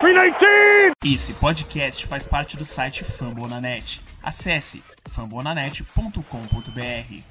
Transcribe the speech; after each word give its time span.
319! 0.00 0.92
Esse 1.04 1.34
podcast 1.34 2.06
faz 2.06 2.24
parte 2.24 2.56
do 2.56 2.64
site 2.64 3.02
Fambonanet. 3.02 4.00
Acesse 4.22 4.80
fambonanet.com.br. 5.08 7.24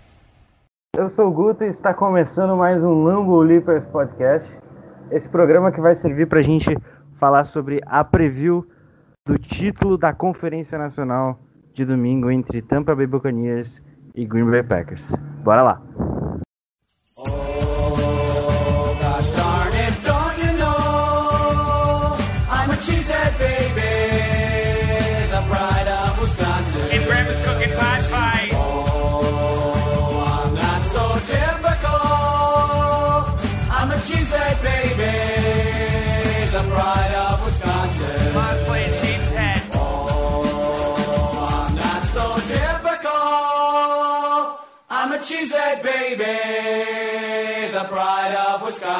Eu 0.94 1.10
sou 1.10 1.30
o 1.30 1.32
Guto 1.32 1.64
e 1.64 1.68
está 1.68 1.94
começando 1.94 2.58
mais 2.58 2.84
um 2.84 3.06
Lambo 3.06 3.42
Leapers 3.42 3.86
Podcast. 3.86 4.54
Esse 5.10 5.30
programa 5.30 5.72
que 5.72 5.80
vai 5.80 5.96
servir 5.96 6.28
para 6.28 6.40
a 6.40 6.44
gente 6.44 6.78
falar 7.18 7.46
sobre 7.46 7.80
a 7.86 8.04
preview 8.04 8.68
do 9.26 9.38
título 9.38 9.98
da 9.98 10.12
Conferência 10.12 10.78
Nacional 10.78 11.40
de 11.74 11.86
domingo 11.86 12.30
entre 12.30 12.62
Tampa 12.62 12.94
Bay 12.94 13.08
Buccaneers 13.08 13.82
e 14.14 14.26
Green 14.26 14.52
Bay 14.52 14.64
Packers. 14.64 15.16
Bora 15.42 15.62
lá! 15.62 15.82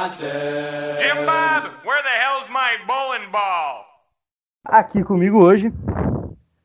Jim 0.08 1.26
Bob, 1.26 1.70
where 1.84 2.02
the 2.02 2.16
hell's 2.22 2.48
my 2.50 2.78
bowling 2.88 3.30
ball? 3.30 3.84
Aqui 4.64 5.04
comigo 5.04 5.38
hoje, 5.38 5.70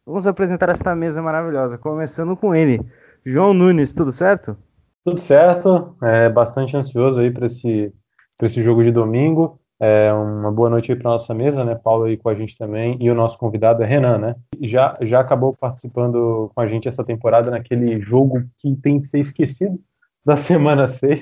vamos 0.07 0.29
apresentar 0.29 0.69
esta 0.69 0.95
mesa 0.95 1.21
maravilhosa, 1.21 1.77
começando 1.77 2.37
com 2.37 2.55
ele, 2.55 2.81
João 3.27 3.53
Nunes, 3.53 3.93
tudo 3.93 4.13
certo? 4.13 4.57
Tudo 5.05 5.19
certo, 5.19 5.97
é 6.05 6.29
bastante 6.29 6.77
ansioso 6.77 7.19
aí 7.19 7.33
para 7.33 7.47
esse, 7.47 7.93
pra 8.39 8.47
esse 8.47 8.63
jogo 8.63 8.85
de 8.85 8.93
domingo. 8.93 9.59
É 9.81 10.13
uma 10.13 10.53
boa 10.53 10.71
noite 10.71 10.93
aí 10.93 10.99
para 10.99 11.11
nossa 11.11 11.35
mesa, 11.35 11.65
né? 11.65 11.75
Paulo 11.75 12.05
aí 12.05 12.17
com 12.17 12.29
a 12.29 12.37
gente 12.37 12.57
também 12.57 12.97
e 13.01 13.11
o 13.11 13.15
nosso 13.15 13.37
convidado 13.37 13.83
é 13.83 13.87
Renan, 13.87 14.19
né? 14.19 14.37
Já 14.61 14.97
já 15.01 15.19
acabou 15.19 15.53
participando 15.53 16.49
com 16.55 16.61
a 16.61 16.69
gente 16.69 16.87
essa 16.87 17.03
temporada 17.03 17.51
naquele 17.51 18.01
jogo 18.01 18.45
que 18.57 18.77
tem 18.77 19.01
que 19.01 19.09
ser 19.09 19.19
esquecido 19.19 19.81
da 20.25 20.37
semana 20.39 20.89
6. 20.89 21.21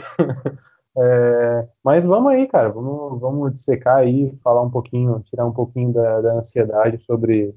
É, 0.96 1.68
mas 1.84 2.04
vamos 2.04 2.32
aí, 2.32 2.46
cara, 2.48 2.68
vamos, 2.68 3.20
vamos 3.20 3.52
dissecar 3.52 3.98
aí, 3.98 4.36
falar 4.42 4.62
um 4.62 4.70
pouquinho, 4.70 5.20
tirar 5.20 5.46
um 5.46 5.52
pouquinho 5.52 5.92
da, 5.92 6.20
da 6.20 6.32
ansiedade 6.34 6.98
sobre, 7.04 7.54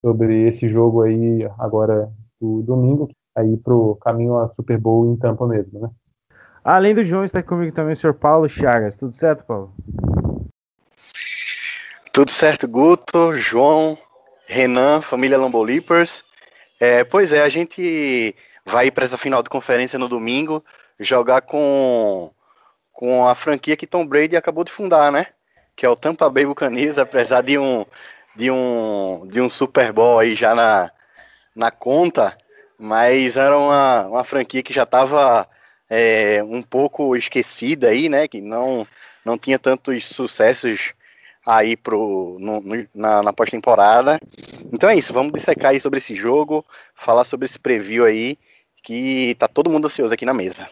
sobre 0.00 0.48
esse 0.48 0.68
jogo 0.68 1.02
aí 1.02 1.48
agora 1.58 2.12
do 2.40 2.62
domingo, 2.62 3.08
aí 3.36 3.56
pro 3.56 3.96
caminho 3.96 4.36
a 4.36 4.48
Super 4.48 4.78
Bowl 4.78 5.06
em 5.06 5.16
Tampa 5.16 5.46
mesmo, 5.46 5.80
né? 5.80 5.90
Além 6.62 6.94
do 6.94 7.04
João, 7.04 7.24
está 7.24 7.38
aqui 7.38 7.48
comigo 7.48 7.74
também 7.74 7.94
o 7.94 7.96
senhor 7.96 8.14
Paulo 8.14 8.48
Chagas, 8.48 8.96
tudo 8.96 9.16
certo, 9.16 9.44
Paulo? 9.44 9.72
Tudo 12.12 12.30
certo, 12.30 12.68
Guto, 12.68 13.34
João, 13.36 13.96
Renan, 14.46 15.00
família 15.00 15.38
Lambolipers. 15.38 16.24
É, 16.78 17.04
pois 17.04 17.32
é, 17.32 17.42
a 17.42 17.48
gente 17.48 18.34
vai 18.66 18.90
para 18.90 19.04
essa 19.04 19.16
final 19.16 19.42
de 19.42 19.48
conferência 19.48 19.98
no 19.98 20.08
domingo 20.08 20.62
jogar 20.98 21.42
com, 21.42 22.30
com 23.00 23.26
a 23.26 23.34
franquia 23.34 23.78
que 23.78 23.86
Tom 23.86 24.06
Brady 24.06 24.36
acabou 24.36 24.62
de 24.62 24.70
fundar, 24.70 25.10
né? 25.10 25.28
Que 25.74 25.86
é 25.86 25.88
o 25.88 25.96
Tampa 25.96 26.28
Bay 26.28 26.44
Buccaneers, 26.44 26.98
apesar 26.98 27.40
de 27.40 27.56
um 27.56 27.86
de 28.36 28.50
um 28.50 29.26
de 29.26 29.40
um 29.40 29.48
Super 29.48 29.90
Bowl 29.90 30.18
aí 30.18 30.34
já 30.34 30.54
na, 30.54 30.90
na 31.56 31.70
conta, 31.70 32.36
mas 32.78 33.38
era 33.38 33.56
uma, 33.56 34.06
uma 34.06 34.22
franquia 34.22 34.62
que 34.62 34.74
já 34.74 34.82
estava 34.82 35.48
é, 35.88 36.42
um 36.44 36.60
pouco 36.60 37.16
esquecida 37.16 37.88
aí, 37.88 38.10
né? 38.10 38.28
Que 38.28 38.38
não 38.42 38.86
não 39.24 39.38
tinha 39.38 39.58
tantos 39.58 40.06
sucessos 40.06 40.92
aí 41.46 41.78
pro, 41.78 42.36
no, 42.38 42.60
no, 42.60 42.86
na, 42.94 43.22
na 43.22 43.32
pós-temporada. 43.32 44.20
Então 44.70 44.90
é 44.90 44.96
isso, 44.96 45.14
vamos 45.14 45.32
dissecar 45.32 45.70
aí 45.70 45.80
sobre 45.80 45.96
esse 45.96 46.14
jogo, 46.14 46.66
falar 46.94 47.24
sobre 47.24 47.46
esse 47.46 47.58
preview 47.58 48.04
aí, 48.04 48.36
que 48.82 49.34
tá 49.38 49.48
todo 49.48 49.70
mundo 49.70 49.86
ansioso 49.86 50.12
aqui 50.12 50.26
na 50.26 50.34
mesa. 50.34 50.68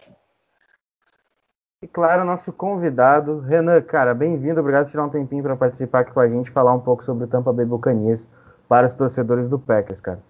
E 1.81 1.87
claro, 1.87 2.25
nosso 2.25 2.51
convidado, 2.51 3.39
Renan, 3.39 3.81
cara, 3.81 4.13
bem-vindo, 4.13 4.59
obrigado 4.59 4.83
por 4.83 4.91
tirar 4.91 5.05
um 5.05 5.09
tempinho 5.09 5.41
para 5.41 5.55
participar 5.55 6.01
aqui 6.01 6.11
com 6.11 6.19
a 6.19 6.27
gente, 6.27 6.51
falar 6.51 6.73
um 6.73 6.81
pouco 6.81 7.05
sobre 7.05 7.23
o 7.23 7.27
Tampa 7.27 7.53
Bay 7.53 7.65
Buccaneers 7.65 8.27
para 8.67 8.85
os 8.85 8.95
torcedores 8.95 9.49
do 9.49 9.57
Packers, 9.57 10.01
cara. 10.01 10.21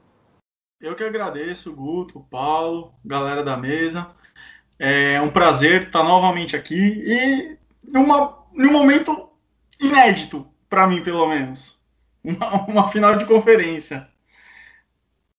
Eu 0.79 0.95
que 0.95 1.03
agradeço, 1.03 1.75
Guto, 1.75 2.19
Paulo, 2.29 2.93
galera 3.03 3.43
da 3.43 3.57
mesa. 3.57 4.11
É 4.77 5.19
um 5.21 5.31
prazer 5.31 5.85
estar 5.85 6.03
novamente 6.03 6.55
aqui 6.55 7.03
e 7.03 7.57
numa, 7.91 8.45
num 8.53 8.71
momento 8.71 9.29
inédito, 9.81 10.47
para 10.69 10.85
mim, 10.85 11.01
pelo 11.01 11.27
menos. 11.27 11.79
Uma, 12.23 12.66
uma, 12.67 12.87
final 12.89 13.16
de 13.16 13.25
conferência. 13.25 14.07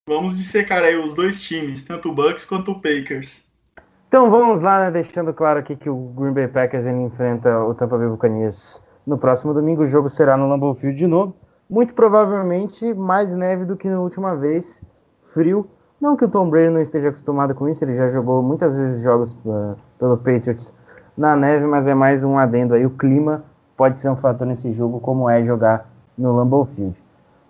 Vamos 0.08 0.36
dissecar 0.36 0.82
aí 0.82 0.96
os 0.96 1.14
dois 1.14 1.40
times, 1.40 1.82
tanto 1.82 2.08
o 2.08 2.14
Bucks 2.14 2.44
quanto 2.44 2.72
o 2.72 2.80
Packers. 2.80 3.46
Então 4.10 4.28
vamos 4.28 4.60
lá, 4.60 4.80
né, 4.80 4.90
deixando 4.90 5.32
claro 5.32 5.60
aqui 5.60 5.76
que 5.76 5.88
o 5.88 5.94
Green 6.16 6.32
Bay 6.32 6.48
Packers 6.48 6.84
enfrenta 6.84 7.60
o 7.60 7.72
Tampa 7.76 7.96
Bay 7.96 8.08
Buccaneers 8.08 8.82
no 9.06 9.16
próximo 9.16 9.54
domingo. 9.54 9.82
O 9.82 9.86
jogo 9.86 10.08
será 10.08 10.36
no 10.36 10.48
Lambeau 10.48 10.74
Field 10.74 10.98
de 10.98 11.06
novo. 11.06 11.32
Muito 11.70 11.94
provavelmente 11.94 12.92
mais 12.92 13.32
neve 13.32 13.64
do 13.64 13.76
que 13.76 13.88
na 13.88 14.00
última 14.00 14.34
vez, 14.34 14.82
frio. 15.32 15.64
Não 16.00 16.16
que 16.16 16.24
o 16.24 16.28
Tom 16.28 16.50
Brady 16.50 16.70
não 16.70 16.80
esteja 16.80 17.10
acostumado 17.10 17.54
com 17.54 17.68
isso, 17.68 17.84
ele 17.84 17.94
já 17.94 18.10
jogou 18.10 18.42
muitas 18.42 18.76
vezes 18.76 19.00
jogos 19.00 19.30
uh, 19.44 19.76
pelo 19.96 20.16
Patriots 20.16 20.74
na 21.16 21.36
neve, 21.36 21.64
mas 21.64 21.86
é 21.86 21.94
mais 21.94 22.24
um 22.24 22.36
adendo 22.36 22.74
aí. 22.74 22.84
O 22.84 22.90
clima 22.90 23.44
pode 23.76 24.00
ser 24.00 24.10
um 24.10 24.16
fator 24.16 24.44
nesse 24.44 24.72
jogo, 24.72 24.98
como 24.98 25.30
é 25.30 25.44
jogar 25.44 25.88
no 26.18 26.34
Lambeau 26.34 26.64
Field. 26.74 27.00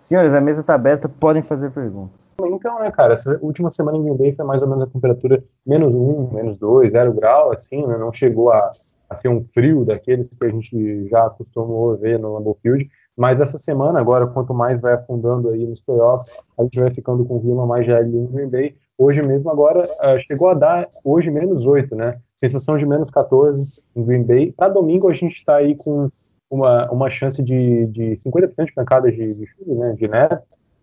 Senhores, 0.01 0.35
a 0.35 0.39
mesa 0.39 0.61
está 0.61 0.75
aberta, 0.75 1.09
podem 1.09 1.41
fazer 1.41 1.71
perguntas. 1.71 2.20
Então, 2.47 2.79
né, 2.79 2.91
cara, 2.91 3.13
essa 3.13 3.37
última 3.41 3.71
semana 3.71 3.97
em 3.97 4.03
Green 4.03 4.17
Bay 4.17 4.35
foi 4.35 4.45
mais 4.45 4.61
ou 4.61 4.67
menos 4.67 4.83
a 4.83 4.87
temperatura 4.87 5.43
menos 5.65 5.93
um, 5.93 6.29
menos 6.33 6.57
dois, 6.57 6.91
zero 6.91 7.13
grau, 7.13 7.51
assim, 7.51 7.85
né, 7.85 7.97
não 7.97 8.11
chegou 8.11 8.51
a, 8.51 8.71
a 9.09 9.17
ser 9.17 9.29
um 9.29 9.43
frio 9.53 9.83
daqueles 9.85 10.29
que 10.29 10.45
a 10.45 10.49
gente 10.49 11.07
já 11.09 11.25
acostumou 11.25 11.93
a 11.93 11.95
ver 11.95 12.19
no 12.19 12.33
Lambeau 12.33 12.57
Field, 12.61 12.89
mas 13.17 13.41
essa 13.41 13.57
semana, 13.57 13.99
agora, 13.99 14.25
quanto 14.27 14.53
mais 14.53 14.79
vai 14.79 14.93
afundando 14.93 15.49
aí 15.49 15.65
nos 15.65 15.81
playoffs, 15.81 16.33
a 16.57 16.63
gente 16.63 16.79
vai 16.79 16.91
ficando 16.91 17.25
com 17.25 17.37
o 17.37 17.67
mais 17.67 17.85
gélido 17.85 18.17
em 18.17 18.25
Green 18.27 18.49
Bay. 18.49 18.75
Hoje 18.97 19.21
mesmo, 19.21 19.49
agora, 19.49 19.83
uh, 19.83 20.19
chegou 20.27 20.49
a 20.49 20.53
dar, 20.53 20.87
hoje, 21.03 21.29
menos 21.29 21.65
8, 21.65 21.95
né? 21.95 22.19
Sensação 22.35 22.77
de 22.77 22.85
menos 22.85 23.11
14 23.11 23.83
em 23.95 24.03
Green 24.03 24.23
Bay. 24.23 24.51
Para 24.53 24.73
domingo, 24.73 25.09
a 25.09 25.13
gente 25.13 25.35
está 25.35 25.57
aí 25.57 25.75
com 25.75 26.09
uma, 26.49 26.89
uma 26.91 27.09
chance 27.09 27.43
de, 27.43 27.85
de 27.87 28.17
50% 28.25 28.65
de 28.65 28.73
pancadas 28.73 29.13
de, 29.13 29.35
de 29.35 29.45
chuva, 29.47 29.75
né? 29.75 29.93
De 29.93 30.07
neve. 30.07 30.39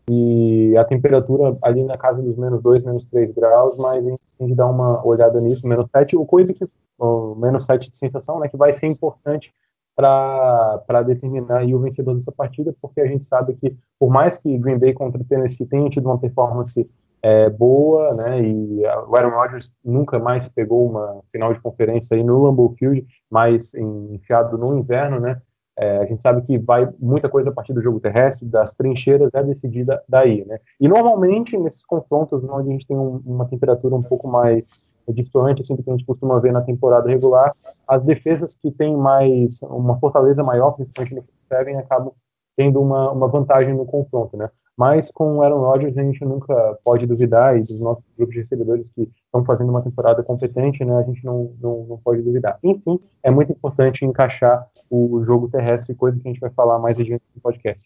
E 0.08 0.76
a 0.76 0.84
temperatura 0.84 1.56
ali 1.62 1.84
na 1.84 1.98
casa 1.98 2.22
dos 2.22 2.36
menos 2.36 2.62
2, 2.62 2.84
menos 2.84 3.06
3 3.06 3.32
graus, 3.32 3.76
mas 3.78 4.06
a 4.06 4.10
gente 4.10 4.20
tem 4.38 4.48
que 4.48 4.54
dar 4.54 4.66
uma 4.66 5.06
olhada 5.06 5.40
nisso, 5.40 5.66
menos 5.66 5.86
7, 5.94 6.16
o 6.16 6.24
coisa 6.24 6.54
que, 6.54 6.64
o 6.98 7.34
menos 7.34 7.66
7 7.66 7.90
de 7.90 7.96
sensação, 7.96 8.40
né? 8.40 8.48
Que 8.48 8.56
vai 8.56 8.72
ser 8.72 8.86
importante 8.86 9.52
para 9.94 11.02
determinar 11.04 11.64
o 11.64 11.80
vencedor 11.80 12.14
dessa 12.14 12.30
partida, 12.30 12.72
porque 12.80 13.00
a 13.00 13.06
gente 13.06 13.24
sabe 13.24 13.54
que, 13.54 13.76
por 13.98 14.08
mais 14.08 14.38
que 14.38 14.56
Green 14.56 14.78
Bay 14.78 14.92
contra 14.94 15.24
Tennessee 15.24 15.66
tenha 15.66 15.90
tido 15.90 16.06
uma 16.06 16.18
performance 16.18 16.88
é, 17.20 17.50
boa, 17.50 18.14
né, 18.14 18.40
e 18.40 18.84
o 19.08 19.16
Aaron 19.16 19.30
Rodgers 19.30 19.72
nunca 19.84 20.20
mais 20.20 20.48
pegou 20.48 20.88
uma 20.88 21.20
final 21.32 21.52
de 21.52 21.60
conferência 21.60 22.16
aí 22.16 22.22
no 22.22 22.40
Lambeau 22.40 22.74
Field, 22.78 23.04
mas 23.28 23.74
enfiado 23.74 24.56
no 24.56 24.78
inverno, 24.78 25.18
né, 25.20 25.42
é, 25.78 25.98
a 25.98 26.04
gente 26.06 26.20
sabe 26.20 26.42
que 26.42 26.58
vai 26.58 26.88
muita 26.98 27.28
coisa 27.28 27.50
a 27.50 27.52
partir 27.52 27.72
do 27.72 27.80
jogo 27.80 28.00
terrestre, 28.00 28.46
das 28.46 28.74
trincheiras, 28.74 29.30
é 29.32 29.42
decidida 29.42 30.02
daí, 30.08 30.44
né, 30.44 30.58
e 30.80 30.88
normalmente 30.88 31.56
nesses 31.56 31.84
confrontos 31.84 32.42
onde 32.44 32.68
a 32.68 32.72
gente 32.72 32.86
tem 32.86 32.96
um, 32.96 33.22
uma 33.24 33.46
temperatura 33.46 33.94
um 33.94 34.02
pouco 34.02 34.28
mais 34.28 34.92
distante, 35.12 35.62
assim, 35.62 35.74
do 35.74 35.82
que 35.82 35.90
a 35.90 35.92
gente 35.94 36.04
costuma 36.04 36.38
ver 36.38 36.52
na 36.52 36.60
temporada 36.60 37.08
regular, 37.08 37.50
as 37.86 38.02
defesas 38.02 38.54
que 38.54 38.70
têm 38.70 38.96
mais, 38.96 39.62
uma 39.62 39.98
fortaleza 39.98 40.42
maior, 40.42 40.72
principalmente 40.72 41.14
no 41.14 41.24
Seven, 41.48 41.78
acabam 41.78 42.12
tendo 42.56 42.80
uma, 42.80 43.10
uma 43.12 43.28
vantagem 43.28 43.74
no 43.74 43.86
confronto, 43.86 44.36
né? 44.36 44.50
Mas 44.78 45.10
com 45.10 45.38
o 45.38 45.42
Aaron 45.42 45.58
Rodgers 45.58 45.98
a 45.98 46.02
gente 46.02 46.24
nunca 46.24 46.78
pode 46.84 47.04
duvidar, 47.04 47.56
e 47.56 47.60
dos 47.62 47.80
nossos 47.80 48.04
grupos 48.16 48.36
de 48.36 48.42
recebedores 48.42 48.88
que 48.94 49.10
estão 49.26 49.44
fazendo 49.44 49.70
uma 49.70 49.82
temporada 49.82 50.22
competente, 50.22 50.84
né? 50.84 50.96
A 50.96 51.02
gente 51.02 51.24
não, 51.24 51.52
não, 51.60 51.84
não 51.88 51.98
pode 51.98 52.22
duvidar. 52.22 52.60
Enfim, 52.62 53.00
é 53.24 53.28
muito 53.28 53.50
importante 53.50 54.04
encaixar 54.04 54.64
o 54.88 55.20
jogo 55.24 55.48
terrestre, 55.48 55.96
coisa 55.96 56.20
que 56.20 56.28
a 56.28 56.30
gente 56.30 56.40
vai 56.40 56.50
falar 56.50 56.78
mais 56.78 57.00
adiante 57.00 57.24
no 57.34 57.42
podcast. 57.42 57.82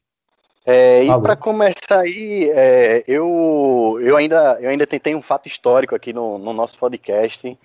É, 0.67 1.05
e 1.05 1.21
para 1.23 1.35
começar 1.35 2.01
aí, 2.01 2.51
é, 2.51 3.03
eu, 3.09 3.99
eu, 4.03 4.15
ainda, 4.15 4.59
eu 4.61 4.69
ainda 4.69 4.87
tentei 4.87 5.15
um 5.15 5.23
fato 5.23 5.49
histórico 5.49 5.95
aqui 5.95 6.13
no, 6.13 6.37
no 6.37 6.53
nosso 6.53 6.79
podcast 6.79 7.59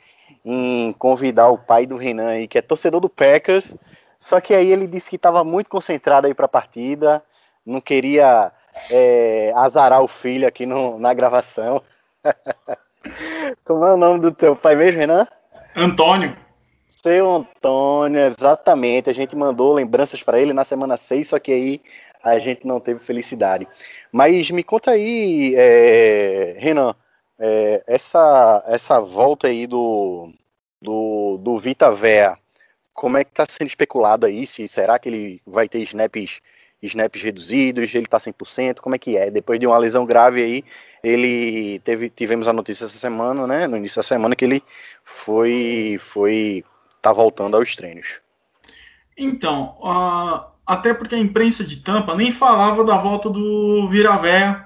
em 0.46 0.94
convidar 0.94 1.50
o 1.50 1.58
pai 1.58 1.86
do 1.86 1.98
Renan 1.98 2.30
aí, 2.30 2.48
que 2.48 2.58
é 2.58 2.62
torcedor 2.62 3.02
do 3.02 3.10
Packers, 3.10 3.76
Só 4.18 4.40
que 4.40 4.54
aí 4.54 4.72
ele 4.72 4.88
disse 4.88 5.10
que 5.10 5.18
estava 5.18 5.44
muito 5.44 5.70
concentrado 5.70 6.28
aí 6.28 6.34
para 6.34 6.46
a 6.46 6.50
partida, 6.50 7.22
não 7.66 7.82
queria 7.82 8.54
é, 8.90 9.52
azarar 9.56 10.02
o 10.02 10.08
filho 10.08 10.48
aqui 10.48 10.66
no, 10.66 11.00
na 11.00 11.14
gravação. 11.14 11.82
Como 13.64 13.86
é 13.86 13.94
o 13.94 13.98
nome 13.98 14.20
do 14.20 14.32
teu 14.32 14.56
pai 14.56 14.76
mesmo, 14.76 15.00
Renan? 15.00 15.28
Antônio. 15.76 16.36
Seu 16.88 17.30
Antônio, 17.30 18.20
exatamente. 18.20 19.10
A 19.10 19.14
gente 19.14 19.36
mandou 19.36 19.74
lembranças 19.74 20.22
para 20.24 20.40
ele 20.40 20.54
na 20.54 20.64
semana 20.64 20.98
6, 20.98 21.28
só 21.28 21.40
que 21.40 21.52
aí 21.52 21.82
a 22.24 22.40
gente 22.40 22.66
não 22.66 22.80
teve 22.80 23.00
felicidade. 23.00 23.68
Mas 24.12 24.50
me 24.52 24.64
conta 24.64 24.92
aí, 24.92 25.54
é, 25.56 26.56
Renan, 26.58 26.96
é, 27.40 27.84
essa, 27.88 28.64
essa 28.68 29.00
volta 29.00 29.48
aí 29.48 29.68
do, 29.68 30.34
do, 30.82 31.38
do 31.38 31.60
Vita 31.60 31.92
Vea, 31.92 32.38
como 32.94 33.18
é 33.18 33.24
que 33.24 33.30
está 33.30 33.46
sendo 33.48 33.68
especulado 33.68 34.26
aí? 34.26 34.46
Se, 34.46 34.68
será 34.68 34.98
que 34.98 35.08
ele 35.08 35.42
vai 35.46 35.70
ter 35.70 35.80
snaps, 35.84 36.42
snaps 36.82 37.22
reduzidos? 37.22 37.94
Ele 37.94 38.06
está 38.06 38.18
100%? 38.18 38.80
Como 38.80 38.96
é 38.96 39.00
que 39.00 39.18
é? 39.18 39.32
Depois 39.32 39.60
de 39.60 39.68
uma 39.68 39.78
lesão 39.78 40.06
grave 40.06 40.42
aí, 40.44 40.64
ele 41.04 41.80
teve, 41.80 42.10
tivemos 42.10 42.48
a 42.48 42.54
notícia 42.54 42.86
essa 42.86 42.98
semana, 42.98 43.48
né? 43.48 43.68
No 43.68 43.78
início 43.78 43.98
da 43.98 44.04
semana 44.04 44.36
que 44.36 44.46
ele 44.46 44.64
foi, 45.04 46.00
foi, 46.02 46.64
tá 47.02 47.12
voltando 47.14 47.56
aos 47.58 47.76
treinos. 47.76 48.20
Então, 49.18 49.78
uh, 49.82 50.46
até 50.66 50.94
porque 50.94 51.16
a 51.16 51.20
imprensa 51.20 51.64
de 51.64 51.78
Tampa 51.78 52.14
nem 52.16 52.32
falava 52.32 52.84
da 52.84 52.98
volta 52.98 53.30
do 53.30 53.88
Viravé, 53.90 54.64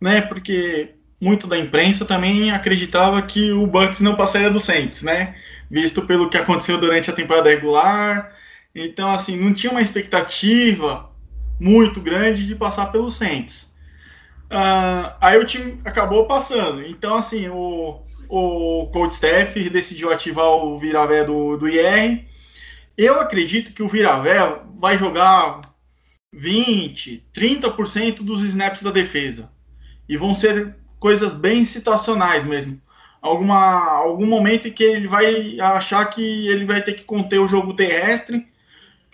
né? 0.00 0.20
Porque 0.22 0.94
muito 1.20 1.46
da 1.46 1.56
imprensa 1.56 2.04
também 2.04 2.50
acreditava 2.50 3.22
que 3.22 3.52
o 3.52 3.64
Bucks 3.64 4.00
não 4.00 4.16
passaria 4.16 4.50
do 4.50 4.58
Saints, 4.58 5.02
né? 5.02 5.36
Visto 5.70 6.02
pelo 6.02 6.28
que 6.28 6.36
aconteceu 6.36 6.78
durante 6.78 7.10
a 7.10 7.12
temporada 7.12 7.48
regular. 7.48 8.34
Então, 8.74 9.08
assim, 9.12 9.36
não 9.36 9.54
tinha 9.54 9.70
uma 9.70 9.82
expectativa 9.82 11.11
muito 11.58 12.00
grande 12.00 12.46
de 12.46 12.54
passar 12.54 12.86
pelo 12.92 13.10
Saints. 13.10 13.72
Uh, 14.50 15.12
aí 15.20 15.38
o 15.38 15.46
time 15.46 15.80
acabou 15.84 16.26
passando. 16.26 16.82
Então, 16.86 17.16
assim, 17.16 17.48
o, 17.48 18.02
o 18.28 18.86
coach 18.92 19.12
staff 19.12 19.70
decidiu 19.70 20.12
ativar 20.12 20.46
o 20.46 20.78
Viravé 20.78 21.24
do, 21.24 21.56
do 21.56 21.68
IR. 21.68 22.26
Eu 22.96 23.20
acredito 23.20 23.72
que 23.72 23.82
o 23.82 23.88
Viravé 23.88 24.38
vai 24.78 24.98
jogar 24.98 25.62
20, 26.32 27.26
30% 27.34 28.22
dos 28.22 28.42
snaps 28.42 28.82
da 28.82 28.90
defesa. 28.90 29.50
E 30.08 30.16
vão 30.16 30.34
ser 30.34 30.76
coisas 30.98 31.32
bem 31.32 31.64
situacionais 31.64 32.44
mesmo. 32.44 32.80
Alguma, 33.20 33.86
algum 33.98 34.26
momento 34.26 34.68
em 34.68 34.72
que 34.72 34.82
ele 34.82 35.06
vai 35.06 35.58
achar 35.60 36.04
que 36.06 36.48
ele 36.48 36.64
vai 36.64 36.82
ter 36.82 36.94
que 36.94 37.04
conter 37.04 37.38
o 37.38 37.48
jogo 37.48 37.74
terrestre. 37.74 38.46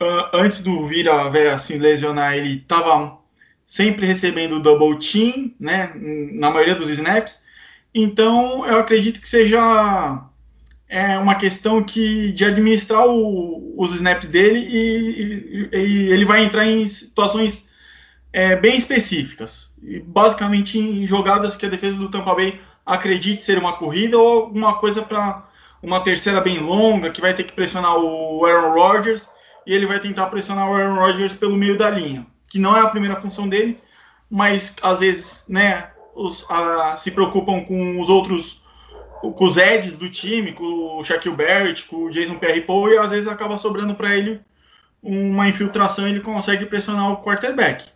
Uh, 0.00 0.30
antes 0.32 0.62
do 0.62 0.86
Vira 0.86 1.30
se 1.32 1.48
assim, 1.48 1.78
lesionar, 1.78 2.34
ele 2.34 2.58
estava 2.58 3.18
sempre 3.66 4.06
recebendo 4.06 4.60
double 4.60 4.98
team, 4.98 5.52
né, 5.58 5.92
na 6.32 6.50
maioria 6.50 6.74
dos 6.74 6.88
snaps. 6.88 7.42
Então, 7.94 8.64
eu 8.66 8.78
acredito 8.78 9.20
que 9.20 9.28
seja 9.28 10.28
é 10.88 11.18
uma 11.18 11.34
questão 11.34 11.82
que 11.82 12.32
de 12.32 12.46
administrar 12.46 13.06
o, 13.06 13.74
os 13.76 13.94
snaps 13.94 14.26
dele 14.28 14.58
e, 14.60 15.68
e, 15.70 15.76
e, 15.76 16.12
ele 16.12 16.24
vai 16.24 16.42
entrar 16.42 16.66
em 16.66 16.86
situações 16.86 17.68
é, 18.32 18.56
bem 18.56 18.78
específicas 18.78 19.70
e 19.82 20.00
basicamente 20.00 20.78
em 20.78 21.06
jogadas 21.06 21.56
que 21.56 21.66
a 21.66 21.68
defesa 21.68 21.96
do 21.96 22.10
Tampa 22.10 22.34
Bay 22.34 22.58
acredite 22.86 23.44
ser 23.44 23.58
uma 23.58 23.74
corrida 23.74 24.16
ou 24.16 24.44
alguma 24.44 24.76
coisa 24.76 25.02
para 25.02 25.46
uma 25.82 26.00
terceira 26.00 26.40
bem 26.40 26.58
longa 26.58 27.10
que 27.10 27.20
vai 27.20 27.34
ter 27.34 27.44
que 27.44 27.52
pressionar 27.52 27.96
o 27.98 28.44
Aaron 28.46 28.72
Rodgers 28.72 29.26
e 29.68 29.74
ele 29.74 29.86
vai 29.86 30.00
tentar 30.00 30.28
pressionar 30.28 30.70
o 30.70 30.74
Aaron 30.74 30.94
Rodgers 30.94 31.34
pelo 31.34 31.54
meio 31.54 31.76
da 31.76 31.90
linha, 31.90 32.26
que 32.48 32.58
não 32.58 32.74
é 32.74 32.80
a 32.80 32.88
primeira 32.88 33.16
função 33.16 33.46
dele, 33.46 33.78
mas 34.30 34.74
às 34.82 35.00
vezes, 35.00 35.44
né, 35.46 35.90
os, 36.14 36.46
a, 36.48 36.96
se 36.96 37.10
preocupam 37.10 37.62
com 37.62 38.00
os 38.00 38.08
outros, 38.08 38.64
com 39.20 39.44
os 39.44 39.58
Eds 39.58 39.98
do 39.98 40.08
time, 40.08 40.54
com 40.54 40.98
o 40.98 41.04
Shaquille 41.04 41.36
Barrett, 41.36 41.84
com 41.84 42.04
o 42.04 42.10
Jason 42.10 42.38
Pierre-Paul 42.38 42.94
e 42.94 42.96
às 42.96 43.10
vezes 43.10 43.28
acaba 43.28 43.58
sobrando 43.58 43.94
para 43.94 44.16
ele 44.16 44.40
uma 45.02 45.46
infiltração 45.46 46.08
e 46.08 46.12
ele 46.12 46.20
consegue 46.20 46.64
pressionar 46.64 47.12
o 47.12 47.22
quarterback. 47.22 47.90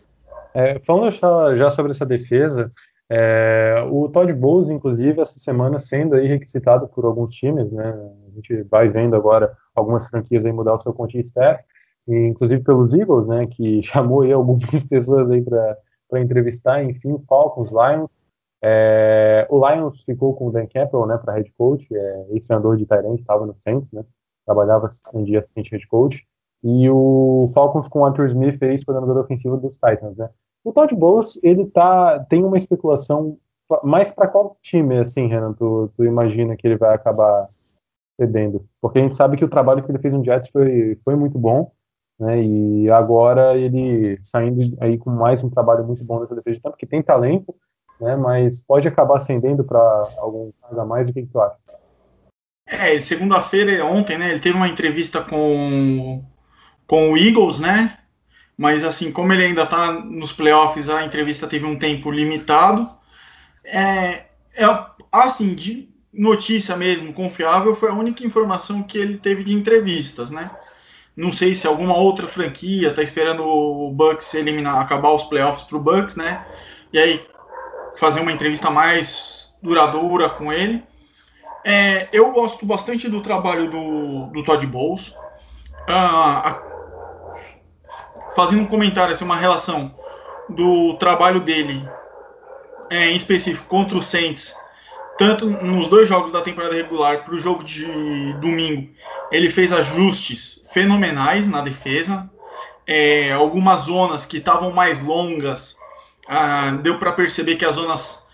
É, 0.53 0.79
falando 0.85 1.09
já, 1.09 1.55
já, 1.55 1.71
sobre 1.71 1.91
essa 1.91 2.05
defesa, 2.05 2.71
é, 3.09 3.83
o 3.89 4.07
Todd 4.09 4.31
Bowles, 4.31 4.69
inclusive, 4.69 5.19
essa 5.19 5.39
semana 5.39 5.79
sendo 5.79 6.13
aí 6.13 6.27
requisitado 6.27 6.87
por 6.87 7.03
alguns 7.03 7.35
times, 7.35 7.71
né? 7.71 7.95
A 8.27 8.35
gente 8.35 8.61
vai 8.69 8.87
vendo 8.89 9.15
agora 9.15 9.57
algumas 9.75 10.07
franquias 10.07 10.45
aí 10.45 10.51
mudar 10.51 10.75
o 10.75 10.81
seu 10.81 10.93
coaching 10.93 11.19
staff, 11.19 11.63
inclusive 12.07 12.63
pelos 12.63 12.93
Eagles, 12.93 13.27
né? 13.27 13.47
Que 13.47 13.81
chamou 13.87 14.21
aí 14.21 14.31
algumas 14.31 14.83
pessoas 14.89 15.29
aí 15.31 15.41
para 15.41 16.21
entrevistar, 16.21 16.83
enfim, 16.83 17.17
Falcons, 17.27 17.71
Lions. 17.71 18.09
É, 18.65 19.45
o 19.49 19.67
Lions 19.67 20.01
ficou 20.03 20.33
com 20.35 20.47
o 20.47 20.51
Dan 20.51 20.67
Campbell, 20.67 21.05
né, 21.05 21.17
para 21.17 21.33
head 21.33 21.51
coach, 21.57 21.85
é, 21.93 22.27
esse 22.31 22.53
andor 22.53 22.77
de 22.77 22.85
Tyrant, 22.85 23.19
estava 23.19 23.45
no 23.45 23.53
Saints, 23.55 23.91
né? 23.91 24.05
Trabalhava 24.45 24.89
um 25.13 25.23
dia 25.23 25.39
assistente 25.39 25.71
head 25.71 25.87
coach. 25.87 26.25
E 26.63 26.89
o 26.89 27.51
Falcons 27.53 27.89
com 27.89 27.99
o 27.99 28.05
Arthur 28.05 28.29
Smith, 28.29 28.61
ex-coordenador 28.61 29.21
ofensivo 29.21 29.57
dos 29.57 29.73
Titans, 29.73 30.15
né? 30.15 30.29
O 30.63 30.71
Todd 30.71 30.95
Bowles, 30.95 31.37
ele 31.43 31.65
tá, 31.65 32.19
tem 32.29 32.43
uma 32.43 32.55
especulação 32.55 33.37
mais 33.83 34.11
para 34.11 34.27
qual 34.27 34.57
time, 34.61 34.99
assim, 34.99 35.27
Renan, 35.27 35.53
tu, 35.53 35.91
tu, 35.95 36.05
imagina 36.05 36.55
que 36.55 36.65
ele 36.65 36.77
vai 36.77 36.93
acabar 36.95 37.47
cedendo? 38.19 38.65
Porque 38.81 38.99
a 38.99 39.01
gente 39.01 39.15
sabe 39.15 39.37
que 39.37 39.45
o 39.45 39.49
trabalho 39.49 39.83
que 39.83 39.91
ele 39.91 39.99
fez 39.99 40.13
no 40.13 40.23
Jets 40.23 40.49
foi, 40.49 40.99
foi 41.03 41.15
muito 41.15 41.37
bom, 41.37 41.71
né, 42.19 42.41
e 42.41 42.89
agora 42.89 43.57
ele 43.57 44.19
saindo 44.21 44.77
aí 44.79 44.97
com 44.97 45.09
mais 45.09 45.43
um 45.43 45.49
trabalho 45.49 45.83
muito 45.83 46.03
bom 46.05 46.19
nessa 46.19 46.35
defesa 46.35 46.59
de 46.59 46.77
que 46.77 46.85
tem 46.85 47.01
talento, 47.01 47.55
né, 47.99 48.15
mas 48.15 48.63
pode 48.63 48.87
acabar 48.87 49.17
ascendendo 49.17 49.63
para 49.63 49.79
algum 50.17 50.51
cargo 50.61 50.79
a 50.79 50.85
mais, 50.85 51.09
o 51.09 51.13
que, 51.13 51.21
que 51.21 51.27
tu 51.27 51.41
acha? 51.41 51.57
É, 52.65 52.99
segunda-feira, 53.01 53.85
ontem, 53.85 54.17
né, 54.17 54.29
ele 54.31 54.39
teve 54.39 54.55
uma 54.55 54.67
entrevista 54.67 55.21
com, 55.21 56.23
com 56.87 57.11
o 57.11 57.17
Eagles, 57.17 57.59
né, 57.59 57.97
mas 58.57 58.83
assim, 58.83 59.11
como 59.11 59.33
ele 59.33 59.45
ainda 59.45 59.63
está 59.63 59.91
nos 59.91 60.31
playoffs, 60.31 60.89
a 60.89 61.03
entrevista 61.03 61.47
teve 61.47 61.65
um 61.65 61.77
tempo 61.77 62.11
limitado. 62.11 62.87
É, 63.65 64.25
é, 64.55 64.85
assim, 65.11 65.55
de 65.55 65.92
notícia 66.13 66.75
mesmo, 66.77 67.11
confiável, 67.11 67.73
foi 67.73 67.89
a 67.89 67.93
única 67.93 68.23
informação 68.25 68.83
que 68.83 68.97
ele 68.97 69.17
teve 69.17 69.43
de 69.43 69.53
entrevistas, 69.53 70.29
né? 70.29 70.51
Não 71.15 71.31
sei 71.31 71.55
se 71.55 71.67
alguma 71.67 71.97
outra 71.97 72.27
franquia 72.27 72.89
está 72.89 73.01
esperando 73.01 73.43
o 73.43 73.91
Bucks 73.91 74.33
eliminar, 74.33 74.79
acabar 74.79 75.11
os 75.11 75.23
playoffs 75.23 75.63
para 75.63 75.77
o 75.77 75.81
Bucks, 75.81 76.15
né? 76.15 76.45
E 76.91 76.99
aí 76.99 77.25
fazer 77.95 78.19
uma 78.19 78.31
entrevista 78.31 78.69
mais 78.69 79.51
duradoura 79.61 80.29
com 80.29 80.51
ele. 80.51 80.83
É, 81.65 82.09
eu 82.11 82.31
gosto 82.31 82.65
bastante 82.65 83.07
do 83.07 83.21
trabalho 83.21 83.69
do, 83.69 84.27
do 84.27 84.43
Todd 84.43 84.65
Bowles. 84.67 85.15
Ah, 85.87 86.49
a, 86.49 86.73
fazendo 88.35 88.63
um 88.63 88.67
comentário, 88.67 89.13
assim, 89.13 89.23
uma 89.23 89.37
relação 89.37 89.95
do 90.49 90.95
trabalho 90.95 91.39
dele 91.39 91.87
é, 92.89 93.11
em 93.11 93.15
específico 93.15 93.65
contra 93.67 93.97
o 93.97 94.01
Saints, 94.01 94.55
tanto 95.17 95.49
nos 95.49 95.87
dois 95.87 96.07
jogos 96.07 96.31
da 96.31 96.41
temporada 96.41 96.75
regular 96.75 97.23
para 97.23 97.35
o 97.35 97.39
jogo 97.39 97.63
de 97.63 98.33
domingo, 98.41 98.89
ele 99.31 99.49
fez 99.49 99.71
ajustes 99.71 100.61
fenomenais 100.73 101.47
na 101.47 101.61
defesa. 101.61 102.29
É, 102.85 103.31
algumas 103.31 103.81
zonas 103.81 104.25
que 104.25 104.37
estavam 104.37 104.71
mais 104.71 105.01
longas, 105.01 105.77
ah, 106.27 106.71
deu 106.81 106.97
para 106.97 107.13
perceber 107.13 107.55
que 107.55 107.65
as 107.65 107.75
zonas 107.75 108.25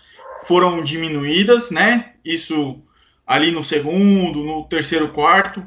foram 0.44 0.82
diminuídas, 0.82 1.70
né? 1.70 2.14
Isso 2.24 2.82
ali 3.26 3.52
no 3.52 3.62
segundo, 3.62 4.42
no 4.42 4.64
terceiro 4.64 5.10
quarto. 5.10 5.64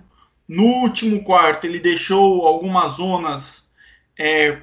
No 0.48 0.66
último 0.66 1.24
quarto, 1.24 1.66
ele 1.66 1.80
deixou 1.80 2.46
algumas 2.46 2.94
zonas 2.94 3.72
é, 4.20 4.60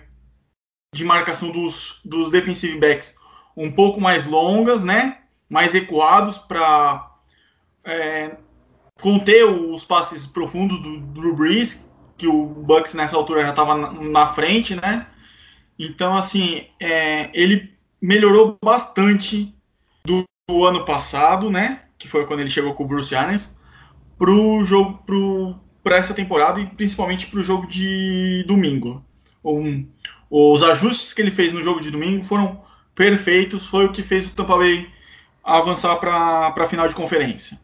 de 0.95 1.04
marcação 1.04 1.50
dos, 1.50 2.00
dos 2.04 2.30
defensive 2.30 2.78
backs 2.78 3.16
um 3.57 3.71
pouco 3.73 4.00
mais 4.00 4.26
longas, 4.26 4.85
né? 4.85 5.20
Mais 5.50 5.75
ecoados 5.75 6.38
para 6.38 7.11
é, 7.85 8.37
conter 9.02 9.45
os 9.45 9.85
passes 9.85 10.26
profundos 10.26 10.80
do 10.80 11.00
Drew 11.00 11.35
Brees, 11.35 11.87
que 12.16 12.26
o 12.26 12.47
Bucks 12.47 12.95
nessa 12.95 13.16
altura 13.16 13.42
já 13.42 13.50
estava 13.50 13.75
na, 13.75 13.92
na, 13.92 14.26
frente, 14.28 14.75
né? 14.75 15.07
Então, 15.78 16.16
assim, 16.16 16.66
é, 16.78 17.30
ele 17.35 17.75
melhorou 18.00 18.57
bastante 18.64 19.54
do, 20.04 20.25
do, 20.49 20.64
ano 20.64 20.85
passado, 20.85 21.50
né? 21.50 21.83
Que 21.99 22.09
foi 22.09 22.25
quando 22.26 22.40
ele 22.40 22.50
chegou 22.50 22.73
com 22.73 22.85
o 22.85 22.87
Bruce 22.87 23.14
Arians, 23.14 23.59
pro 24.16 24.64
jogo, 24.64 25.02
para 25.83 25.97
essa 25.97 26.14
temporada 26.14 26.61
e 26.61 26.66
principalmente 26.66 27.26
para 27.26 27.40
o 27.40 27.45
jogo 27.45 27.66
de 27.66 28.45
domingo 28.47 29.04
um, 29.45 29.87
os 30.30 30.62
ajustes 30.62 31.12
que 31.12 31.23
ele 31.23 31.30
fez 31.30 31.52
no 31.52 31.62
jogo 31.62 31.80
de 31.80 31.90
domingo 31.90 32.23
foram 32.23 32.62
perfeitos, 32.95 33.66
foi 33.66 33.87
o 33.87 33.92
que 33.92 34.02
fez 34.02 34.26
o 34.26 34.30
Tampa 34.30 34.57
Bay 34.57 34.88
avançar 35.43 35.97
para 35.97 36.55
a 36.57 36.67
final 36.67 36.87
de 36.87 36.95
conferência. 36.95 37.59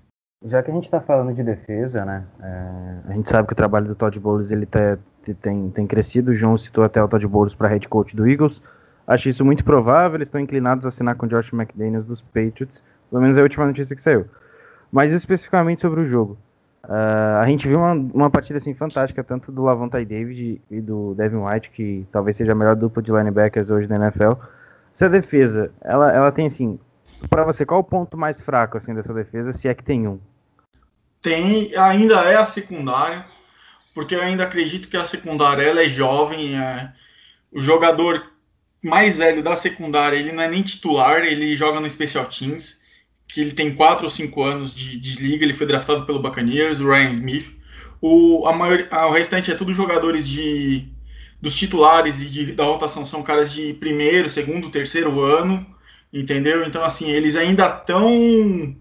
Já 0.44 0.62
que 0.62 0.70
a 0.70 0.74
gente 0.74 0.84
está 0.84 1.00
falando 1.00 1.34
de 1.34 1.42
defesa, 1.42 2.04
né, 2.04 2.24
é, 2.40 3.10
a 3.10 3.12
gente 3.12 3.28
sabe 3.28 3.48
que 3.48 3.52
o 3.52 3.56
trabalho 3.56 3.86
do 3.86 3.94
Todd 3.94 4.18
Bowles 4.20 4.50
ele 4.50 4.66
tá, 4.66 4.98
tem, 5.40 5.70
tem 5.70 5.86
crescido. 5.86 6.30
O 6.30 6.34
João 6.34 6.58
citou 6.58 6.84
até 6.84 7.02
o 7.02 7.08
Todd 7.08 7.26
Bowles 7.26 7.54
para 7.54 7.68
head 7.68 7.88
coach 7.88 8.14
do 8.14 8.28
Eagles. 8.28 8.62
Acho 9.06 9.28
isso 9.28 9.44
muito 9.44 9.64
provável. 9.64 10.16
Eles 10.16 10.28
estão 10.28 10.40
inclinados 10.40 10.84
a 10.84 10.88
assinar 10.88 11.16
com 11.16 11.26
o 11.26 11.28
Josh 11.28 11.52
McDaniels 11.52 12.06
dos 12.06 12.20
Patriots. 12.20 12.82
Pelo 13.10 13.22
menos 13.22 13.36
é 13.36 13.40
a 13.40 13.44
última 13.44 13.66
notícia 13.66 13.96
que 13.96 14.02
saiu. 14.02 14.26
Mas 14.90 15.12
especificamente 15.12 15.80
sobre 15.80 16.00
o 16.00 16.04
jogo. 16.04 16.36
Uh, 16.84 17.40
a 17.40 17.46
gente 17.46 17.66
viu 17.66 17.78
uma, 17.78 17.92
uma 17.92 18.30
partida 18.30 18.58
assim 18.58 18.72
fantástica, 18.72 19.24
tanto 19.24 19.50
do 19.50 19.64
Lavonte 19.64 20.04
David 20.04 20.60
e 20.70 20.80
do 20.80 21.14
Devin 21.14 21.38
White, 21.38 21.70
que 21.70 22.06
talvez 22.12 22.36
seja 22.36 22.52
a 22.52 22.54
melhor 22.54 22.76
dupla 22.76 23.02
de 23.02 23.10
linebackers 23.10 23.70
hoje 23.70 23.88
da 23.88 23.96
NFL. 23.96 24.32
Essa 24.94 25.08
defesa, 25.08 25.70
ela, 25.82 26.12
ela 26.12 26.30
tem 26.30 26.46
assim, 26.46 26.78
para 27.28 27.44
você, 27.44 27.64
qual 27.64 27.80
o 27.80 27.84
ponto 27.84 28.16
mais 28.16 28.40
fraco 28.40 28.76
assim 28.76 28.94
dessa 28.94 29.12
defesa, 29.12 29.52
se 29.52 29.68
é 29.68 29.74
que 29.74 29.84
tem 29.84 30.06
um? 30.06 30.20
Tem, 31.20 31.74
ainda 31.76 32.22
é 32.24 32.36
a 32.36 32.44
secundária, 32.44 33.26
porque 33.94 34.14
eu 34.14 34.20
ainda 34.20 34.44
acredito 34.44 34.88
que 34.88 34.96
a 34.96 35.04
secundária 35.04 35.62
ela 35.62 35.82
é 35.82 35.88
jovem, 35.88 36.58
é, 36.58 36.92
o 37.50 37.60
jogador 37.60 38.30
mais 38.82 39.16
velho 39.16 39.42
da 39.42 39.56
secundária, 39.56 40.16
ele 40.16 40.32
não 40.32 40.42
é 40.42 40.48
nem 40.48 40.62
titular, 40.62 41.24
ele 41.24 41.56
joga 41.56 41.80
no 41.80 41.90
Special 41.90 42.26
Teams, 42.26 42.80
que 43.26 43.40
ele 43.40 43.52
tem 43.52 43.74
4 43.74 44.04
ou 44.04 44.10
5 44.10 44.42
anos 44.42 44.72
de, 44.72 44.96
de 44.98 45.16
liga, 45.16 45.44
ele 45.44 45.54
foi 45.54 45.66
draftado 45.66 46.06
pelo 46.06 46.22
Buccaneers, 46.22 46.80
o 46.80 46.88
Ryan 46.88 47.10
Smith. 47.10 47.56
O, 48.00 48.46
a 48.46 48.52
maior, 48.52 48.86
a, 48.90 49.06
o 49.06 49.10
restante 49.10 49.50
é 49.50 49.54
tudo 49.54 49.72
jogadores 49.72 50.26
de 50.26 50.88
dos 51.40 51.54
titulares 51.54 52.20
e 52.20 52.26
de, 52.26 52.52
da 52.52 52.64
rotação 52.64 53.04
são 53.04 53.22
caras 53.22 53.52
de 53.52 53.74
primeiro, 53.74 54.28
segundo, 54.28 54.70
terceiro 54.70 55.20
ano, 55.20 55.66
entendeu? 56.20 56.64
Então, 56.64 56.84
assim, 56.84 57.10
eles 57.10 57.36
ainda 57.36 57.66
estão 57.66 58.74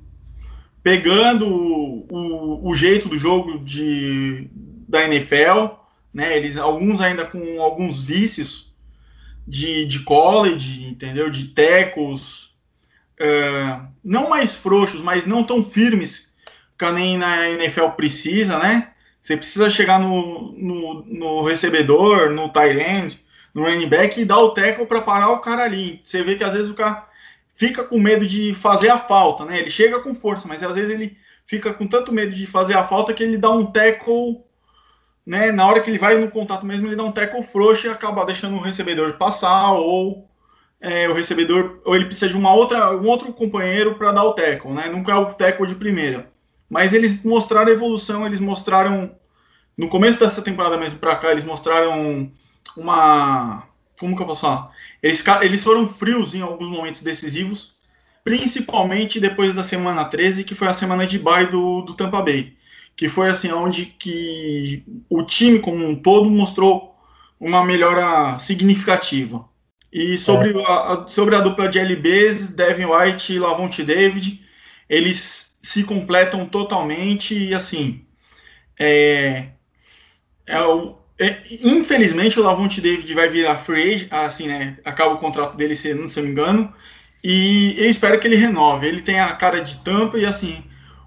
pegando 0.81 1.47
o, 1.47 2.69
o, 2.69 2.75
jeito 2.75 3.09
do 3.09 3.17
jogo 3.17 3.59
de, 3.59 4.47
da 4.87 5.03
NFL, 5.03 5.75
né? 6.13 6.37
Eles, 6.37 6.57
alguns 6.57 7.01
ainda 7.01 7.25
com 7.25 7.61
alguns 7.61 8.01
vícios 8.01 8.73
de, 9.47 9.85
de 9.85 9.99
college, 10.01 10.87
entendeu? 10.87 11.29
De 11.29 11.45
tecos, 11.45 12.55
é, 13.19 13.79
não 14.03 14.29
mais 14.29 14.55
frouxos, 14.55 15.01
mas 15.01 15.25
não 15.25 15.43
tão 15.43 15.63
firmes 15.63 16.33
que 16.77 16.91
nem 16.91 17.17
na 17.17 17.49
NFL 17.49 17.89
precisa, 17.97 18.59
né? 18.59 18.91
Você 19.21 19.35
precisa 19.35 19.69
chegar 19.71 19.99
no, 19.99 20.51
no, 20.51 21.05
no 21.05 21.43
recebedor, 21.43 22.29
no 22.29 22.49
tight 22.49 22.77
end, 22.77 23.19
no 23.53 23.63
running 23.63 23.87
back 23.87 24.21
e 24.21 24.25
dar 24.25 24.37
o 24.37 24.51
tackle 24.51 24.85
para 24.85 25.01
parar 25.01 25.31
o 25.31 25.39
cara 25.39 25.63
ali. 25.63 26.01
Você 26.05 26.21
vê 26.21 26.35
que 26.35 26.43
às 26.43 26.53
vezes 26.53 26.69
o 26.69 26.75
cara 26.75 27.07
fica 27.55 27.83
com 27.83 27.99
medo 27.99 28.25
de 28.27 28.53
fazer 28.53 28.89
a 28.89 28.97
falta, 28.97 29.45
né? 29.45 29.59
Ele 29.59 29.71
chega 29.71 29.99
com 29.99 30.13
força, 30.13 30.47
mas 30.47 30.61
às 30.61 30.75
vezes 30.75 30.91
ele 30.91 31.17
fica 31.45 31.73
com 31.73 31.87
tanto 31.87 32.11
medo 32.11 32.33
de 32.35 32.45
fazer 32.45 32.75
a 32.75 32.83
falta 32.83 33.13
que 33.13 33.23
ele 33.23 33.37
dá 33.37 33.49
um 33.49 33.65
tackle, 33.65 34.43
né? 35.25 35.51
Na 35.51 35.65
hora 35.67 35.81
que 35.81 35.89
ele 35.89 35.97
vai 35.97 36.17
no 36.17 36.29
contato 36.29 36.65
mesmo, 36.65 36.87
ele 36.87 36.95
dá 36.95 37.03
um 37.03 37.11
tackle 37.11 37.43
frouxo 37.43 37.87
e 37.87 37.89
acaba 37.89 38.25
deixando 38.25 38.55
o 38.55 38.61
recebedor 38.61 39.13
passar 39.13 39.71
ou 39.73 40.29
é, 40.81 41.09
o 41.09 41.13
recebedor 41.13 41.79
ou 41.85 41.95
ele 41.95 42.05
precisa 42.05 42.29
de 42.29 42.37
uma 42.37 42.53
outra, 42.53 42.95
um 42.95 43.07
outro 43.07 43.31
companheiro 43.33 43.95
para 43.95 44.11
dar 44.11 44.23
o 44.23 44.33
tackle, 44.33 44.73
né? 44.73 44.87
Nunca 44.89 45.13
é 45.13 45.15
o 45.15 45.33
tackle 45.33 45.67
de 45.67 45.75
primeira. 45.75 46.29
Mas 46.69 46.93
eles 46.93 47.23
mostraram 47.23 47.71
evolução, 47.71 48.25
eles 48.25 48.39
mostraram 48.39 49.15
no 49.77 49.87
começo 49.87 50.19
dessa 50.19 50.41
temporada 50.41 50.77
mesmo 50.77 50.99
para 50.99 51.15
cá, 51.15 51.31
eles 51.31 51.43
mostraram 51.43 52.31
uma 52.75 53.63
como 53.99 54.15
que 54.15 54.21
eu 54.21 54.25
posso 54.25 54.41
falar? 54.41 54.71
Eles, 55.01 55.23
eles 55.41 55.63
foram 55.63 55.87
frios 55.87 56.35
em 56.35 56.41
alguns 56.41 56.69
momentos 56.69 57.01
decisivos, 57.01 57.75
principalmente 58.23 59.19
depois 59.19 59.53
da 59.53 59.63
semana 59.63 60.05
13, 60.05 60.43
que 60.43 60.55
foi 60.55 60.67
a 60.67 60.73
semana 60.73 61.05
de 61.05 61.19
bye 61.19 61.45
do, 61.45 61.81
do 61.81 61.93
Tampa 61.93 62.21
Bay, 62.21 62.53
que 62.95 63.07
foi 63.07 63.29
assim 63.29 63.51
onde 63.51 63.85
que 63.85 64.83
o 65.09 65.23
time 65.23 65.59
como 65.59 65.87
um 65.87 65.95
todo 65.95 66.29
mostrou 66.29 66.95
uma 67.39 67.63
melhora 67.63 68.39
significativa. 68.39 69.47
E 69.91 70.17
sobre, 70.17 70.51
é. 70.59 70.65
a, 70.65 71.05
sobre 71.07 71.35
a 71.35 71.39
dupla 71.39 71.69
de 71.69 71.79
LBs, 71.79 72.49
Devin 72.49 72.85
White 72.85 73.33
e 73.33 73.39
Lavonte 73.39 73.83
David, 73.83 74.41
eles 74.89 75.57
se 75.61 75.83
completam 75.83 76.45
totalmente 76.45 77.37
e 77.37 77.53
assim. 77.53 78.05
É, 78.77 79.47
é 80.45 80.61
o, 80.61 80.97
é, 81.17 81.41
infelizmente 81.63 82.39
o 82.39 82.43
Lavonte 82.43 82.81
David 82.81 83.13
vai 83.13 83.29
virar 83.29 83.57
free 83.57 84.07
assim, 84.11 84.47
né? 84.47 84.77
Acaba 84.83 85.13
o 85.13 85.17
contrato 85.17 85.55
dele, 85.55 85.75
se 85.75 85.93
não 85.93 86.09
se 86.09 86.21
me 86.21 86.29
engano. 86.29 86.73
E 87.23 87.75
eu 87.77 87.89
espero 87.89 88.19
que 88.19 88.27
ele 88.27 88.35
renove. 88.35 88.87
Ele 88.87 89.01
tem 89.01 89.19
a 89.19 89.33
cara 89.33 89.61
de 89.61 89.77
tampa 89.77 90.17
e 90.17 90.25
assim, 90.25 90.63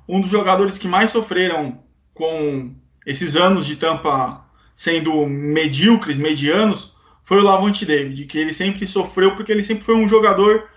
um 0.08 0.20
dos 0.20 0.30
jogadores 0.30 0.78
que 0.78 0.88
mais 0.88 1.10
sofreram 1.10 1.80
com 2.14 2.74
esses 3.06 3.36
anos 3.36 3.66
de 3.66 3.76
tampa 3.76 4.44
sendo 4.74 5.26
medíocres, 5.26 6.18
medianos, 6.18 6.96
foi 7.22 7.38
o 7.38 7.44
Lavonte 7.44 7.84
David, 7.84 8.24
que 8.26 8.38
ele 8.38 8.52
sempre 8.52 8.86
sofreu 8.86 9.34
porque 9.34 9.52
ele 9.52 9.62
sempre 9.62 9.84
foi 9.84 9.94
um 9.94 10.08
jogador 10.08 10.68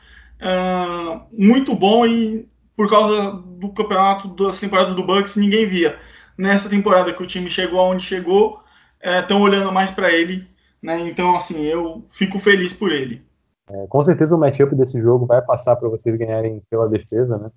uh, 0.41 1.21
muito 1.31 1.73
bom 1.75 2.05
e 2.05 2.45
por 2.75 2.89
causa 2.89 3.31
do 3.31 3.69
campeonato 3.69 4.27
das 4.29 4.59
temporadas 4.59 4.95
do 4.95 5.03
Bucks 5.03 5.35
ninguém 5.35 5.67
via. 5.67 5.97
Nessa 6.38 6.67
temporada 6.67 7.13
que 7.13 7.21
o 7.21 7.27
time 7.27 7.50
chegou 7.50 7.79
aonde 7.79 8.03
chegou, 8.03 8.61
estão 9.03 9.38
é, 9.38 9.41
olhando 9.41 9.72
mais 9.72 9.91
para 9.91 10.12
ele, 10.12 10.48
né? 10.81 11.00
Então 11.01 11.36
assim 11.36 11.62
eu 11.63 12.03
fico 12.12 12.39
feliz 12.39 12.74
por 12.74 12.91
ele. 12.91 13.22
É, 13.70 13.88
com 13.88 14.03
certeza 14.03 14.36
o 14.36 14.39
matchup 14.39 14.75
desse 14.75 15.00
jogo 15.00 15.25
vai 15.25 15.41
passar 15.41 15.75
para 15.75 15.89
vocês 15.89 16.17
ganharem 16.17 16.62
pela 16.70 16.89
defesa, 16.89 17.38
né? 17.38 17.50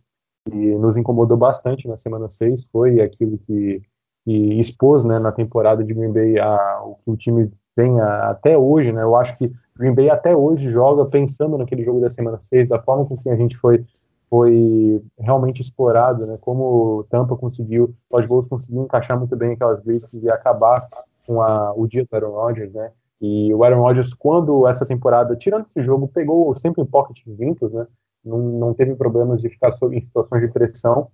E 0.53 0.57
nos 0.77 0.97
incomodou 0.97 1.37
bastante 1.37 1.89
na 1.89 1.97
semana 1.97 2.29
6, 2.29 2.69
foi 2.71 3.01
aquilo 3.01 3.39
que, 3.39 3.83
que 4.25 4.61
expôs 4.61 5.03
né, 5.03 5.19
na 5.19 5.33
temporada 5.33 5.83
de 5.83 5.95
Green 5.95 6.13
Bay 6.13 6.39
a, 6.39 6.83
o 6.85 6.97
que 6.97 7.11
o 7.11 7.17
time 7.17 7.51
tem 7.75 7.99
a, 8.01 8.31
até 8.31 8.57
hoje, 8.57 8.93
né? 8.93 9.03
Eu 9.03 9.17
acho 9.17 9.37
que 9.39 9.51
Green 9.77 9.95
Bay 9.95 10.11
até 10.11 10.37
hoje 10.37 10.71
joga 10.71 11.07
pensando 11.07 11.59
naquele 11.59 11.83
jogo 11.85 12.01
da 12.01 12.11
semana 12.11 12.39
6, 12.39 12.69
da 12.69 12.81
forma 12.81 13.07
com 13.07 13.17
que 13.17 13.31
a 13.31 13.37
gente 13.37 13.57
foi 13.57 13.85
foi 14.31 15.01
realmente 15.19 15.63
explorado, 15.63 16.27
né? 16.27 16.37
Como 16.41 17.07
Tampa 17.09 17.37
conseguiu, 17.37 17.95
Todd 18.11 18.27
Bowles 18.27 18.49
conseguiu 18.49 18.83
encaixar 18.83 19.17
muito 19.17 19.37
bem 19.37 19.53
aquelas 19.53 19.81
blitzes 19.81 20.23
e 20.23 20.29
acabar 20.29 20.87
com 21.27 21.43
a, 21.43 21.73
o 21.75 21.87
dia 21.87 22.05
do 22.05 22.15
Aaron 22.15 22.33
Rodgers, 22.33 22.73
né? 22.73 22.91
E 23.21 23.53
o 23.55 23.65
Aaron 23.65 23.81
Rodgers, 23.81 24.13
quando 24.13 24.67
essa 24.69 24.85
temporada, 24.85 25.37
tirando 25.37 25.67
esse 25.67 25.85
jogo, 25.85 26.09
pegou 26.09 26.55
sempre 26.55 26.83
em 26.83 26.87
pocket 26.87 27.19
limpos, 27.27 27.73
né? 27.73 27.87
Não, 28.25 28.39
não 28.39 28.75
teve 28.75 28.95
problemas 28.95 29.41
de 29.41 29.49
ficar 29.49 29.75
em 29.93 30.01
situações 30.01 30.41
de 30.41 30.49
pressão 30.49 31.09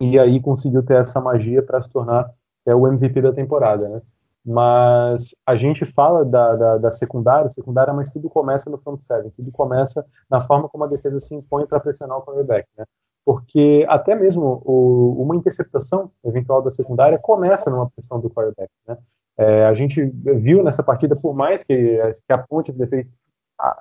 e 0.00 0.18
aí 0.18 0.40
conseguiu 0.40 0.82
ter 0.82 1.00
essa 1.00 1.20
magia 1.20 1.62
para 1.62 1.82
se 1.82 1.90
tornar 1.90 2.30
é, 2.64 2.74
o 2.74 2.86
MVP 2.86 3.20
da 3.20 3.32
temporada, 3.32 3.88
né? 3.88 4.02
mas 4.46 5.34
a 5.44 5.56
gente 5.56 5.84
fala 5.84 6.24
da, 6.24 6.54
da, 6.54 6.78
da, 6.78 6.92
secundária, 6.92 7.50
secundária, 7.50 7.92
mas 7.92 8.08
tudo 8.08 8.30
começa 8.30 8.70
no 8.70 8.78
front 8.78 9.00
seven, 9.00 9.30
tudo 9.30 9.50
começa 9.50 10.06
na 10.30 10.46
forma 10.46 10.68
como 10.68 10.84
a 10.84 10.86
defesa 10.86 11.18
se 11.18 11.34
impõe 11.34 11.66
para 11.66 11.80
pressionar 11.80 12.18
o 12.18 12.22
quarterback, 12.22 12.68
né? 12.78 12.84
Porque 13.24 13.84
até 13.88 14.14
mesmo 14.14 14.62
o, 14.64 15.20
uma 15.20 15.34
interceptação 15.34 16.12
eventual 16.24 16.62
da 16.62 16.70
secundária 16.70 17.18
começa 17.18 17.68
numa 17.68 17.90
pressão 17.90 18.20
do 18.20 18.30
quarterback, 18.30 18.70
né? 18.86 18.96
É, 19.38 19.66
a 19.66 19.74
gente 19.74 20.04
viu 20.04 20.62
nessa 20.62 20.82
partida, 20.82 21.14
por 21.14 21.34
mais 21.34 21.62
que, 21.62 21.98
que 22.26 22.32
a 22.32 22.38
ponte 22.38 22.72
defesa 22.72 23.08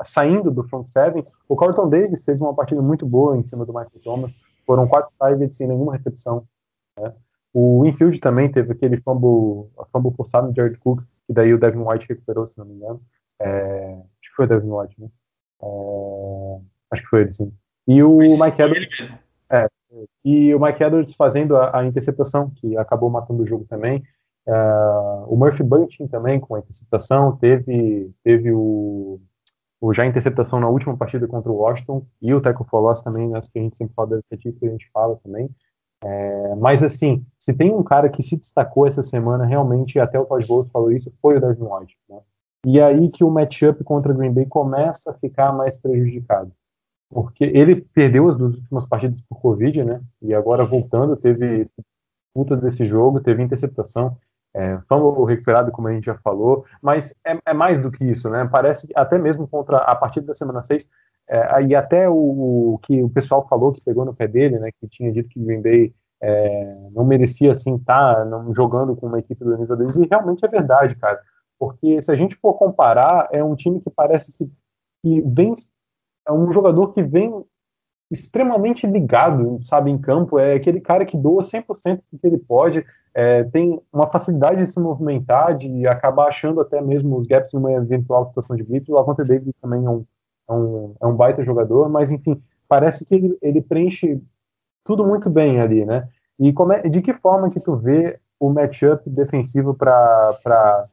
saindo 0.03 0.49
do 0.51 0.63
front 0.63 0.87
seven, 0.87 1.23
o 1.49 1.55
Carlton 1.55 1.89
Davis 1.89 2.23
teve 2.23 2.41
uma 2.41 2.53
partida 2.53 2.81
muito 2.81 3.05
boa 3.05 3.37
em 3.37 3.43
cima 3.43 3.65
do 3.65 3.73
Michael 3.73 4.01
Thomas, 4.03 4.33
foram 4.65 4.87
quatro 4.87 5.13
targets 5.19 5.57
sem 5.57 5.67
nenhuma 5.67 5.93
recepção, 5.93 6.45
né? 6.97 7.13
O 7.57 7.85
infield 7.85 8.19
também 8.19 8.51
teve 8.51 8.73
aquele 8.73 8.97
fumble, 8.97 9.69
fumble 9.89 10.13
forçado 10.13 10.47
no 10.47 10.53
Jared 10.53 10.77
Cook, 10.77 11.01
que 11.25 11.33
daí 11.33 11.53
o 11.53 11.57
Devin 11.57 11.83
White 11.85 12.05
recuperou, 12.09 12.47
se 12.47 12.57
não 12.57 12.65
me 12.65 12.73
engano. 12.73 13.01
É, 13.39 13.93
acho 13.93 14.29
que 14.29 14.35
foi 14.35 14.45
o 14.45 14.49
Devin 14.49 14.71
White, 14.71 14.95
né? 14.99 15.07
É, 15.63 16.59
acho 16.91 17.03
que 17.03 17.07
foi 17.07 17.21
ele, 17.21 17.31
sim. 17.31 17.53
E 17.87 18.03
o 18.03 18.17
Mike 18.17 18.61
Edwards. 18.61 19.13
É, 19.49 19.69
e 20.25 20.53
o 20.53 20.59
Mike 20.59 20.83
Edwards 20.83 21.15
fazendo 21.15 21.55
a, 21.55 21.79
a, 21.79 21.85
interceptação, 21.85 22.49
que 22.49 22.75
acabou 22.75 23.09
matando 23.09 23.43
o 23.43 23.47
jogo 23.47 23.65
também. 23.69 24.03
Uh, 24.47 25.25
o 25.27 25.35
Murphy 25.35 25.63
Bunting 25.63 26.07
também 26.07 26.39
com 26.39 26.55
a 26.55 26.59
interceptação. 26.59 27.35
Teve, 27.37 28.11
teve 28.23 28.51
o, 28.51 29.19
o 29.81 29.93
já 29.93 30.05
interceptação 30.05 30.59
na 30.59 30.69
última 30.69 30.95
partida 30.95 31.27
contra 31.27 31.51
o 31.51 31.57
Washington. 31.57 32.05
E 32.21 32.33
o 32.33 32.41
Teco 32.41 32.63
Folos 32.63 33.01
também, 33.01 33.35
acho 33.35 33.51
que 33.51 33.59
a 33.59 33.61
gente 33.61 33.77
sempre 33.77 33.93
fala 33.95 34.09
da 34.09 34.37
que 34.37 34.65
a 34.65 34.69
gente 34.69 34.89
fala 34.91 35.19
também. 35.23 35.49
É, 36.03 36.55
mas 36.55 36.83
assim, 36.83 37.25
se 37.39 37.53
tem 37.53 37.73
um 37.73 37.83
cara 37.83 38.09
que 38.09 38.21
se 38.21 38.37
destacou 38.37 38.85
essa 38.87 39.01
semana, 39.01 39.45
realmente, 39.45 39.99
até 39.99 40.19
o 40.19 40.25
Todd 40.25 40.45
Bowles 40.45 40.69
falou 40.69 40.91
isso, 40.91 41.11
foi 41.21 41.37
o 41.37 41.41
Devin 41.41 41.63
White. 41.63 41.97
Né? 42.07 42.19
E 42.65 42.81
aí 42.81 43.09
que 43.11 43.23
o 43.23 43.31
matchup 43.31 43.83
contra 43.83 44.11
o 44.11 44.15
Green 44.15 44.33
Bay 44.33 44.45
começa 44.45 45.11
a 45.11 45.13
ficar 45.13 45.51
mais 45.51 45.79
prejudicado. 45.79 46.51
Porque 47.09 47.43
ele 47.43 47.81
perdeu 47.93 48.29
as 48.29 48.37
duas 48.37 48.55
últimas 48.55 48.85
partidas 48.85 49.21
por 49.21 49.39
Covid, 49.39 49.83
né? 49.83 50.01
E 50.21 50.33
agora 50.33 50.65
voltando, 50.65 51.15
teve 51.15 51.65
puta 52.33 52.57
desse 52.57 52.85
jogo, 52.85 53.21
teve 53.21 53.41
interceptação, 53.41 54.17
é, 54.55 54.79
recuperado, 55.27 55.71
como 55.71 55.89
a 55.89 55.93
gente 55.93 56.05
já 56.05 56.15
falou, 56.15 56.65
mas 56.81 57.13
é, 57.25 57.37
é, 57.45 57.53
mais 57.53 57.81
do 57.81 57.91
que 57.91 58.05
isso, 58.05 58.29
né? 58.29 58.47
Parece 58.49 58.87
até 58.95 59.17
mesmo 59.17 59.45
contra 59.45 59.79
a 59.79 59.93
partida 59.95 60.27
da 60.27 60.33
semana 60.33 60.63
6, 60.63 60.89
é, 61.27 61.63
e 61.63 61.75
até 61.75 62.09
o, 62.09 62.13
o, 62.75 62.79
que 62.81 63.03
o 63.03 63.09
pessoal 63.09 63.45
falou 63.49 63.73
que 63.73 63.83
pegou 63.83 64.05
no 64.05 64.15
pé 64.15 64.27
dele, 64.27 64.57
né, 64.57 64.69
que 64.79 64.87
tinha 64.87 65.11
dito 65.11 65.27
que 65.27 65.43
Green 65.43 65.61
Bay 65.61 65.93
é, 66.21 66.89
não 66.91 67.03
merecia 67.03 67.51
assim 67.51 67.75
estar 67.75 68.15
tá, 68.15 68.25
não, 68.25 68.53
jogando 68.53 68.95
com 68.95 69.07
uma 69.07 69.19
equipe 69.19 69.43
do 69.43 69.57
nível 69.57 69.75
deles, 69.75 69.97
e 69.97 70.07
realmente 70.09 70.45
é 70.45 70.47
verdade, 70.47 70.95
cara. 70.95 71.19
porque 71.59 72.01
se 72.01 72.11
a 72.11 72.15
gente 72.15 72.37
for 72.37 72.53
comparar, 72.53 73.27
é 73.31 73.43
um 73.43 73.55
time 73.55 73.81
que 73.81 73.89
parece 73.89 74.31
que, 74.37 74.49
que 75.03 75.21
vem, 75.21 75.53
é 76.25 76.31
um 76.31 76.49
jogador 76.53 76.93
que 76.93 77.03
vem 77.03 77.43
extremamente 78.09 78.85
ligado, 78.85 79.59
sabe, 79.63 79.89
em 79.89 79.97
campo, 79.97 80.37
é 80.37 80.53
aquele 80.53 80.79
cara 80.79 81.05
que 81.05 81.17
doa 81.17 81.41
100% 81.41 82.01
do 82.11 82.19
que 82.19 82.27
ele 82.27 82.37
pode, 82.37 82.85
é, 83.13 83.43
tem 83.45 83.81
uma 83.91 84.07
facilidade 84.07 84.63
de 84.63 84.71
se 84.71 84.79
movimentar, 84.79 85.57
de 85.57 85.87
acabar 85.87 86.27
achando 86.27 86.61
até 86.61 86.81
mesmo 86.81 87.17
os 87.17 87.27
gaps 87.27 87.53
numa 87.53 87.71
eventual 87.71 88.27
situação 88.27 88.55
de 88.55 88.63
blitz, 88.63 88.89
o 88.89 88.97
Avante 88.97 89.27
Davis 89.27 89.51
também 89.61 89.83
é 89.85 89.89
um, 89.89 90.05
é 90.49 90.53
um, 90.53 90.95
é 91.01 91.07
um 91.07 91.15
baita 91.15 91.43
jogador, 91.43 91.89
mas 91.89 92.11
enfim, 92.11 92.41
parece 92.67 93.05
que 93.05 93.15
ele, 93.15 93.37
ele 93.41 93.61
preenche 93.61 94.21
tudo 94.83 95.05
muito 95.05 95.29
bem 95.29 95.59
ali, 95.59 95.83
né, 95.83 96.07
e 96.39 96.53
é, 96.73 96.89
de 96.89 97.01
que 97.01 97.13
forma 97.13 97.49
que 97.49 97.59
tu 97.59 97.75
vê 97.75 98.19
o 98.39 98.49
matchup 98.49 99.09
defensivo 99.09 99.73
para 99.73 100.83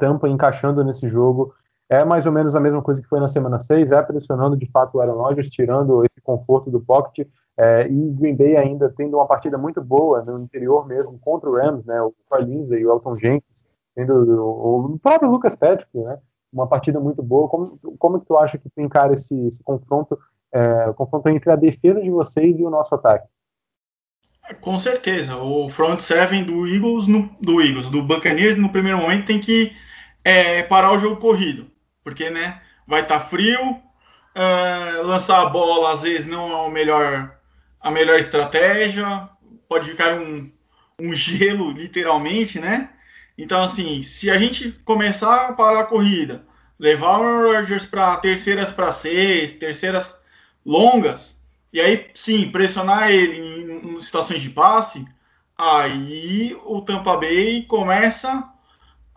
Tampa 0.00 0.28
encaixando 0.28 0.82
nesse 0.82 1.06
jogo 1.06 1.54
é 1.90 2.04
mais 2.04 2.24
ou 2.24 2.30
menos 2.30 2.54
a 2.54 2.60
mesma 2.60 2.80
coisa 2.80 3.02
que 3.02 3.08
foi 3.08 3.18
na 3.18 3.28
semana 3.28 3.58
6, 3.58 3.90
é 3.90 4.00
pressionando 4.00 4.56
de 4.56 4.70
fato 4.70 4.96
o 4.96 5.00
Aaron 5.00 5.20
Rodgers, 5.20 5.50
tirando 5.50 6.04
esse 6.04 6.20
conforto 6.20 6.70
do 6.70 6.80
pocket, 6.80 7.26
é, 7.58 7.88
e 7.88 8.10
Green 8.12 8.36
Bay 8.36 8.56
ainda 8.56 8.94
tendo 8.96 9.16
uma 9.16 9.26
partida 9.26 9.58
muito 9.58 9.82
boa 9.82 10.22
no 10.22 10.38
interior 10.38 10.86
mesmo 10.86 11.18
contra 11.18 11.50
o 11.50 11.56
Rams, 11.56 11.84
né, 11.84 12.00
o 12.00 12.14
Troy 12.28 12.44
e 12.44 12.86
o 12.86 12.92
Elton 12.92 13.16
Jenkins, 13.16 13.66
tendo 13.92 14.14
o, 14.14 14.86
o 14.86 14.98
próprio 15.00 15.28
Lucas 15.28 15.56
Patrick, 15.56 15.90
né, 15.98 16.16
uma 16.52 16.68
partida 16.68 17.00
muito 17.00 17.24
boa. 17.24 17.48
Como, 17.48 17.76
como 17.98 18.20
que 18.20 18.26
tu 18.26 18.36
acha 18.36 18.56
que 18.56 18.70
tem 18.70 18.88
cara 18.88 19.14
esse, 19.14 19.34
esse 19.48 19.62
confronto, 19.62 20.16
é, 20.52 20.92
confronto 20.92 21.28
entre 21.28 21.50
a 21.50 21.56
defesa 21.56 22.00
de 22.00 22.10
vocês 22.10 22.56
e 22.56 22.64
o 22.64 22.70
nosso 22.70 22.94
ataque? 22.94 23.26
Com 24.60 24.78
certeza, 24.78 25.36
o 25.36 25.68
front 25.68 25.98
seven 25.98 26.44
do 26.44 26.68
Eagles, 26.68 27.08
no, 27.08 27.28
do 27.40 27.60
Eagles, 27.60 27.90
do 27.90 28.02
Buccaneers, 28.02 28.56
no 28.56 28.70
primeiro 28.70 28.98
momento 28.98 29.26
tem 29.26 29.40
que 29.40 29.72
é, 30.24 30.62
parar 30.62 30.92
o 30.92 30.98
jogo 30.98 31.16
corrido 31.16 31.69
porque 32.02 32.30
né, 32.30 32.60
vai 32.86 33.02
estar 33.02 33.18
tá 33.18 33.24
frio, 33.24 33.60
uh, 33.70 35.02
lançar 35.06 35.42
a 35.42 35.46
bola 35.46 35.92
às 35.92 36.02
vezes 36.02 36.26
não 36.26 36.50
é 36.50 36.56
o 36.56 36.70
melhor, 36.70 37.38
a 37.80 37.90
melhor 37.90 38.18
estratégia, 38.18 39.28
pode 39.68 39.90
ficar 39.90 40.14
um, 40.14 40.50
um 40.98 41.12
gelo 41.14 41.72
literalmente, 41.72 42.58
né? 42.58 42.90
Então, 43.36 43.62
assim, 43.62 44.02
se 44.02 44.30
a 44.30 44.38
gente 44.38 44.72
começar 44.84 45.46
a 45.46 45.52
parar 45.52 45.80
a 45.80 45.84
corrida, 45.84 46.44
levar 46.78 47.20
o 47.20 47.52
Rodgers 47.52 47.86
para 47.86 48.16
terceiras 48.16 48.70
para 48.70 48.92
seis, 48.92 49.52
terceiras 49.52 50.20
longas, 50.64 51.40
e 51.72 51.80
aí 51.80 52.10
sim 52.14 52.50
pressionar 52.50 53.10
ele 53.10 53.38
em, 53.38 53.94
em 53.94 54.00
situações 54.00 54.42
de 54.42 54.50
passe, 54.50 55.06
aí 55.56 56.54
o 56.64 56.80
Tampa 56.82 57.16
Bay 57.16 57.62
começa 57.62 58.46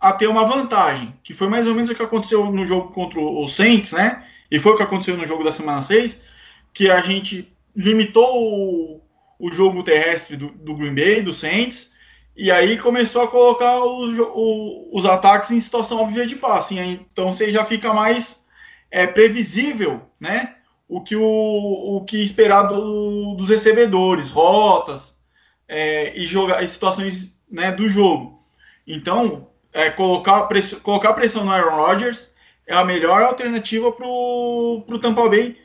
a 0.03 0.12
ter 0.12 0.27
uma 0.27 0.43
vantagem, 0.43 1.17
que 1.24 1.33
foi 1.33 1.48
mais 1.48 1.65
ou 1.65 1.74
menos 1.74 1.89
o 1.89 1.95
que 1.95 2.03
aconteceu 2.03 2.51
no 2.51 2.65
jogo 2.65 2.91
contra 2.91 3.22
o 3.22 3.48
Saints, 3.48 3.93
né? 3.93 4.27
E 4.51 4.60
foi 4.60 4.74
o 4.74 4.75
que 4.75 4.83
aconteceu 4.83 5.15
no 5.15 5.25
jogo 5.25 5.45
da 5.45 5.51
semana 5.53 5.81
6, 5.81 6.25
que 6.74 6.91
a 6.91 7.00
gente 7.00 7.55
limitou 7.74 8.27
o, 8.36 9.01
o 9.39 9.50
jogo 9.50 9.81
terrestre 9.81 10.36
do, 10.36 10.50
do, 10.50 10.75
Green 10.75 10.93
Bay, 10.93 11.22
do 11.22 11.31
Saints, 11.31 11.93
e 12.36 12.51
aí 12.51 12.77
começou 12.77 13.22
a 13.22 13.29
colocar 13.29 13.81
os, 13.81 14.19
o, 14.19 14.89
os 14.91 15.05
ataques 15.05 15.51
em 15.51 15.62
situação 15.62 16.01
óbvia 16.01 16.25
de 16.27 16.36
passe. 16.36 16.77
Então 16.77 17.31
você 17.31 17.50
já 17.50 17.63
fica 17.63 17.93
mais 17.93 18.45
é, 18.91 19.07
previsível, 19.07 20.01
né? 20.19 20.55
O 20.86 21.00
que, 21.00 21.15
o, 21.15 21.24
o 21.24 22.03
que 22.03 22.17
esperar 22.22 22.63
do, 22.63 23.36
dos 23.36 23.48
recebedores, 23.48 24.29
rotas 24.29 25.17
é, 25.65 26.13
e 26.13 26.25
jogar 26.25 26.62
em 26.62 26.67
situações 26.67 27.39
né, 27.50 27.72
do 27.72 27.88
jogo. 27.88 28.43
Então, 28.86 29.52
é, 29.74 29.89
colocar, 29.89 30.44
pressão, 30.44 30.80
colocar 30.80 31.13
pressão 31.13 31.44
no 31.44 31.51
Aaron 31.51 31.75
Rodgers 31.75 32.32
é 32.68 32.75
a 32.75 32.86
melhor 32.86 33.24
alternativa 33.24 33.92
para 33.92 34.06
o 34.08 35.00
Tampa 35.01 35.27
Bay 35.27 35.58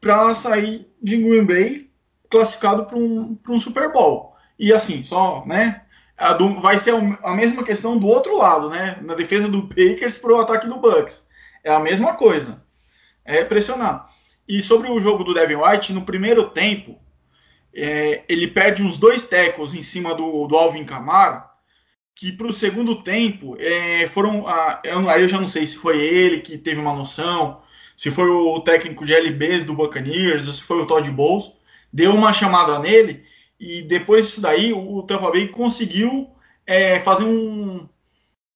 para 0.00 0.34
sair 0.34 0.86
de 1.02 1.16
Green 1.16 1.44
Bay 1.44 1.90
classificado 2.28 2.84
para 2.84 2.96
um, 2.96 3.38
um 3.48 3.58
Super 3.58 3.90
Bowl. 3.90 4.36
E 4.58 4.72
assim, 4.72 5.02
só, 5.02 5.44
né? 5.46 5.82
Do, 6.38 6.60
vai 6.60 6.78
ser 6.78 6.94
a 7.22 7.32
mesma 7.32 7.64
questão 7.64 7.98
do 7.98 8.06
outro 8.06 8.36
lado, 8.36 8.70
né? 8.70 8.98
Na 9.02 9.14
defesa 9.14 9.48
do 9.48 9.62
Bakers 9.62 10.18
para 10.18 10.32
o 10.32 10.40
ataque 10.40 10.68
do 10.68 10.76
Bucks. 10.76 11.26
É 11.64 11.72
a 11.72 11.80
mesma 11.80 12.14
coisa. 12.14 12.62
É 13.24 13.42
pressionar. 13.44 14.10
E 14.46 14.62
sobre 14.62 14.90
o 14.90 15.00
jogo 15.00 15.24
do 15.24 15.34
Devin 15.34 15.56
White, 15.56 15.92
no 15.92 16.02
primeiro 16.02 16.50
tempo, 16.50 17.00
é, 17.74 18.22
ele 18.28 18.46
perde 18.46 18.82
uns 18.82 18.98
dois 18.98 19.26
tackles 19.26 19.74
em 19.74 19.82
cima 19.82 20.14
do, 20.14 20.46
do 20.46 20.56
Alvin 20.56 20.84
Kamara 20.84 21.53
que 22.14 22.32
para 22.32 22.46
o 22.46 22.52
segundo 22.52 23.02
tempo 23.02 23.56
é, 23.58 24.06
foram. 24.08 24.46
Ah, 24.46 24.80
eu, 24.84 25.08
aí 25.10 25.22
eu 25.22 25.28
já 25.28 25.40
não 25.40 25.48
sei 25.48 25.66
se 25.66 25.76
foi 25.76 26.00
ele 26.00 26.40
que 26.40 26.56
teve 26.58 26.80
uma 26.80 26.94
noção, 26.94 27.62
se 27.96 28.10
foi 28.10 28.28
o 28.28 28.60
técnico 28.60 29.04
de 29.04 29.14
LBs 29.14 29.64
do 29.64 29.74
Buccaneers, 29.74 30.56
se 30.56 30.62
foi 30.62 30.80
o 30.82 30.86
Todd 30.86 31.10
Bowles, 31.10 31.52
deu 31.92 32.12
uma 32.14 32.32
chamada 32.32 32.78
nele 32.78 33.24
e 33.58 33.82
depois 33.82 34.26
disso 34.26 34.40
daí 34.40 34.72
o 34.72 35.02
Tampa 35.02 35.30
Bay 35.30 35.48
conseguiu 35.48 36.30
é, 36.66 36.98
fazer 37.00 37.24
um 37.24 37.88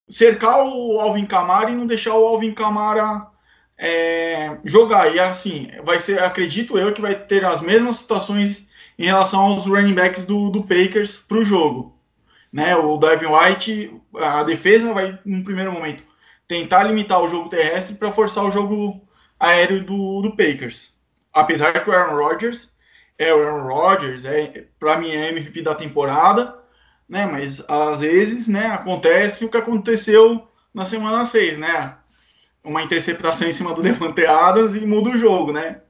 cercar 0.09 0.65
o 0.67 0.99
Alvin 1.01 1.27
Kamara 1.27 1.71
e 1.71 1.75
não 1.75 1.87
deixar 1.87 2.15
o 2.17 2.27
Alvin 2.27 2.53
Kamara 2.53 3.27
é, 3.77 4.59
jogar. 4.65 5.15
E 5.15 5.21
assim, 5.21 5.71
vai 5.85 6.01
ser, 6.01 6.23
acredito 6.23 6.79
eu, 6.79 6.93
que 6.93 7.01
vai 7.01 7.15
ter 7.15 7.45
as 7.45 7.61
mesmas 7.61 7.97
situações 7.97 8.69
em 8.99 9.05
relação 9.05 9.41
aos 9.41 9.67
running 9.67 9.95
backs 9.95 10.25
do, 10.25 10.51
do 10.51 10.63
Packers 10.63 11.19
para 11.19 11.39
o 11.39 11.45
jogo. 11.45 11.98
Né? 12.53 12.75
O 12.77 12.97
Devin 12.97 13.27
White, 13.27 14.01
a 14.17 14.43
defesa 14.43 14.93
vai, 14.93 15.19
no 15.25 15.45
primeiro 15.45 15.73
momento, 15.73 16.03
tentar 16.47 16.85
limitar 16.85 17.23
o 17.23 17.29
jogo 17.29 17.49
terrestre 17.49 17.95
para 17.95 18.13
forçar 18.13 18.45
o 18.45 18.51
jogo 18.51 19.07
aéreo 19.39 19.85
do, 19.85 20.23
do 20.23 20.37
Packers. 20.37 20.97
Apesar 21.33 21.73
que 21.73 21.91
o 21.91 21.93
Aaron 21.93 22.17
Rodgers 22.17 22.73
é 23.19 23.35
o 23.35 23.43
Aaron 23.43 23.67
Rodgers, 23.67 24.25
é, 24.25 24.67
para 24.79 24.97
mim 24.97 25.11
é 25.11 25.29
MVP 25.29 25.63
da 25.63 25.75
temporada, 25.75 26.57
né? 27.09 27.27
Mas 27.27 27.63
às 27.69 28.01
vezes, 28.01 28.49
né, 28.49 28.67
acontece 28.67 29.45
o 29.45 29.49
que 29.49 29.57
aconteceu 29.57 30.49
na 30.73 30.85
semana 30.85 31.27
6, 31.27 31.59
né? 31.59 31.97
Uma 32.63 32.83
interceptação 32.83 33.49
em 33.49 33.53
cima 33.53 33.75
do 33.75 33.83
Devante 33.83 34.27
Adams 34.27 34.75
e 34.75 34.87
muda 34.87 35.11
o 35.11 35.19
jogo, 35.19 35.53
né? 35.53 35.83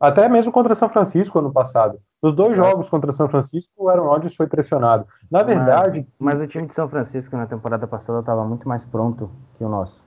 Até 0.00 0.28
mesmo 0.28 0.52
contra 0.52 0.74
São 0.74 0.88
Francisco 0.88 1.38
ano 1.38 1.52
passado. 1.52 1.98
Nos 2.22 2.34
dois 2.34 2.52
é. 2.52 2.54
jogos 2.54 2.88
contra 2.88 3.12
São 3.12 3.28
Francisco, 3.28 3.72
o 3.76 3.88
Aaron 3.88 4.06
Rodgers 4.06 4.36
foi 4.36 4.46
pressionado. 4.46 5.06
Na 5.30 5.42
verdade. 5.42 6.06
Mas, 6.18 6.38
mas 6.38 6.40
o 6.40 6.46
time 6.46 6.66
de 6.66 6.74
São 6.74 6.88
Francisco 6.88 7.36
na 7.36 7.46
temporada 7.46 7.86
passada 7.86 8.20
estava 8.20 8.44
muito 8.44 8.68
mais 8.68 8.84
pronto 8.84 9.30
que 9.56 9.64
o 9.64 9.68
nosso. 9.68 10.04